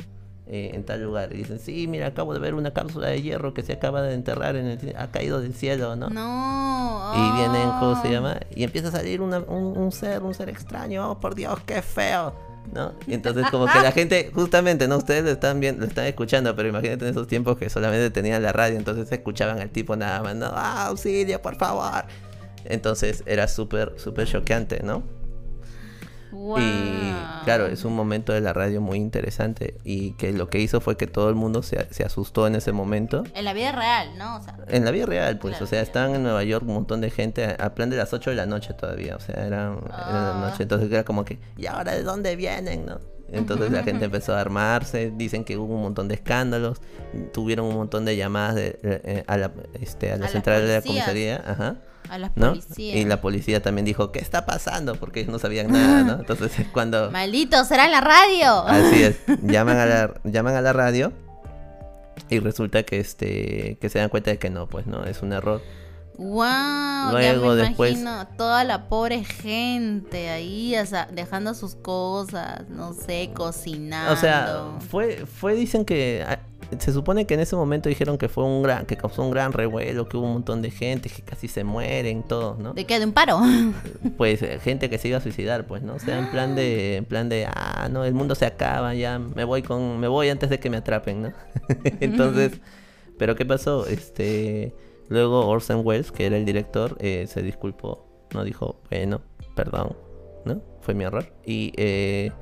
Eh, 0.46 0.72
en 0.74 0.84
tal 0.84 1.02
lugar. 1.02 1.32
Y 1.32 1.38
dicen, 1.38 1.58
sí, 1.58 1.88
mira, 1.88 2.08
acabo 2.08 2.34
de 2.34 2.38
ver 2.38 2.52
una 2.52 2.72
cápsula 2.74 3.08
de 3.08 3.22
hierro 3.22 3.54
que 3.54 3.62
se 3.62 3.72
acaba 3.72 4.02
de 4.02 4.12
enterrar, 4.12 4.56
en 4.56 4.66
el, 4.66 4.94
ha 4.98 5.10
caído 5.10 5.40
del 5.40 5.54
cielo, 5.54 5.96
¿no? 5.96 6.10
No. 6.10 7.12
Y 7.14 7.38
vienen, 7.38 7.70
¿cómo 7.80 8.00
se 8.02 8.08
ah. 8.08 8.10
llama? 8.10 8.40
Y 8.54 8.62
empieza 8.62 8.88
a 8.88 8.90
salir 8.90 9.22
una- 9.22 9.38
un, 9.38 9.76
un 9.78 9.90
ser, 9.90 10.22
un 10.22 10.34
ser 10.34 10.50
extraño, 10.50 11.12
oh 11.12 11.18
por 11.18 11.34
Dios, 11.34 11.58
qué 11.64 11.80
feo. 11.80 12.34
¿No? 12.72 12.92
Y 13.06 13.14
entonces 13.14 13.46
como 13.50 13.66
que 13.66 13.78
la 13.80 13.92
gente, 13.92 14.30
justamente, 14.34 14.86
¿no? 14.86 14.96
Ustedes 14.98 15.24
lo 15.24 15.30
están 15.30 15.60
viendo, 15.60 15.80
lo 15.82 15.86
están 15.86 16.06
escuchando, 16.06 16.54
pero 16.56 16.68
imagínate 16.68 17.04
en 17.06 17.10
esos 17.10 17.26
tiempos 17.26 17.56
que 17.56 17.70
solamente 17.70 18.10
tenían 18.10 18.42
la 18.42 18.52
radio, 18.52 18.76
entonces 18.76 19.10
escuchaban 19.12 19.60
al 19.60 19.70
tipo 19.70 19.96
nada 19.96 20.22
más, 20.22 20.34
no, 20.34 20.46
ah, 20.46 20.86
auxilio, 20.88 21.40
por 21.40 21.56
favor. 21.56 22.04
Entonces 22.64 23.22
era 23.26 23.48
súper, 23.48 23.94
súper 23.96 24.26
choqueante, 24.26 24.82
¿no? 24.82 25.02
Y 26.60 27.12
claro, 27.44 27.66
es 27.66 27.84
un 27.84 27.94
momento 27.94 28.32
de 28.32 28.40
la 28.40 28.52
radio 28.52 28.80
muy 28.80 28.98
interesante 28.98 29.76
y 29.84 30.12
que 30.12 30.32
lo 30.32 30.48
que 30.48 30.58
hizo 30.60 30.80
fue 30.80 30.96
que 30.96 31.06
todo 31.06 31.28
el 31.28 31.34
mundo 31.34 31.62
se, 31.62 31.86
se 31.92 32.04
asustó 32.04 32.46
en 32.46 32.54
ese 32.56 32.72
momento. 32.72 33.24
En 33.34 33.44
la 33.44 33.52
vida 33.52 33.72
real, 33.72 34.16
¿no? 34.18 34.36
O 34.36 34.42
sea, 34.42 34.56
En 34.68 34.84
la 34.84 34.90
vida 34.90 35.06
real, 35.06 35.38
pues, 35.38 35.52
Claro, 35.52 35.64
o 35.64 35.68
sea, 35.68 35.80
estaban 35.82 36.14
en 36.14 36.22
Nueva 36.22 36.42
York 36.44 36.64
un 36.66 36.74
montón 36.74 37.00
de 37.00 37.10
gente 37.10 37.44
a, 37.44 37.52
a 37.64 37.74
plan 37.74 37.90
de 37.90 37.96
las 37.96 38.12
8 38.12 38.30
de 38.30 38.36
la 38.36 38.46
noche 38.46 38.74
todavía, 38.74 39.16
o 39.16 39.20
sea, 39.20 39.34
eran, 39.46 39.78
era 39.84 39.88
la 39.88 40.30
Ah. 40.44 40.48
noche, 40.50 40.62
entonces 40.64 40.90
era 40.90 41.04
como 41.04 41.24
que, 41.24 41.38
¿y 41.56 41.66
ahora 41.66 41.92
de 41.92 42.02
dónde 42.02 42.36
vienen, 42.36 42.86
no? 42.86 42.98
Entonces 43.32 43.70
la 43.72 43.82
gente 43.82 44.04
empezó 44.06 44.34
a 44.34 44.40
armarse, 44.40 45.10
dicen 45.16 45.44
que 45.44 45.56
hubo 45.56 45.74
un 45.74 45.82
montón 45.82 46.08
de 46.08 46.14
escándalos, 46.14 46.80
tuvieron 47.32 47.66
un 47.66 47.74
montón 47.74 48.04
de 48.04 48.16
llamadas 48.16 48.54
de, 48.56 48.78
eh, 48.82 49.24
a 49.26 49.36
la, 49.36 49.50
este, 49.80 50.12
a 50.12 50.16
la 50.16 50.28
central 50.28 50.66
de 50.66 50.74
la 50.74 50.82
comisaría, 50.82 51.42
ajá, 51.46 51.76
a 52.08 52.18
las 52.18 52.36
¿no? 52.36 52.50
policías. 52.50 52.96
Y 52.96 53.04
la 53.04 53.20
policía 53.20 53.62
también 53.62 53.84
dijo, 53.84 54.12
¿qué 54.12 54.18
está 54.18 54.46
pasando? 54.46 54.94
Porque 54.96 55.20
ellos 55.20 55.32
no 55.32 55.38
sabían 55.38 55.70
nada, 55.72 56.02
¿no? 56.02 56.20
Entonces 56.20 56.58
es 56.58 56.68
cuando... 56.72 57.10
Maldito, 57.10 57.64
será 57.64 57.86
en 57.86 57.92
la 57.92 58.00
radio. 58.00 58.66
Así 58.66 59.02
es, 59.02 59.16
llaman 59.42 59.78
a 59.78 59.86
la, 59.86 60.14
llaman 60.24 60.54
a 60.54 60.60
la 60.60 60.72
radio 60.72 61.12
y 62.28 62.38
resulta 62.38 62.84
que 62.84 63.00
este 63.00 63.76
que 63.80 63.88
se 63.88 63.98
dan 63.98 64.08
cuenta 64.08 64.30
de 64.30 64.38
que 64.38 64.50
no, 64.50 64.66
pues 64.68 64.86
no, 64.86 65.04
es 65.04 65.22
un 65.22 65.32
error. 65.32 65.60
Wow, 66.16 67.10
Luego, 67.10 67.56
ya 67.56 67.62
me 67.62 67.68
después- 67.68 67.92
imagino 67.98 68.28
toda 68.36 68.62
la 68.62 68.88
pobre 68.88 69.24
gente 69.24 70.30
ahí, 70.30 70.76
o 70.78 70.86
sea, 70.86 71.08
dejando 71.10 71.54
sus 71.54 71.74
cosas, 71.74 72.68
no 72.68 72.94
sé, 72.94 73.30
cocinando. 73.34 74.12
O 74.12 74.16
sea, 74.16 74.64
fue 74.90 75.26
fue 75.26 75.54
dicen 75.54 75.84
que 75.84 76.24
ah, 76.26 76.38
se 76.78 76.92
supone 76.92 77.26
que 77.26 77.34
en 77.34 77.40
ese 77.40 77.56
momento 77.56 77.88
dijeron 77.88 78.18
que 78.18 78.28
fue 78.28 78.44
un 78.44 78.62
gran 78.62 78.86
que 78.86 78.96
causó 78.96 79.22
un 79.22 79.30
gran 79.30 79.52
revuelo, 79.52 80.08
que 80.08 80.16
hubo 80.16 80.26
un 80.26 80.34
montón 80.34 80.62
de 80.62 80.70
gente 80.70 81.08
que 81.08 81.22
casi 81.22 81.48
se 81.48 81.64
mueren 81.64 82.22
todos, 82.22 82.58
¿no? 82.58 82.74
¿De 82.74 82.84
qué? 82.84 82.98
¿De 82.98 83.06
un 83.06 83.12
paro? 83.12 83.40
Pues 84.16 84.42
eh, 84.42 84.58
gente 84.60 84.90
que 84.90 84.98
se 84.98 85.08
iba 85.08 85.18
a 85.18 85.20
suicidar, 85.20 85.66
pues, 85.66 85.82
¿no? 85.82 85.94
O 85.94 85.98
sea, 85.98 86.18
en 86.18 86.30
plan 86.30 86.54
de 86.54 86.96
en 86.96 87.04
plan 87.04 87.28
de 87.28 87.46
ah, 87.46 87.88
no, 87.90 88.04
el 88.04 88.14
mundo 88.14 88.34
se 88.34 88.46
acaba, 88.46 88.94
ya 88.94 89.18
me 89.18 89.44
voy 89.44 89.62
con 89.62 89.98
me 89.98 90.08
voy 90.08 90.28
antes 90.28 90.50
de 90.50 90.60
que 90.60 90.70
me 90.70 90.76
atrapen, 90.76 91.22
¿no? 91.22 91.32
Entonces, 92.00 92.60
pero 93.18 93.34
¿qué 93.36 93.44
pasó? 93.44 93.86
Este 93.86 94.74
luego 95.08 95.46
Orson 95.46 95.82
Welles, 95.84 96.12
que 96.12 96.26
era 96.26 96.36
el 96.36 96.44
director, 96.44 96.96
eh, 97.00 97.26
se 97.28 97.42
disculpó, 97.42 98.06
no 98.32 98.44
dijo, 98.44 98.80
bueno, 98.90 99.20
perdón, 99.54 99.96
¿no? 100.44 100.62
Fue 100.80 100.94
mi 100.94 101.04
error 101.04 101.32
y 101.44 101.72
eh, 101.76 102.32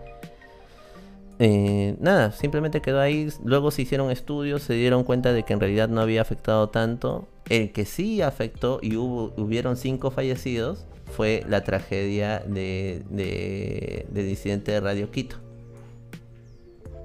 eh, 1.45 1.97
nada, 1.99 2.30
simplemente 2.30 2.80
quedó 2.80 3.01
ahí. 3.01 3.28
Luego 3.45 3.72
se 3.72 3.82
hicieron 3.82 4.12
estudios, 4.12 4.62
se 4.62 4.74
dieron 4.74 5.03
cuenta 5.03 5.32
de 5.32 5.43
que 5.43 5.53
en 5.53 5.59
realidad 5.59 5.88
no 5.88 6.01
había 6.01 6.22
afectado 6.22 6.68
tanto. 6.68 7.26
El 7.49 7.72
que 7.72 7.84
sí 7.84 8.22
afectó 8.22 8.78
y 8.80 8.95
hubo, 8.95 9.32
hubieron 9.36 9.76
cinco 9.76 10.12
fallecidos 10.12 10.86
fue 11.16 11.45
la 11.49 11.64
tragedia 11.64 12.45
de, 12.47 13.03
de, 13.11 14.07
del 14.11 14.28
incidente 14.28 14.70
de 14.70 14.80
Radio 14.80 15.11
Quito. 15.11 15.34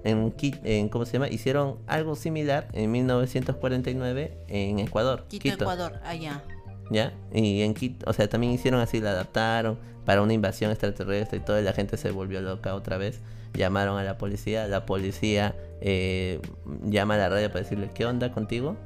En, 0.04 0.32
en, 0.64 0.90
¿Cómo 0.90 1.06
se 1.06 1.14
llama? 1.14 1.30
Hicieron 1.30 1.80
algo 1.88 2.16
similar 2.16 2.68
en 2.74 2.92
1949 2.92 4.38
en 4.50 4.78
Ecuador. 4.78 5.26
Quito, 5.30 5.50
Ecuador, 5.50 6.00
allá. 6.06 6.44
¿Ya? 6.92 7.12
Y 7.34 7.64
en 7.64 7.74
Quito, 7.74 8.08
o 8.08 8.14
sea, 8.14 8.30
también 8.30 8.54
hicieron 8.54 8.82
así, 8.82 9.02
la 9.02 9.10
adaptaron 9.10 9.80
para 10.06 10.22
una 10.22 10.34
invasión 10.34 10.70
extraterrestre 10.70 11.40
y 11.40 11.42
toda 11.42 11.60
la 11.62 11.74
gente 11.74 11.98
se 11.98 12.12
volvió 12.12 12.40
loca 12.40 12.76
otra 12.76 12.98
vez. 12.98 13.20
Llamaron 13.58 13.98
a 13.98 14.04
la 14.04 14.18
policía, 14.18 14.68
la 14.68 14.86
policía 14.86 15.56
eh, 15.82 16.40
llama 16.84 17.16
a 17.16 17.18
la 17.18 17.30
radio 17.30 17.50
para 17.50 17.62
decirle, 17.64 17.90
¿qué 17.94 18.06
onda 18.06 18.32
contigo? 18.32 18.78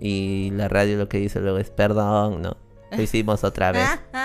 Y 0.00 0.50
la 0.52 0.68
radio 0.68 0.96
lo 0.96 1.08
que 1.08 1.18
dice 1.18 1.40
luego 1.40 1.58
es, 1.58 1.70
perdón, 1.70 2.40
¿no? 2.42 2.56
Lo 2.90 3.02
hicimos 3.02 3.44
otra 3.44 3.72
vez. 3.72 3.88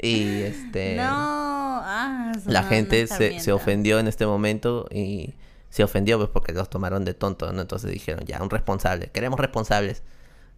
Y 0.00 0.42
este... 0.42 0.96
no, 0.96 1.04
ah, 1.04 2.32
La 2.46 2.64
gente 2.64 3.06
no 3.08 3.16
se, 3.16 3.38
se 3.38 3.52
ofendió 3.52 4.00
en 4.00 4.08
este 4.08 4.26
momento 4.26 4.88
y 4.90 5.34
se 5.68 5.84
ofendió 5.84 6.18
pues 6.18 6.28
porque 6.30 6.52
los 6.52 6.68
tomaron 6.68 7.04
de 7.04 7.14
tontos, 7.14 7.52
¿no? 7.54 7.62
Entonces 7.62 7.90
dijeron, 7.90 8.24
ya, 8.24 8.42
un 8.42 8.50
responsable, 8.50 9.10
queremos 9.12 9.38
responsables. 9.38 10.02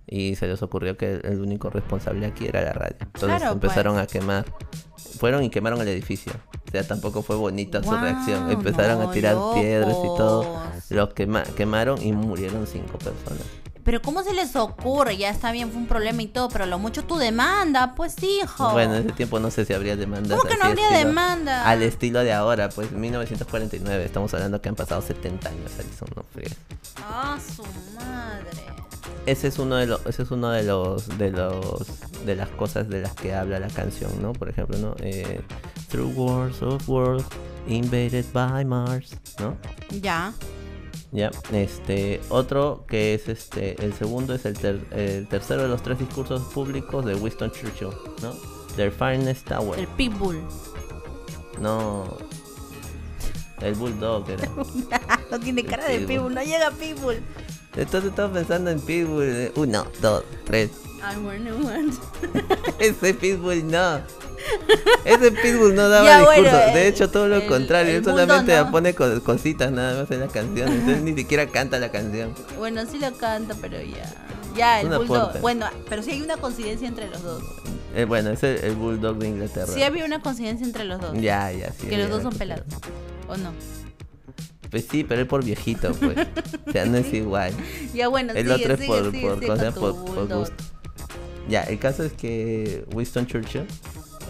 Y 0.07 0.37
se 0.37 0.47
les 0.47 0.63
ocurrió 0.63 0.97
que 0.97 1.21
el, 1.25 1.41
único 1.41 1.71
responsable 1.71 2.27
aquí 2.27 2.47
era 2.47 2.61
la 2.63 2.73
radio. 2.73 2.97
Entonces 3.01 3.39
Claro, 3.39 3.53
empezaron 3.53 3.95
pues. 3.95 4.05
a 4.05 4.07
quemar. 4.07 4.45
Fueron 5.19 5.43
y 5.45 5.51
quemaron 5.51 5.81
el 5.81 5.89
edificio. 5.89 6.33
O 6.67 6.71
sea, 6.71 6.87
tampoco 6.87 7.23
fue 7.23 7.37
bonita 7.37 7.83
su 7.83 7.91
reacción. 7.97 8.51
Empezaron 8.51 9.01
a 9.01 9.11
tirar 9.13 9.37
piedras 9.55 9.97
y 9.97 10.17
todo. 10.17 10.63
Los 10.91 11.09
quema- 11.15 11.45
quemaron 11.55 12.03
y 12.03 12.13
murieron 12.13 12.67
cinco 12.67 12.99
personas. 12.99 13.45
Pero 13.83 14.01
¿cómo 14.01 14.23
se 14.23 14.33
les 14.33 14.57
ocurre? 14.57 15.19
Ya 15.19 15.29
está 15.29 15.53
bien, 15.53 15.71
fue 15.71 15.79
un 15.79 15.87
problema 15.87 16.23
y 16.23 16.27
todo, 16.27 16.49
pero 16.49 16.65
lo 16.65 16.79
mucho 16.79 17.05
tu 17.05 17.17
demanda, 17.19 17.95
pues 17.95 18.17
hijo. 18.23 18.73
Bueno, 18.73 18.95
en 18.95 19.05
ese 19.05 19.13
tiempo 19.13 19.39
no 19.41 19.51
sé 19.51 19.67
si 19.67 19.75
habría 19.75 19.95
demandas. 19.95 20.39
¿Cómo 20.39 20.51
que 20.51 20.57
no 20.57 20.65
habría 20.65 20.89
estilo- 20.89 21.07
demanda? 21.09 21.69
Al 21.69 21.83
estilo 21.83 22.21
de 22.21 22.33
ahora, 22.33 22.71
pues 22.71 22.93
1949. 22.93 24.03
Estamos 24.05 24.33
hablando 24.33 24.61
que 24.63 24.71
han 24.71 24.75
pasado 24.75 25.03
70 25.03 25.51
años, 25.51 25.71
Alison, 25.79 26.09
no 26.17 26.23
friegues. 26.33 26.57
Ah, 27.07 27.39
su 27.55 27.63
madre. 27.95 28.51
Ese 29.27 29.49
es 29.49 29.59
uno 29.59 29.77
de 29.77 29.87
los, 29.87 30.05
ese 30.07 30.23
es 30.23 30.31
uno 30.31 30.51
de 30.51 30.63
los, 30.65 31.09
de 31.19 31.31
los, 31.31 31.87
de 32.27 32.37
las 32.37 32.49
cosas 32.51 32.89
de 32.91 33.01
las 33.01 33.15
que 33.15 33.35
habla 33.35 33.59
la 33.59 33.69
canción, 33.69 34.11
¿no? 34.21 34.33
Por 34.35 34.51
ejemplo, 34.51 34.77
¿no? 34.79 34.95
Eh, 35.01 35.41
Through 35.89 36.13
wars 36.15 36.61
of 36.63 36.87
worlds 36.89 37.25
invaded 37.67 38.27
by 38.35 38.65
Mars, 38.65 39.17
¿no? 39.41 39.57
Ya. 40.03 40.35
Ya, 41.13 41.31
este, 41.53 42.21
otro 42.29 42.85
que 42.89 43.15
es 43.15 43.29
este, 43.29 43.83
el 43.85 43.95
segundo 43.95 44.35
es 44.35 44.45
el, 44.47 44.59
ter- 44.59 44.85
el 44.91 45.29
tercero 45.29 45.63
de 45.63 45.69
los 45.69 45.81
tres 45.83 45.99
discursos 46.01 46.43
públicos 46.53 47.05
de 47.05 47.15
Winston 47.15 47.51
Churchill, 47.53 47.91
¿no? 48.21 48.33
Their 48.77 48.91
finest 48.91 49.47
tower, 49.47 49.79
El 49.79 49.87
pitbull. 49.87 50.43
no, 51.61 52.17
el 53.61 53.75
bulldog 53.75 54.29
era. 54.29 54.51
no 55.31 55.39
tiene 55.41 55.65
cara 55.65 55.85
de 55.87 56.01
Pitbull. 56.01 56.09
pitbull, 56.09 56.35
no 56.35 56.43
llega 56.43 56.71
pitbull. 56.73 57.21
Entonces 57.77 58.11
estaba 58.11 58.33
pensando 58.33 58.71
en 58.71 58.81
Pitbull, 58.81 59.25
eh, 59.25 59.53
uno, 59.57 59.87
dos, 60.01 60.23
tres, 60.45 60.71
I 61.01 61.19
wanna 61.19 61.55
want. 61.55 61.95
ese 62.79 63.15
Pitbull 63.15 63.69
no. 63.71 64.01
Ese 65.05 65.33
Pitbull 65.33 65.75
no 65.75 65.89
daba 65.89 66.05
Ya, 66.05 66.19
discurso. 66.21 66.43
bueno, 66.43 66.75
de 66.75 66.89
hecho, 66.89 67.11
todo 67.11 67.29
lo 67.29 67.37
el- 67.37 67.47
contrario. 67.47 67.91
el 67.93 67.97
Él 67.99 68.05
solamente 68.05 68.65
pone 68.71 68.95
co- 68.95 69.23
cositas 69.23 69.71
nada 69.73 70.03
más 70.03 70.11
en 70.11 70.21
la 70.21 70.29
canción. 70.29 70.71
Entonces 70.73 71.03
ni 71.03 71.15
siquiera 71.15 71.47
canta 71.47 71.79
la 71.79 71.91
canción. 71.91 72.33
Bueno, 72.59 72.83
sí 72.91 72.99
lo 72.99 73.13
canta, 73.17 73.55
pero 73.61 73.81
ya. 73.81 74.13
Ya, 74.57 74.81
el 74.81 74.87
Una 74.89 74.99
bulldog. 74.99 75.17
puerta. 75.23 75.41
Bueno, 75.41 75.67
pero 75.89 76.03
sí 76.03 76.13
hay 76.13 76.23
una 76.23 76.37
coincidencia 76.37 76.87
entre 76.87 77.09
los 77.09 77.23
dos. 77.23 77.43
Eh, 77.97 78.05
bueno, 78.05 78.31
es 78.31 78.43
el, 78.43 78.57
el 78.65 78.75
Bulldog 78.77 79.17
de 79.19 79.29
Inglaterra. 79.29 79.67
Sí 79.73 79.83
había 79.83 80.05
una 80.05 80.21
coincidencia 80.21 80.65
entre 80.67 80.85
los 80.85 81.01
dos. 81.01 81.13
Ya, 81.21 81.51
ya, 81.53 81.73
sí. 81.73 81.87
que 81.89 81.97
los 81.99 82.09
dos 82.11 82.23
son 82.23 82.35
pelados. 82.35 82.65
¿O 83.29 83.37
no? 83.37 83.53
Pues 84.75 84.87
sí, 84.91 85.05
pero 85.05 85.23
es 85.23 85.29
por 85.29 85.45
viejito, 85.45 85.93
pues. 85.95 86.17
o 86.67 86.73
sea, 86.73 86.85
no 86.85 86.97
es 86.97 87.13
igual. 87.15 87.53
Ya 87.95 88.09
bueno, 88.09 88.33
El 88.33 88.43
sigue, 88.49 88.55
otro 88.55 88.75
es 88.75 88.81
sigue, 88.81 88.89
por, 88.93 89.11
sigue, 89.13 89.21
por, 89.73 90.05
por, 90.05 90.27
gusto. 90.37 90.65
Ya, 91.49 91.63
el 91.63 91.79
caso 91.79 92.03
es 92.03 92.13
que 92.13 92.85
Winston 92.93 93.25
Churchill 93.29 93.67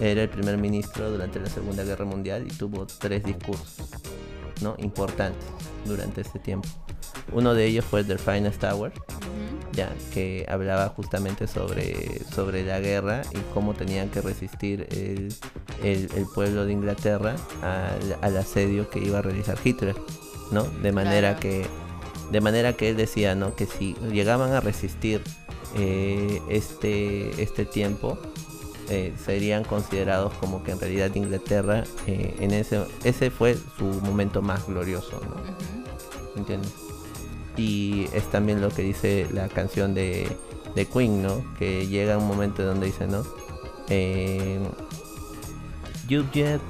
era 0.03 0.23
el 0.23 0.29
primer 0.29 0.59
ministro 0.59 1.11
durante 1.11 1.41
la 1.41 1.47
Segunda 1.49 1.83
Guerra 1.83 2.05
Mundial 2.05 2.45
y 2.47 2.51
tuvo 2.55 2.87
tres 2.87 3.25
discursos, 3.25 3.89
¿no? 4.61 4.75
Importantes 4.81 5.47
durante 5.87 6.21
este 6.21 6.39
tiempo. 6.39 6.69
Uno 7.33 7.55
de 7.55 7.65
ellos 7.65 7.87
fue 7.87 8.01
el 8.01 8.07
del 8.07 8.19
Finest 8.19 8.61
Tower, 8.61 8.93
ya, 9.73 9.91
que 10.13 10.45
hablaba 10.49 10.89
justamente 10.91 11.47
sobre, 11.47 12.21
sobre 12.35 12.65
la 12.67 12.81
guerra 12.81 13.23
y 13.33 13.39
cómo 13.55 13.73
tenían 13.73 14.11
que 14.11 14.21
resistir 14.21 14.87
el, 14.91 15.35
el- 15.83 16.11
el 16.15 16.27
pueblo 16.35 16.67
de 16.67 16.73
Inglaterra 16.75 17.35
al, 17.63 18.19
al 18.21 18.37
asedio 18.37 18.91
que 18.91 18.99
iba 18.99 19.21
a 19.21 19.23
realizar 19.23 19.57
Hitler, 19.65 19.95
¿no? 20.51 20.65
De 20.83 20.93
manera 20.93 21.37
Claro. 21.37 21.41
que 21.41 21.67
de 22.31 22.41
manera 22.41 22.73
que 22.73 22.89
él 22.91 22.97
decía, 22.97 23.35
¿no? 23.35 23.55
Que 23.55 23.67
si 23.67 23.95
llegaban 24.11 24.53
a 24.53 24.61
resistir 24.61 25.23
eh, 25.77 26.41
este, 26.49 27.43
este 27.43 27.65
tiempo, 27.67 28.19
eh, 28.89 29.13
serían 29.25 29.65
considerados 29.65 30.33
como 30.35 30.63
que 30.63 30.73
en 30.73 30.81
realidad 30.81 31.15
Inglaterra 31.15 31.85
eh, 32.07 32.35
en 32.41 32.53
ese 32.53 32.83
ese 33.05 33.31
fue 33.31 33.57
su 33.79 33.85
momento 33.85 34.43
más 34.43 34.67
glorioso, 34.67 35.21
¿no? 35.21 35.35
Ujú. 35.37 36.39
¿entiendes? 36.39 36.73
Y 37.57 38.09
es 38.13 38.25
también 38.31 38.61
lo 38.61 38.69
que 38.71 38.83
dice 38.83 39.27
la 39.33 39.49
canción 39.49 39.95
de, 39.95 40.27
de 40.75 40.87
Queen, 40.87 41.23
¿no? 41.23 41.45
Que 41.59 41.87
llega 41.87 42.19
un 42.19 42.27
momento 42.27 42.65
donde 42.65 42.87
dice, 42.87 43.07
¿no? 43.07 43.23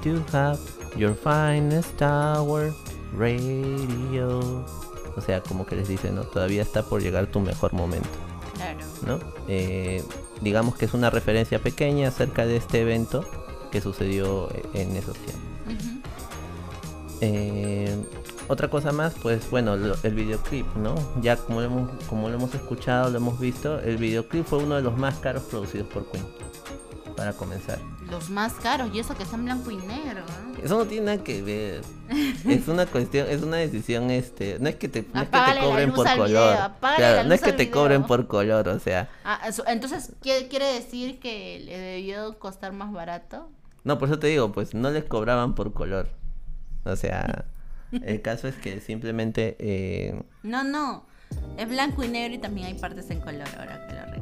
To 0.03 0.23
have 0.33 0.59
your 0.97 1.15
finest 1.15 2.01
radio. 3.19 4.65
O 5.17 5.21
sea, 5.21 5.43
como 5.43 5.65
que 5.67 5.77
les 5.77 5.89
dice, 5.89 6.11
¿no? 6.11 6.23
Todavía 6.25 6.63
está 6.63 6.83
por 6.83 7.01
llegar 7.03 7.27
tu 7.29 7.39
mejor 7.41 7.73
momento, 7.73 8.09
Claro. 8.55 8.79
¿no? 9.07 9.19
Eh, 9.49 10.03
digamos 10.41 10.75
que 10.77 10.87
es 10.87 10.95
una 10.95 11.09
referencia 11.11 11.59
pequeña 11.61 12.09
acerca 12.09 12.45
de 12.47 12.57
este 12.57 12.81
evento 12.83 13.25
que 13.71 13.81
sucedió 13.81 14.49
en 14.75 14.97
esos 14.97 15.17
tiempos. 15.17 15.43
Eh, 17.21 17.97
otra 18.49 18.69
cosa 18.69 18.93
más, 18.93 19.15
pues 19.23 19.49
bueno, 19.51 19.77
lo- 19.77 19.97
el 20.03 20.15
videoclip, 20.15 20.67
¿no? 20.77 20.95
Ya 21.23 21.37
como 21.37 21.61
lo, 21.61 21.67
hemos, 21.67 21.91
como 22.09 22.29
lo 22.29 22.35
hemos 22.35 22.55
escuchado, 22.55 23.09
lo 23.11 23.17
hemos 23.19 23.39
visto, 23.39 23.79
el 23.81 23.97
videoclip 23.97 24.45
fue 24.45 24.59
uno 24.59 24.75
de 24.75 24.83
los 24.83 24.97
más 24.99 25.15
caros 25.21 25.45
producidos 25.45 25.87
por 25.89 26.05
Queen. 26.11 26.25
Para 27.17 27.33
comenzar. 27.33 27.79
Los 28.15 28.31
más 28.31 28.53
caros, 28.55 28.91
y 28.95 29.01
eso 29.01 29.17
que 29.17 29.25
en 29.25 29.45
blanco 29.45 29.71
y 29.73 29.77
negro. 29.77 30.21
¿eh? 30.21 30.61
Eso 30.63 30.79
no 30.79 30.85
tiene 30.87 31.07
nada 31.07 31.25
que 31.25 31.43
ver. 31.43 31.83
Es 32.49 32.69
una 32.69 32.87
cuestión, 32.87 33.27
es 33.29 33.43
una 33.43 33.57
decisión, 33.57 34.11
este, 34.11 34.59
no 34.61 34.69
es 34.69 34.77
que 34.77 34.89
te, 34.89 35.05
no 35.13 35.23
es 35.23 35.29
que 35.29 35.39
te 35.39 35.61
cobren 35.61 35.93
por 35.93 36.07
color. 36.07 36.29
video, 36.29 36.73
Claro, 36.97 37.17
la 37.17 37.25
no 37.25 37.35
es 37.35 37.41
que 37.43 37.53
te 37.53 37.71
cobren 37.71 38.05
por 38.05 38.27
color, 38.29 38.69
o 38.69 38.79
sea, 38.79 39.09
Ah, 39.25 39.41
eso- 39.49 39.65
entonces, 39.67 40.13
¿quiere, 40.21 40.47
quiere 40.49 40.67
decir 40.75 41.19
que 41.19 41.61
le 41.65 41.77
debió 41.79 42.39
costar 42.39 42.73
más 42.73 42.93
barato? 42.93 43.49
no, 43.83 43.99
por 43.99 44.09
eso 44.09 44.19
te 44.19 44.29
digo, 44.29 44.53
pues 44.53 44.75
no 44.75 44.91
les 44.91 45.05
cobraban 45.05 45.55
por 45.55 45.73
color. 45.73 46.09
O 46.85 46.95
sea, 46.97 47.47
el 47.91 48.23
caso 48.23 48.47
es 48.49 48.55
que 48.55 48.81
simplemente 48.81 49.57
eh, 49.59 50.23
No, 50.43 50.63
no. 50.65 51.05
Es 51.59 51.69
blanco 51.69 52.05
y 52.05 52.09
negro 52.09 52.35
y 52.35 52.39
también 52.39 52.69
hay 52.69 52.75
partes 52.75 53.11
en 53.11 53.21
color, 53.21 53.49
ahora 53.59 53.87
que 53.89 53.95
lo. 53.95 54.14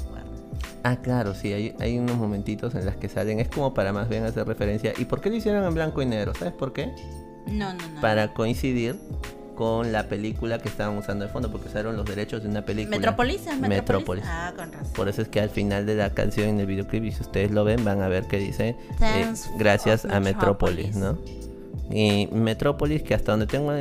Ah, 0.84 0.96
claro, 0.96 1.34
sí, 1.34 1.52
hay, 1.52 1.74
hay 1.80 1.98
unos 1.98 2.16
momentitos 2.16 2.74
en 2.74 2.86
las 2.86 2.96
que 2.96 3.08
salen. 3.08 3.38
Es 3.40 3.48
como 3.48 3.72
para 3.74 3.92
más 3.92 4.08
bien 4.08 4.24
hacer 4.24 4.46
referencia. 4.46 4.92
¿Y 4.98 5.04
por 5.04 5.20
qué 5.20 5.30
lo 5.30 5.36
hicieron 5.36 5.64
en 5.64 5.74
blanco 5.74 6.02
y 6.02 6.06
negro? 6.06 6.34
¿Sabes 6.34 6.54
por 6.54 6.72
qué? 6.72 6.92
No, 7.46 7.72
no, 7.72 7.88
no. 7.88 8.00
Para 8.00 8.34
coincidir 8.34 8.96
con 9.54 9.92
la 9.92 10.08
película 10.08 10.58
que 10.58 10.68
estaban 10.68 10.96
usando 10.96 11.24
de 11.24 11.30
fondo, 11.30 11.50
porque 11.52 11.68
usaron 11.68 11.96
los 11.96 12.06
derechos 12.06 12.42
de 12.42 12.48
una 12.48 12.64
película. 12.64 12.96
¿Metrópolis? 12.96 13.46
¿Es 13.46 13.58
Metrópolis? 13.58 13.68
Metrópolis. 13.68 14.24
Ah, 14.26 14.52
con 14.56 14.72
razón. 14.72 14.92
Por 14.94 15.08
eso 15.08 15.22
es 15.22 15.28
que 15.28 15.40
al 15.40 15.50
final 15.50 15.86
de 15.86 15.94
la 15.94 16.10
canción 16.10 16.48
en 16.48 16.60
el 16.60 16.66
videoclip, 16.66 17.04
y 17.04 17.12
si 17.12 17.22
ustedes 17.22 17.50
lo 17.50 17.64
ven, 17.64 17.84
van 17.84 18.02
a 18.02 18.08
ver 18.08 18.24
que 18.24 18.38
dice 18.38 18.76
eh, 19.00 19.32
gracias 19.58 20.04
a 20.04 20.20
Metrópolis, 20.20 20.94
Metropolis. 20.94 20.96
¿no? 20.96 21.51
Y 21.92 22.26
Metrópolis, 22.32 23.02
que 23.02 23.14
hasta 23.14 23.32
donde 23.32 23.46
tengo 23.46 23.72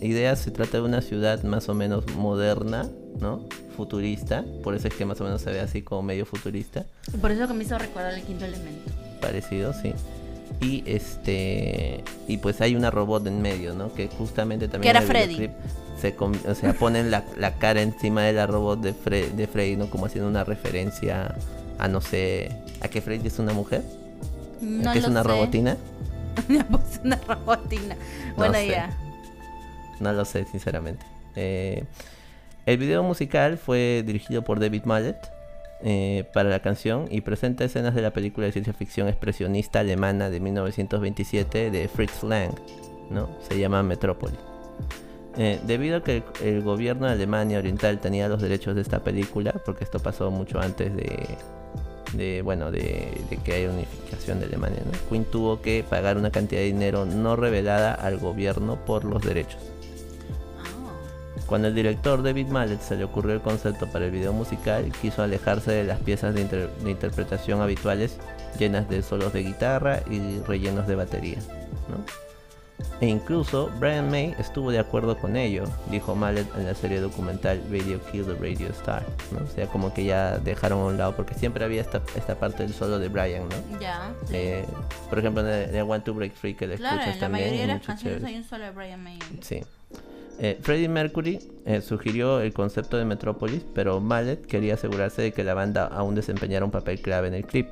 ideas, 0.00 0.40
se 0.40 0.50
trata 0.50 0.78
de 0.78 0.82
una 0.82 1.00
ciudad 1.00 1.42
más 1.44 1.68
o 1.68 1.74
menos 1.74 2.04
moderna, 2.16 2.88
¿no? 3.20 3.46
Futurista. 3.76 4.44
Por 4.64 4.74
eso 4.74 4.88
es 4.88 4.94
que 4.94 5.04
más 5.06 5.20
o 5.20 5.24
menos 5.24 5.42
se 5.42 5.50
ve 5.52 5.60
así 5.60 5.82
como 5.82 6.02
medio 6.02 6.26
futurista. 6.26 6.84
Por 7.20 7.30
eso 7.30 7.46
que 7.46 7.54
me 7.54 7.62
hizo 7.64 7.78
recordar 7.78 8.14
el 8.14 8.22
quinto 8.22 8.44
elemento. 8.44 8.90
parecido, 9.20 9.72
sí. 9.72 9.92
Y 10.60 10.82
este 10.86 12.04
y 12.28 12.36
pues 12.38 12.60
hay 12.60 12.74
una 12.74 12.90
robot 12.90 13.26
en 13.26 13.40
medio, 13.40 13.74
¿no? 13.74 13.92
Que 13.94 14.08
justamente 14.08 14.66
también 14.68 14.82
Que 14.92 14.98
era 14.98 15.02
Freddy. 15.06 15.48
se 16.00 16.14
o 16.18 16.54
sea, 16.54 16.72
ponen 16.74 17.10
la, 17.10 17.24
la 17.38 17.54
cara 17.54 17.80
encima 17.80 18.22
de 18.22 18.32
la 18.32 18.46
robot 18.46 18.80
de, 18.80 18.92
Fre- 18.94 19.30
de 19.32 19.46
Freddy, 19.46 19.76
¿no? 19.76 19.88
Como 19.88 20.06
haciendo 20.06 20.28
una 20.28 20.44
referencia 20.44 21.34
a 21.78 21.88
no 21.88 22.00
sé, 22.00 22.50
a 22.80 22.88
que 22.88 23.00
Freddy 23.00 23.28
es 23.28 23.38
una 23.38 23.52
mujer, 23.52 23.82
a 24.60 24.64
No 24.64 24.92
que 24.92 24.98
es 24.98 25.06
una 25.06 25.22
sé. 25.22 25.28
robotina, 25.28 25.76
Me 26.48 26.64
puse 26.64 27.00
una 27.04 27.16
robotina. 27.16 27.96
Sé. 28.52 28.68
ya. 28.68 28.90
no 30.00 30.12
lo 30.12 30.24
sé 30.24 30.44
sinceramente. 30.44 31.04
Eh, 31.36 31.84
el 32.66 32.78
video 32.78 33.02
musical 33.02 33.58
fue 33.58 34.02
dirigido 34.06 34.42
por 34.42 34.60
David 34.60 34.84
Mallet 34.84 35.16
eh, 35.82 36.24
para 36.32 36.48
la 36.48 36.60
canción 36.60 37.06
y 37.10 37.22
presenta 37.22 37.64
escenas 37.64 37.94
de 37.94 38.02
la 38.02 38.12
película 38.12 38.46
de 38.46 38.52
ciencia 38.52 38.72
ficción 38.72 39.08
expresionista 39.08 39.80
alemana 39.80 40.30
de 40.30 40.40
1927 40.40 41.70
de 41.70 41.88
Fritz 41.88 42.22
Lang, 42.22 42.52
¿no? 43.10 43.28
Se 43.48 43.58
llama 43.58 43.82
Metrópoli. 43.82 44.36
Eh, 45.38 45.58
debido 45.66 45.96
a 45.96 46.04
que 46.04 46.18
el, 46.18 46.24
el 46.42 46.62
gobierno 46.62 47.06
de 47.06 47.12
Alemania 47.12 47.58
Oriental 47.58 47.98
tenía 48.00 48.28
los 48.28 48.42
derechos 48.42 48.74
de 48.74 48.82
esta 48.82 49.02
película, 49.02 49.52
porque 49.64 49.84
esto 49.84 49.98
pasó 49.98 50.30
mucho 50.30 50.60
antes 50.60 50.94
de, 50.94 51.36
de 52.12 52.42
bueno, 52.42 52.70
de, 52.70 53.22
de 53.30 53.36
que 53.38 53.54
haya 53.54 53.70
unificación 53.70 54.38
de 54.40 54.46
Alemania, 54.46 54.80
¿no? 54.84 54.92
Queen 55.08 55.24
tuvo 55.24 55.62
que 55.62 55.84
pagar 55.88 56.16
una 56.18 56.30
cantidad 56.30 56.60
de 56.60 56.66
dinero 56.66 57.06
no 57.06 57.36
revelada 57.36 57.94
al 57.94 58.18
gobierno 58.18 58.84
por 58.84 59.04
los 59.04 59.22
derechos. 59.22 59.60
Ah. 60.58 61.42
Cuando 61.46 61.68
el 61.68 61.74
director 61.74 62.22
David 62.22 62.48
Mallet 62.48 62.80
se 62.80 62.96
le 62.96 63.04
ocurrió 63.04 63.34
el 63.34 63.40
concepto 63.40 63.86
para 63.86 64.04
el 64.06 64.10
video 64.10 64.32
musical, 64.32 64.92
quiso 65.00 65.22
alejarse 65.22 65.72
de 65.72 65.84
las 65.84 66.00
piezas 66.00 66.34
de, 66.34 66.42
inter- 66.42 66.70
de 66.84 66.90
interpretación 66.90 67.60
habituales 67.62 68.18
llenas 68.58 68.88
de 68.90 69.02
solos 69.02 69.32
de 69.32 69.42
guitarra 69.44 70.00
y 70.10 70.40
rellenos 70.46 70.86
de 70.86 70.94
batería. 70.96 71.38
¿no? 71.88 72.04
E 73.00 73.06
incluso 73.06 73.70
Brian 73.80 74.10
May 74.10 74.34
estuvo 74.38 74.70
de 74.70 74.78
acuerdo 74.78 75.18
con 75.18 75.36
ello, 75.36 75.64
dijo 75.90 76.14
Mallet 76.14 76.46
en 76.56 76.66
la 76.66 76.74
serie 76.74 77.00
documental 77.00 77.60
Radio 77.70 78.00
Kill 78.10 78.24
the 78.24 78.34
Radio 78.34 78.68
Star. 78.68 79.04
¿no? 79.32 79.44
O 79.44 79.48
sea, 79.48 79.66
como 79.66 79.92
que 79.92 80.04
ya 80.04 80.38
dejaron 80.38 80.80
a 80.80 80.84
un 80.86 80.98
lado, 80.98 81.16
porque 81.16 81.34
siempre 81.34 81.64
había 81.64 81.80
esta, 81.80 82.02
esta 82.16 82.36
parte 82.36 82.62
del 82.62 82.72
solo 82.72 82.98
de 82.98 83.08
Brian, 83.08 83.48
¿no? 83.48 83.80
Ya. 83.80 84.12
sí. 84.26 84.36
Eh, 84.36 84.64
por 85.08 85.18
ejemplo, 85.18 85.46
en 85.46 85.74
el, 85.74 85.82
One 85.82 86.00
to 86.00 86.14
Break 86.14 86.34
Free 86.34 86.54
que 86.54 86.66
le 86.66 86.76
claro, 86.76 87.00
escuchas 87.00 87.14
en 87.14 87.20
la 87.20 87.26
también. 87.26 87.44
mayoría 87.46 87.66
de 87.66 87.78
las 87.78 87.86
canciones 87.86 88.24
hay 88.24 88.36
un 88.36 88.44
solo 88.44 88.64
de 88.64 88.70
Brian 88.70 89.02
May. 89.02 89.18
Sí. 89.40 89.62
Eh, 90.38 90.58
Freddie 90.60 90.88
Mercury 90.88 91.38
eh, 91.66 91.80
sugirió 91.80 92.40
el 92.40 92.52
concepto 92.52 92.96
de 92.96 93.04
Metropolis, 93.04 93.64
pero 93.74 94.00
Mallet 94.00 94.46
quería 94.46 94.74
asegurarse 94.74 95.22
de 95.22 95.32
que 95.32 95.44
la 95.44 95.54
banda 95.54 95.86
aún 95.86 96.14
desempeñara 96.14 96.64
un 96.64 96.70
papel 96.70 97.00
clave 97.00 97.28
en 97.28 97.34
el 97.34 97.44
clip. 97.44 97.68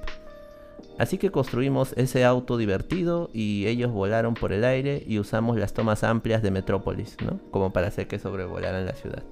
Así 1.01 1.17
que 1.17 1.31
construimos 1.31 1.95
ese 1.97 2.27
auto 2.27 2.59
divertido 2.59 3.31
y 3.33 3.67
ellos 3.69 3.91
volaron 3.91 4.35
por 4.35 4.53
el 4.53 4.65
aire 4.65 5.03
y 5.07 5.19
usamos 5.19 5.57
las 5.57 5.73
tomas 5.73 6.05
amplias 6.05 6.43
de 6.43 6.51
Metrópolis, 6.51 7.17
¿no? 7.25 7.41
Como 7.51 7.73
para 7.73 7.87
hacer 7.87 8.07
que 8.07 8.19
sobrevolaran 8.19 8.85
la 8.85 8.93
ciudad. 8.93 9.23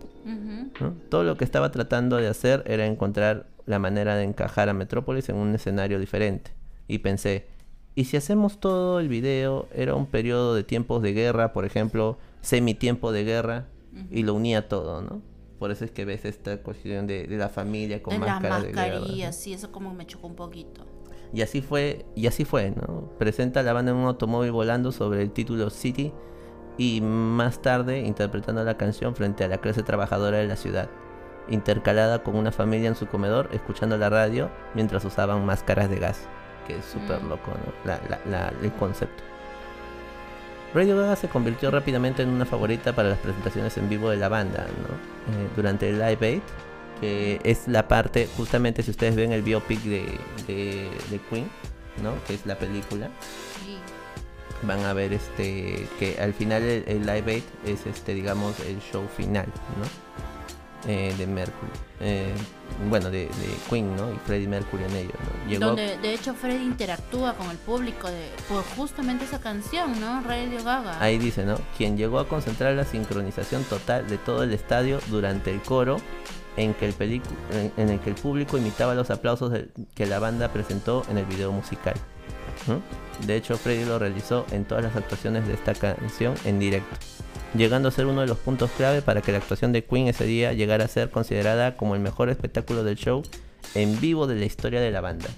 Todo 1.11 1.25
lo 1.25 1.37
que 1.37 1.45
estaba 1.45 1.71
tratando 1.71 2.17
de 2.17 2.27
hacer 2.27 2.65
era 2.67 2.87
encontrar 2.87 3.49
la 3.67 3.79
manera 3.79 4.17
de 4.17 4.25
encajar 4.25 4.71
a 4.71 4.73
Metrópolis 4.73 5.29
en 5.29 5.37
un 5.37 5.55
escenario 5.55 6.01
diferente. 6.01 6.53
Y 6.87 7.01
pensé, 7.01 7.45
¿y 7.95 8.07
si 8.07 8.17
hacemos 8.17 8.61
todo 8.61 8.99
el 8.99 9.09
video? 9.09 9.69
Era 9.75 9.95
un 9.95 10.07
periodo 10.07 10.55
de 10.55 10.65
tiempos 10.65 11.03
de 11.03 11.13
guerra, 11.13 11.53
por 11.53 11.67
ejemplo, 11.67 12.17
semi-tiempo 12.41 13.13
de 13.13 13.25
guerra, 13.25 13.67
y 14.11 14.23
lo 14.23 14.33
unía 14.33 14.71
todo, 14.71 15.03
¿no? 15.03 15.21
Por 15.59 15.71
eso 15.71 15.85
es 15.85 15.91
que 15.91 16.07
ves 16.07 16.25
esta 16.25 16.63
cuestión 16.63 17.07
de, 17.07 17.27
de 17.27 17.37
la 17.37 17.51
familia 17.51 18.03
con 18.03 18.15
En 18.15 18.21
las 18.23 18.41
máscaras 18.41 18.63
de 18.63 18.73
guerra. 18.73 19.33
sí, 19.33 19.53
eso 19.53 19.71
como 19.71 19.93
me 19.93 20.07
chocó 20.07 20.29
un 20.29 20.37
poquito. 20.37 20.87
Y 21.33 21.43
así 21.43 21.61
fue, 21.61 22.05
y 22.15 22.27
así 22.27 22.45
fue, 22.45 22.71
¿no? 22.71 23.11
Presenta 23.19 23.61
a 23.61 23.63
la 23.63 23.73
banda 23.73 23.91
en 23.93 23.99
un 23.99 24.07
automóvil 24.07 24.51
volando 24.53 24.93
sobre 24.93 25.23
el 25.23 25.31
título 25.31 25.69
City 25.71 26.13
y 26.79 27.01
más 27.03 27.61
tarde 27.61 28.01
interpretando 28.01 28.65
la 28.65 28.77
canción 28.77 29.15
frente 29.15 29.45
a 29.45 29.49
la 29.49 29.59
clase 29.59 29.83
trabajadora 29.83 30.39
de 30.39 30.47
la 30.47 30.57
ciudad, 30.57 30.89
intercalada 31.49 32.23
con 32.23 32.37
una 32.37 32.53
familia 32.53 32.89
en 32.89 32.95
su 32.95 33.07
comedor 33.07 33.49
escuchando 33.53 33.99
la 33.99 34.09
radio 34.09 34.49
mientras 34.75 35.05
usaban 35.05 35.45
máscaras 35.45 35.91
de 35.91 35.99
gas, 35.99 36.27
que 36.67 36.77
es 36.79 36.85
súper 36.85 37.21
Mm. 37.23 37.29
loco, 37.29 37.51
¿no? 37.51 37.73
La, 37.85 38.01
la- 38.09 38.21
la- 38.31 38.53
el 38.63 38.73
concepto. 38.73 39.23
Radio 40.75 40.97
Gaga 40.99 41.17
se 41.17 41.29
convirtió 41.29 41.71
rápidamente 41.71 42.23
en 42.23 42.29
una 42.29 42.45
favorita 42.45 42.95
para 42.95 43.09
las 43.11 43.19
presentaciones 43.19 43.77
en 43.79 43.89
vivo 43.89 44.11
de 44.11 44.19
la 44.19 44.29
banda, 44.29 44.67
¿no? 44.67 44.95
Eh, 45.45 45.49
durante 45.57 45.89
el 45.89 45.99
Live 45.99 46.27
Aid, 46.27 46.43
que 47.01 47.41
es 47.45 47.69
la 47.69 47.87
parte, 47.89 48.29
justamente 48.37 48.83
si 48.83 48.91
ustedes 48.91 49.15
ven 49.17 49.33
el 49.33 49.43
biopic 49.43 49.81
de, 49.83 50.05
de, 50.47 50.91
de 51.11 51.21
Queen, 51.31 51.49
¿no? 52.03 52.13
Que 52.27 52.35
es 52.35 52.45
la 52.47 52.57
película, 52.59 53.09
Sí. 53.65 53.77
van 54.63 54.85
a 54.85 54.93
ver 54.93 55.13
este 55.13 55.87
que 55.99 56.17
al 56.21 56.35
final 56.35 56.63
el, 56.63 56.85
el 56.89 57.01
Live 57.07 57.33
Aid 57.33 57.43
es 57.67 57.87
este 57.87 58.15
digamos 58.15 58.59
el 58.61 58.81
show 58.93 59.07
final 59.17 59.47
¿no? 59.47 60.09
Eh, 60.91 61.13
de 61.19 61.27
Mercury 61.27 61.71
Eh, 62.01 62.33
bueno 62.89 63.11
de, 63.11 63.27
de 63.27 63.57
Queen 63.69 63.95
no 63.97 64.13
y 64.13 64.17
Freddie 64.27 64.47
Mercury 64.49 64.85
en 64.85 64.97
ello 64.97 65.13
¿no? 65.45 65.51
Llegó- 65.51 65.67
Donde 65.67 65.99
de 65.99 66.15
hecho 66.15 66.35
Freddy 66.35 66.65
interactúa 66.65 67.35
con 67.35 67.51
el 67.51 67.57
público 67.59 68.09
de, 68.09 68.29
por 68.49 68.63
justamente 68.77 69.25
esa 69.25 69.41
canción, 69.41 70.01
¿no? 70.01 70.23
Radio 70.23 70.63
Gaga. 70.65 71.01
ahí 71.03 71.19
dice 71.19 71.45
no 71.45 71.57
quien 71.77 71.97
llegó 71.97 72.19
a 72.21 72.29
concentrar 72.29 72.75
la 72.75 72.85
sincronización 72.85 73.65
total 73.65 74.09
de 74.09 74.19
todo 74.19 74.43
el 74.45 74.53
estadio 74.53 75.01
durante 75.09 75.51
el 75.53 75.61
coro 75.63 75.97
en 76.59 76.75
el 77.89 78.01
que 78.01 78.11
el 78.11 78.17
público 78.17 78.59
imitaba 78.59 78.95
los 78.95 79.11
aplausos 79.11 79.53
que 79.95 80.07
la 80.07 80.19
banda 80.19 80.53
presentó 80.53 81.05
en 81.11 81.19
el 81.19 81.25
video 81.25 81.53
musical. 81.53 81.95
De 83.27 83.37
hecho, 83.37 83.57
Freddy 83.57 83.85
lo 83.85 83.99
realizó 83.99 84.45
en 84.53 84.65
todas 84.65 84.85
las 84.85 84.95
actuaciones 84.97 85.47
de 85.47 85.55
esta 85.55 85.75
canción 85.75 86.35
en 86.45 86.59
directo, 86.59 86.97
llegando 87.55 87.89
a 87.89 87.93
ser 87.93 88.07
uno 88.07 88.21
de 88.21 88.27
los 88.27 88.39
puntos 88.39 88.71
clave 88.77 89.03
para 89.03 89.23
que 89.23 89.33
la 89.33 89.39
actuación 89.39 89.73
de 89.73 89.85
Queen 89.85 90.09
ese 90.09 90.25
día 90.25 90.53
llegara 90.53 90.85
a 90.85 90.89
ser 90.89 91.11
considerada 91.11 91.77
como 91.77 91.95
el 91.95 92.01
mejor 92.01 92.29
espectáculo 92.29 92.85
del 92.85 92.97
show 92.97 93.23
en 93.75 94.01
vivo 94.01 94.27
de 94.27 94.37
la 94.37 94.45
historia 94.45 94.81
de 94.81 94.91
la 94.91 95.01
banda. 95.01 95.29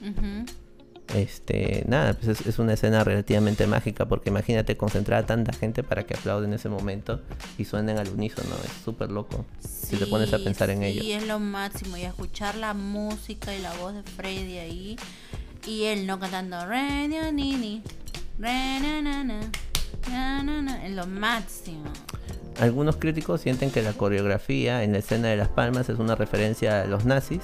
Este, 1.15 1.83
nada, 1.89 2.15
pues 2.15 2.29
es, 2.41 2.47
es 2.47 2.59
una 2.61 2.75
escena 2.75 3.03
relativamente 3.03 3.67
mágica 3.67 4.07
porque 4.07 4.31
imagínate 4.31 4.77
concentrar 4.77 5.25
a 5.25 5.27
tanta 5.27 5.53
gente 5.53 5.83
para 5.83 6.05
que 6.05 6.15
aplauden 6.15 6.51
en 6.51 6.55
ese 6.55 6.69
momento 6.69 7.21
y 7.59 7.65
suenen 7.65 7.99
al 7.99 8.09
unísono, 8.11 8.55
es 8.65 8.85
súper 8.85 9.11
loco 9.11 9.45
si 9.61 9.97
te 9.97 10.07
pones 10.07 10.33
a 10.33 10.39
Sí, 10.39 10.45
pensar 10.45 10.71
en 10.71 10.85
ello. 10.85 11.03
es 11.05 11.27
lo 11.27 11.41
máximo. 11.41 11.97
Y 11.97 12.03
escuchar 12.03 12.55
la 12.55 12.75
música 12.75 13.53
y 13.55 13.61
la 13.61 13.73
voz 13.75 13.95
de 13.95 14.03
Freddy 14.05 14.59
ahí. 14.59 14.97
Y 15.67 15.85
él 15.85 16.07
no 16.07 16.19
cantando 16.21 16.65
Radio 16.65 17.33
Nini. 17.33 17.83
re, 18.39 18.79
na, 18.81 19.03
na, 19.03 19.25
na, 19.25 19.41
na, 20.09 20.43
na, 20.45 20.63
na", 20.63 20.87
Es 20.87 20.93
lo 20.95 21.07
máximo. 21.09 21.85
Algunos 22.61 22.97
críticos 22.97 23.41
sienten 23.41 23.71
que 23.71 23.83
la 23.83 23.93
coreografía 23.95 24.83
en 24.85 24.93
la 24.93 24.99
escena 24.99 25.29
de 25.29 25.37
Las 25.37 25.49
Palmas 25.49 25.89
es 25.89 25.99
una 25.99 26.15
referencia 26.15 26.83
a 26.83 26.87
los 26.87 27.05
nazis. 27.05 27.41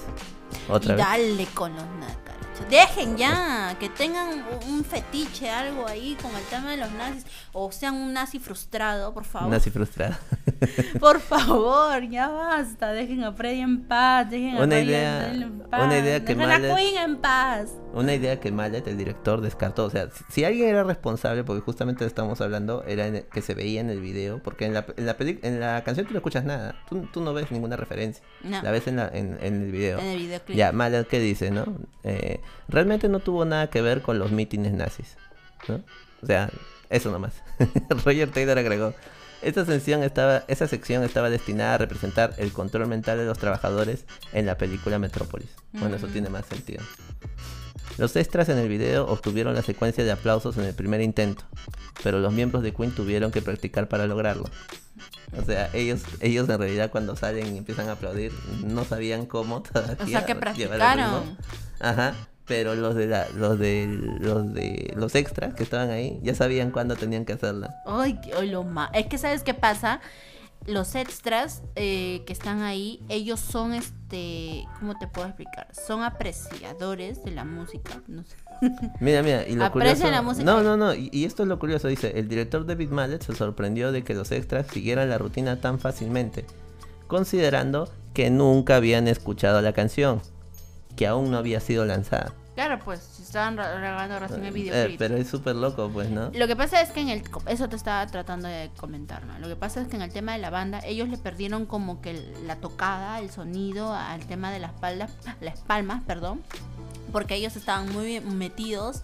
Otra 0.68 0.94
y 0.94 0.96
vez. 0.96 1.06
dale 1.06 1.46
con 1.54 1.74
los 1.74 1.84
nácaros. 2.00 2.35
Dejen 2.70 3.16
ya, 3.16 3.76
que 3.78 3.88
tengan 3.88 4.44
un 4.68 4.84
fetiche, 4.84 5.50
algo 5.50 5.86
ahí 5.86 6.16
con 6.20 6.34
el 6.34 6.42
tema 6.44 6.70
de 6.70 6.76
los 6.78 6.90
nazis. 6.92 7.24
O 7.52 7.70
sean 7.72 7.94
un 7.94 8.12
nazi 8.12 8.38
frustrado, 8.38 9.12
por 9.14 9.24
favor. 9.24 9.50
Nazi 9.50 9.70
frustrada. 9.70 10.18
Por 11.00 11.20
favor, 11.20 12.02
ya 12.08 12.28
basta. 12.28 12.92
Dejen 12.92 13.22
a 13.24 13.32
Freddy 13.32 13.60
en 13.60 13.82
paz. 13.84 14.30
Dejen 14.30 14.56
a 14.56 14.62
Una 14.62 14.80
idea- 14.80 15.32
en 15.34 15.58
paz. 15.60 15.82
una 15.84 15.98
idea 15.98 16.20
que 16.24 16.34
dejen 16.34 16.50
a 16.50 16.58
Mallet- 16.58 16.74
Queen 16.76 16.96
en 16.96 17.16
paz. 17.18 17.70
Una 17.92 18.14
idea 18.14 18.40
que 18.40 18.50
Mallet, 18.52 18.86
el 18.88 18.96
director, 18.96 19.40
descartó. 19.42 19.84
O 19.84 19.90
sea, 19.90 20.08
si, 20.10 20.24
si 20.30 20.44
alguien 20.44 20.68
era 20.68 20.82
responsable, 20.84 21.44
porque 21.44 21.60
justamente 21.62 22.04
lo 22.04 22.08
estamos 22.08 22.40
hablando, 22.40 22.84
era 22.86 23.06
en 23.06 23.16
el- 23.16 23.24
que 23.24 23.42
se 23.42 23.54
veía 23.54 23.80
en 23.80 23.90
el 23.90 24.00
video. 24.00 24.42
Porque 24.42 24.64
en 24.64 24.72
la, 24.74 24.86
en 24.96 25.04
la, 25.06 25.16
peli- 25.16 25.40
en 25.42 25.60
la 25.60 25.82
canción 25.84 26.06
tú 26.06 26.12
no 26.14 26.18
escuchas 26.18 26.44
nada. 26.44 26.74
Tú, 26.88 27.06
tú 27.12 27.20
no 27.20 27.34
ves 27.34 27.50
ninguna 27.50 27.76
referencia. 27.76 28.24
No. 28.42 28.62
La 28.62 28.70
ves 28.70 28.86
en, 28.86 28.96
la, 28.96 29.08
en, 29.08 29.36
en 29.42 29.62
el 29.62 29.72
video. 29.72 29.98
En 29.98 30.06
el 30.06 30.18
videoclip. 30.18 30.56
Ya, 30.56 30.72
Mallet, 30.72 31.06
¿qué 31.06 31.18
dice, 31.20 31.50
no? 31.50 31.64
Eh, 32.02 32.40
realmente 32.68 33.08
no 33.08 33.20
tuvo 33.20 33.44
nada 33.44 33.68
que 33.70 33.82
ver 33.82 34.02
con 34.02 34.18
los 34.18 34.30
mítines 34.32 34.72
nazis. 34.72 35.16
¿no? 35.68 35.82
O 36.22 36.26
sea, 36.26 36.50
eso 36.90 37.10
nomás. 37.10 37.34
Roger 38.04 38.30
Taylor 38.30 38.58
agregó. 38.58 38.94
Esta 39.42 39.64
sección, 39.66 40.02
estaba, 40.02 40.44
esa 40.48 40.66
sección 40.66 41.04
estaba 41.04 41.28
destinada 41.30 41.74
a 41.74 41.78
representar 41.78 42.34
el 42.38 42.52
control 42.52 42.86
mental 42.86 43.18
de 43.18 43.26
los 43.26 43.38
trabajadores 43.38 44.04
en 44.32 44.46
la 44.46 44.56
película 44.56 44.98
Metrópolis. 44.98 45.50
Bueno, 45.72 45.96
eso 45.96 46.06
Mm. 46.08 46.12
tiene 46.12 46.28
más 46.30 46.46
sentido. 46.46 46.82
Los 47.98 48.16
extras 48.16 48.48
en 48.48 48.58
el 48.58 48.68
video 48.68 49.06
obtuvieron 49.06 49.54
la 49.54 49.62
secuencia 49.62 50.04
de 50.04 50.12
aplausos 50.12 50.56
en 50.58 50.64
el 50.64 50.74
primer 50.74 51.00
intento, 51.00 51.44
pero 52.02 52.18
los 52.18 52.32
miembros 52.32 52.62
de 52.62 52.72
Queen 52.74 52.90
tuvieron 52.94 53.30
que 53.30 53.40
practicar 53.42 53.88
para 53.88 54.06
lograrlo. 54.06 54.44
O 55.38 55.44
sea, 55.44 55.70
ellos, 55.72 56.02
ellos 56.20 56.48
en 56.48 56.58
realidad 56.58 56.90
cuando 56.90 57.16
salen 57.16 57.54
y 57.54 57.58
empiezan 57.58 57.88
a 57.88 57.92
aplaudir 57.92 58.32
no 58.64 58.84
sabían 58.84 59.26
cómo 59.26 59.62
todavía 59.72 59.96
O 60.04 60.06
sea, 60.08 60.26
que 60.26 60.34
practicaron. 60.34 61.36
Ajá, 61.80 62.14
pero 62.46 62.74
los 62.74 62.94
de 62.94 63.06
la, 63.06 63.26
los 63.34 63.58
de 63.58 63.86
los 64.20 64.52
de 64.54 64.92
los 64.96 65.14
extras 65.14 65.54
que 65.54 65.62
estaban 65.64 65.90
ahí 65.90 66.20
ya 66.22 66.34
sabían 66.34 66.70
cuándo 66.70 66.96
tenían 66.96 67.24
que 67.24 67.32
hacerla. 67.34 67.74
Ay, 67.86 68.18
ay, 68.38 68.48
lo 68.50 68.62
ma- 68.64 68.90
Es 68.94 69.06
que, 69.06 69.18
¿sabes 69.18 69.42
qué 69.42 69.54
pasa? 69.54 70.00
Los 70.64 70.94
extras 70.96 71.62
eh, 71.76 72.22
que 72.26 72.32
están 72.32 72.62
ahí, 72.62 73.00
ellos 73.08 73.38
son, 73.38 73.72
este, 73.72 74.64
¿cómo 74.80 74.98
te 74.98 75.06
puedo 75.06 75.26
explicar? 75.28 75.68
Son 75.72 76.02
apreciadores 76.02 77.22
de 77.24 77.30
la 77.30 77.44
música. 77.44 78.02
No 78.08 78.24
sé. 78.24 78.36
Mira, 79.00 79.22
mira, 79.22 79.46
y 79.46 79.54
lo 79.54 79.70
curioso... 79.70 80.10
la 80.10 80.22
música. 80.22 80.44
No, 80.44 80.62
no, 80.62 80.76
no, 80.76 80.94
y, 80.94 81.10
y 81.12 81.24
esto 81.24 81.42
es 81.42 81.48
lo 81.48 81.58
curioso, 81.58 81.88
dice, 81.88 82.18
el 82.18 82.26
director 82.26 82.64
David 82.64 82.88
Mallet 82.88 83.22
se 83.22 83.34
sorprendió 83.34 83.92
de 83.92 84.02
que 84.02 84.14
los 84.14 84.32
extras 84.32 84.66
siguieran 84.72 85.10
la 85.10 85.18
rutina 85.18 85.60
tan 85.60 85.78
fácilmente, 85.78 86.46
considerando 87.06 87.92
que 88.14 88.30
nunca 88.30 88.76
habían 88.76 89.08
escuchado 89.08 89.60
la 89.60 89.72
canción, 89.72 90.22
que 90.96 91.06
aún 91.06 91.30
no 91.30 91.36
había 91.38 91.60
sido 91.60 91.84
lanzada. 91.84 92.32
Claro, 92.54 92.78
pues, 92.82 93.00
si 93.00 93.22
estaban 93.22 93.54
grabando 93.54 94.18
recién 94.18 94.40
el 94.40 94.46
Eh, 94.46 94.50
videoclip. 94.52 94.98
pero 94.98 95.16
es 95.18 95.28
súper 95.28 95.54
loco, 95.56 95.90
pues, 95.92 96.08
¿no? 96.08 96.30
Lo 96.32 96.46
que 96.46 96.56
pasa 96.56 96.80
es 96.80 96.90
que 96.90 97.02
en 97.02 97.10
el 97.10 97.22
eso 97.48 97.68
te 97.68 97.76
estaba 97.76 98.06
tratando 98.06 98.48
de 98.48 98.70
comentar, 98.78 99.26
¿no? 99.26 99.38
Lo 99.38 99.46
que 99.46 99.56
pasa 99.56 99.82
es 99.82 99.88
que 99.88 99.96
en 99.96 100.02
el 100.02 100.10
tema 100.10 100.32
de 100.32 100.38
la 100.38 100.48
banda 100.48 100.80
ellos 100.86 101.10
le 101.10 101.18
perdieron 101.18 101.66
como 101.66 102.00
que 102.00 102.14
la 102.46 102.56
tocada, 102.56 103.18
el 103.20 103.30
sonido 103.30 103.92
al 103.92 104.24
tema 104.26 104.50
de 104.50 104.60
las 104.60 104.72
palmas, 104.72 105.10
las 105.42 105.60
palmas, 105.60 106.02
perdón, 106.06 106.42
porque 107.12 107.34
ellos 107.34 107.56
estaban 107.56 107.92
muy 107.92 108.06
bien 108.06 108.38
metidos 108.38 109.02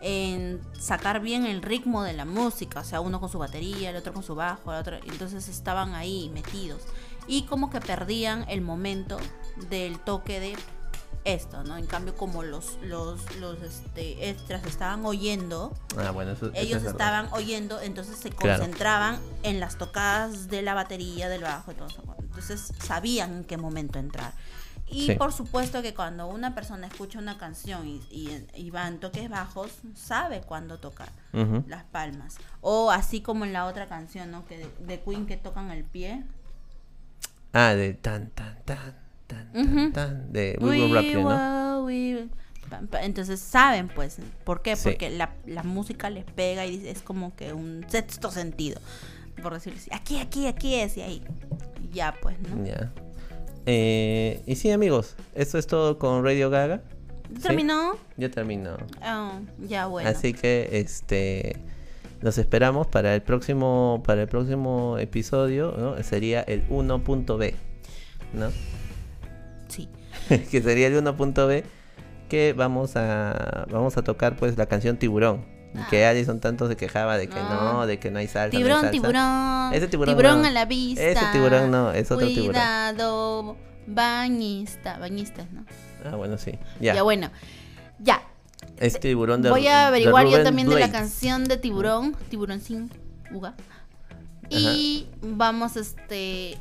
en 0.00 0.60
sacar 0.78 1.20
bien 1.20 1.44
el 1.44 1.60
ritmo 1.60 2.02
de 2.02 2.14
la 2.14 2.24
música, 2.24 2.80
o 2.80 2.84
sea, 2.84 3.00
uno 3.00 3.20
con 3.20 3.28
su 3.28 3.38
batería, 3.38 3.90
el 3.90 3.96
otro 3.96 4.14
con 4.14 4.22
su 4.22 4.34
bajo, 4.34 4.72
el 4.72 4.78
otro, 4.78 4.96
entonces 5.06 5.48
estaban 5.48 5.94
ahí 5.94 6.30
metidos 6.32 6.80
y 7.26 7.42
como 7.44 7.68
que 7.70 7.80
perdían 7.80 8.44
el 8.48 8.60
momento 8.62 9.18
del 9.68 9.98
toque 9.98 10.38
de 10.40 10.56
esto, 11.26 11.62
¿no? 11.64 11.76
En 11.76 11.86
cambio, 11.86 12.16
como 12.16 12.42
los 12.42 12.78
los 12.82 13.36
los 13.36 13.60
este 13.62 14.30
extras 14.30 14.64
estaban 14.64 15.04
oyendo, 15.04 15.74
Ah, 15.98 16.10
bueno, 16.12 16.32
eso, 16.32 16.46
eso 16.46 16.54
ellos 16.56 16.82
verdad. 16.82 16.90
estaban 16.92 17.28
oyendo, 17.32 17.80
entonces 17.80 18.16
se 18.16 18.30
Claro. 18.30 18.62
concentraban 18.62 19.18
en 19.42 19.60
las 19.60 19.76
tocadas 19.76 20.48
de 20.48 20.62
la 20.62 20.74
batería, 20.74 21.28
del 21.28 21.42
bajo 21.42 21.72
y 21.72 21.74
todo 21.74 21.88
eso. 21.88 22.02
Entonces 22.20 22.72
sabían 22.78 23.32
en 23.38 23.44
qué 23.44 23.56
momento 23.56 23.98
entrar. 23.98 24.32
Y 24.88 25.06
Sí. 25.06 25.14
por 25.16 25.32
supuesto 25.32 25.82
que 25.82 25.94
cuando 25.94 26.28
una 26.28 26.54
persona 26.54 26.86
escucha 26.86 27.18
una 27.18 27.36
canción 27.38 27.88
y, 27.88 27.96
y, 28.08 28.46
y 28.54 28.70
va 28.70 28.86
en 28.86 29.00
toques 29.00 29.28
bajos, 29.28 29.72
sabe 29.96 30.42
cuándo 30.42 30.78
tocar 30.78 31.08
las 31.66 31.82
palmas. 31.84 32.36
O 32.60 32.92
así 32.92 33.20
como 33.20 33.44
en 33.44 33.52
la 33.52 33.66
otra 33.66 33.86
canción, 33.88 34.30
¿no? 34.30 34.46
Que 34.46 34.58
de, 34.58 34.70
de 34.86 35.00
Queen 35.00 35.26
que 35.26 35.36
tocan 35.36 35.72
el 35.72 35.82
pie. 35.82 36.22
Ah, 37.52 37.74
de 37.74 37.94
tan, 37.94 38.30
tan, 38.30 38.62
tan, 38.64 38.94
tan, 39.26 39.92
tan, 39.92 40.32
de 40.32 40.56
We 40.60 40.70
Will 40.70 40.94
Rock 40.94 41.04
You, 41.04 41.20
¿no? 41.22 41.84
we 41.84 42.28
Entonces 43.02 43.40
saben, 43.40 43.88
pues, 43.88 44.18
¿por 44.44 44.62
qué? 44.62 44.76
Sí. 44.76 44.90
Porque 44.90 45.10
la, 45.10 45.34
la 45.46 45.62
música 45.62 46.10
les 46.10 46.24
pega 46.24 46.66
y 46.66 46.86
es 46.86 47.02
como 47.02 47.34
que 47.34 47.52
un 47.52 47.84
sexto 47.88 48.30
sentido, 48.30 48.80
por 49.42 49.54
decirlo 49.54 49.78
así. 49.78 49.90
Aquí, 49.92 50.18
aquí, 50.18 50.46
aquí 50.46 50.74
es, 50.74 50.96
y 50.96 51.02
ahí. 51.02 51.22
Ya, 51.92 52.14
pues, 52.20 52.36
¿no? 52.40 52.64
Ya. 52.64 52.92
Eh, 53.66 54.42
y 54.46 54.54
sí, 54.56 54.70
amigos, 54.70 55.16
eso 55.34 55.58
es 55.58 55.66
todo 55.66 55.98
con 55.98 56.24
Radio 56.24 56.50
Gaga. 56.50 56.82
¿Sí? 57.34 57.42
¿Terminó? 57.42 57.96
Ya 58.16 58.30
terminó. 58.30 58.76
Ah, 59.02 59.40
ya, 59.58 59.86
bueno. 59.86 60.08
Así 60.08 60.32
que 60.32 60.68
este 60.72 61.56
los 62.22 62.38
esperamos 62.38 62.86
para 62.86 63.14
el 63.14 63.22
próximo 63.22 64.02
para 64.06 64.22
el 64.22 64.28
próximo 64.28 64.96
episodio, 64.98 65.74
¿no? 65.76 66.02
Sería 66.02 66.40
el 66.42 66.66
1.b, 66.68 67.54
¿no? 68.32 68.50
Que 70.50 70.62
sería 70.62 70.86
el 70.88 71.02
1.b 71.02 71.64
que 72.28 72.52
vamos 72.54 72.96
a 72.96 73.66
vamos 73.70 73.96
a 73.96 74.02
tocar 74.02 74.36
pues 74.36 74.56
la 74.58 74.66
canción 74.66 74.96
Tiburón. 74.96 75.44
Que 75.90 76.06
Alison 76.06 76.40
tanto 76.40 76.66
se 76.68 76.76
quejaba 76.76 77.18
de 77.18 77.28
que 77.28 77.38
Ah. 77.38 77.72
no, 77.74 77.86
de 77.86 77.98
que 77.98 78.10
no 78.10 78.18
hay 78.18 78.26
salsa. 78.28 78.48
no 78.52 78.58
hay 78.58 78.62
Tiburón, 78.62 78.80
salsa. 78.80 78.90
tiburón. 78.92 79.74
Ese 79.74 79.88
tiburón 79.88 80.42
no. 80.42 80.48
a 80.48 80.50
la 80.50 80.64
vista. 80.64 81.02
Ese 81.02 81.20
tiburón 81.32 81.70
no, 81.70 81.92
es 81.92 82.10
otro 82.10 82.26
tiburón. 82.26 82.46
Cuidado, 82.52 83.56
bañista. 83.86 84.98
Bañistas, 84.98 85.52
¿no? 85.52 85.64
Ah, 86.10 86.16
bueno, 86.16 86.38
sí. 86.38 86.52
Ya, 86.80 86.94
Ya. 86.94 87.02
bueno. 87.02 87.30
Ya. 87.98 88.22
Es 88.78 88.98
tiburón 88.98 89.42
de 89.42 89.50
Voy 89.50 89.66
a 89.66 89.86
averiguar 89.88 90.26
yo 90.26 90.42
también 90.42 90.68
de 90.68 90.80
la 90.80 90.90
canción 90.90 91.44
de 91.44 91.56
Tiburón, 91.58 92.16
Tiburón 92.30 92.60
sin 92.60 92.90
Uga. 93.32 93.54
Y 94.48 95.06
vamos 95.22 95.76
este 95.76 96.58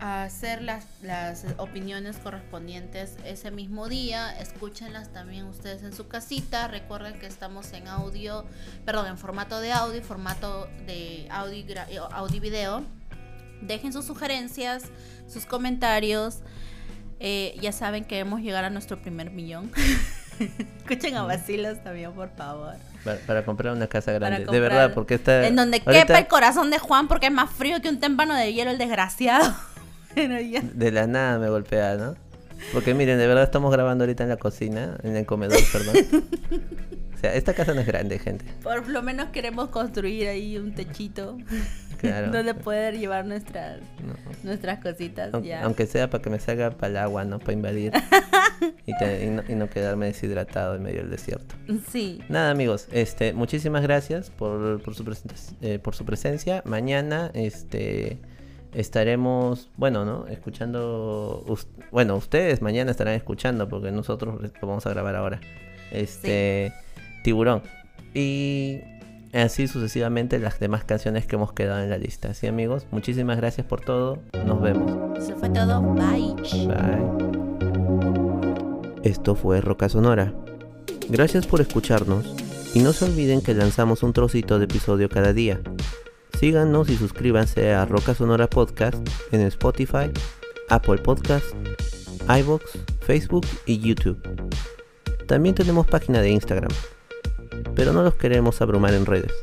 a 0.00 0.24
hacer 0.24 0.62
las, 0.62 0.86
las 1.02 1.44
opiniones 1.58 2.16
correspondientes 2.16 3.16
ese 3.24 3.50
mismo 3.50 3.88
día. 3.88 4.32
Escúchenlas 4.40 5.12
también 5.12 5.44
ustedes 5.44 5.82
en 5.82 5.92
su 5.92 6.08
casita. 6.08 6.68
Recuerden 6.68 7.18
que 7.18 7.26
estamos 7.26 7.72
en 7.72 7.86
audio, 7.86 8.46
perdón, 8.86 9.08
en 9.08 9.18
formato 9.18 9.60
de 9.60 9.72
audio, 9.72 10.02
formato 10.02 10.68
de 10.86 11.28
audio 11.30 11.64
eh, 11.88 11.98
audio 12.12 12.40
video. 12.40 12.82
Dejen 13.60 13.92
sus 13.92 14.06
sugerencias, 14.06 14.84
sus 15.28 15.44
comentarios. 15.44 16.38
Eh, 17.18 17.54
ya 17.60 17.72
saben 17.72 18.04
que 18.04 18.10
queremos 18.10 18.40
llegar 18.40 18.64
a 18.64 18.70
nuestro 18.70 19.02
primer 19.02 19.30
millón. 19.30 19.70
Escuchen 20.78 21.16
a 21.16 21.24
Basilos 21.24 21.84
también, 21.84 22.12
por 22.12 22.30
favor. 22.30 22.76
Para, 23.04 23.18
para 23.20 23.44
comprar 23.44 23.74
una 23.74 23.86
casa 23.86 24.12
grande. 24.12 24.46
De 24.46 24.60
verdad, 24.60 24.94
porque 24.94 25.14
está. 25.14 25.46
En 25.46 25.56
donde 25.56 25.82
ahorita, 25.84 26.06
quepa 26.06 26.18
el 26.18 26.26
corazón 26.26 26.70
de 26.70 26.78
Juan 26.78 27.08
porque 27.08 27.26
es 27.26 27.32
más 27.32 27.50
frío 27.50 27.82
que 27.82 27.90
un 27.90 28.00
témpano 28.00 28.34
de 28.34 28.54
hielo 28.54 28.70
el 28.70 28.78
desgraciado. 28.78 29.54
Pero 30.14 30.40
ya. 30.40 30.60
De 30.62 30.90
la 30.90 31.06
nada 31.06 31.38
me 31.38 31.48
golpea, 31.48 31.96
¿no? 31.96 32.14
Porque 32.72 32.92
miren, 32.94 33.18
de 33.18 33.26
verdad 33.26 33.44
estamos 33.44 33.72
grabando 33.72 34.04
ahorita 34.04 34.22
en 34.24 34.28
la 34.28 34.36
cocina, 34.36 34.98
en 35.02 35.16
el 35.16 35.24
comedor, 35.24 35.58
perdón. 35.72 35.96
O 37.14 37.18
sea, 37.18 37.34
esta 37.34 37.54
casa 37.54 37.74
no 37.74 37.80
es 37.80 37.86
grande, 37.86 38.18
gente. 38.18 38.44
Por 38.62 38.88
lo 38.88 39.02
menos 39.02 39.28
queremos 39.30 39.68
construir 39.70 40.28
ahí 40.28 40.56
un 40.58 40.74
techito 40.74 41.38
Claro. 41.98 42.30
donde 42.32 42.54
poder 42.54 42.98
llevar 42.98 43.26
nuestras 43.26 43.80
No. 44.04 44.14
nuestras 44.42 44.78
cositas 44.80 45.32
Aunque, 45.34 45.48
ya. 45.50 45.62
aunque 45.64 45.86
sea 45.86 46.08
para 46.10 46.22
que 46.22 46.30
me 46.30 46.38
salga 46.38 46.70
para 46.70 46.88
el 46.90 46.96
agua, 46.98 47.24
¿no? 47.24 47.38
Para 47.38 47.52
invadir. 47.52 47.92
y, 48.86 48.96
te- 48.96 49.24
y 49.26 49.30
no, 49.30 49.42
y 49.48 49.54
no 49.54 49.68
quedarme 49.70 50.06
deshidratado 50.06 50.74
en 50.76 50.82
medio 50.82 51.00
del 51.00 51.10
desierto. 51.10 51.54
Sí. 51.90 52.20
Nada, 52.28 52.50
amigos, 52.50 52.88
este, 52.92 53.32
muchísimas 53.34 53.82
gracias 53.82 54.30
por, 54.30 54.82
por, 54.82 54.94
su, 54.94 55.04
presenta- 55.04 55.34
eh, 55.62 55.78
por 55.78 55.94
su 55.94 56.04
presencia. 56.06 56.62
Mañana, 56.64 57.30
este, 57.34 58.18
estaremos, 58.74 59.68
bueno, 59.76 60.04
¿no? 60.04 60.26
Escuchando, 60.28 61.44
bueno, 61.90 62.16
ustedes 62.16 62.62
mañana 62.62 62.90
estarán 62.90 63.14
escuchando 63.14 63.68
porque 63.68 63.90
nosotros 63.90 64.40
lo 64.40 64.68
vamos 64.68 64.86
a 64.86 64.90
grabar 64.90 65.16
ahora. 65.16 65.40
Este, 65.90 66.72
Tiburón. 67.24 67.62
Y 68.14 68.80
así 69.32 69.68
sucesivamente 69.68 70.38
las 70.38 70.58
demás 70.60 70.84
canciones 70.84 71.26
que 71.26 71.36
hemos 71.36 71.52
quedado 71.52 71.82
en 71.82 71.90
la 71.90 71.98
lista. 71.98 72.30
Así, 72.30 72.46
amigos, 72.46 72.86
muchísimas 72.90 73.36
gracias 73.36 73.66
por 73.66 73.80
todo. 73.80 74.18
Nos 74.46 74.60
vemos. 74.60 75.18
Eso 75.18 75.36
fue 75.36 75.50
todo. 75.50 75.80
Bye. 75.94 76.34
Bye. 76.66 77.30
Esto 79.02 79.34
fue 79.34 79.60
Roca 79.60 79.88
Sonora. 79.88 80.32
Gracias 81.08 81.46
por 81.46 81.60
escucharnos 81.60 82.26
y 82.74 82.80
no 82.80 82.92
se 82.92 83.04
olviden 83.04 83.40
que 83.40 83.54
lanzamos 83.54 84.02
un 84.02 84.12
trocito 84.12 84.58
de 84.58 84.66
episodio 84.66 85.08
cada 85.08 85.32
día. 85.32 85.60
Síganos 86.40 86.88
y 86.88 86.96
suscríbanse 86.96 87.74
a 87.74 87.84
Roca 87.84 88.14
Sonora 88.14 88.48
Podcast 88.48 88.96
en 89.30 89.42
Spotify, 89.42 90.10
Apple 90.70 90.96
Podcast, 90.96 91.44
iBox, 92.34 92.78
Facebook 93.00 93.46
y 93.66 93.78
YouTube. 93.78 94.18
También 95.26 95.54
tenemos 95.54 95.86
página 95.86 96.22
de 96.22 96.30
Instagram, 96.30 96.70
pero 97.74 97.92
no 97.92 98.02
los 98.02 98.14
queremos 98.14 98.62
abrumar 98.62 98.94
en 98.94 99.04
redes, 99.04 99.34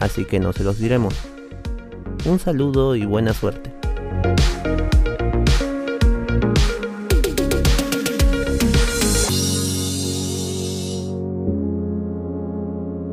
así 0.00 0.26
que 0.26 0.38
no 0.38 0.52
se 0.52 0.64
los 0.64 0.78
diremos. 0.78 1.14
Un 2.26 2.38
saludo 2.38 2.94
y 2.94 3.06
buena 3.06 3.32
suerte. 3.32 3.72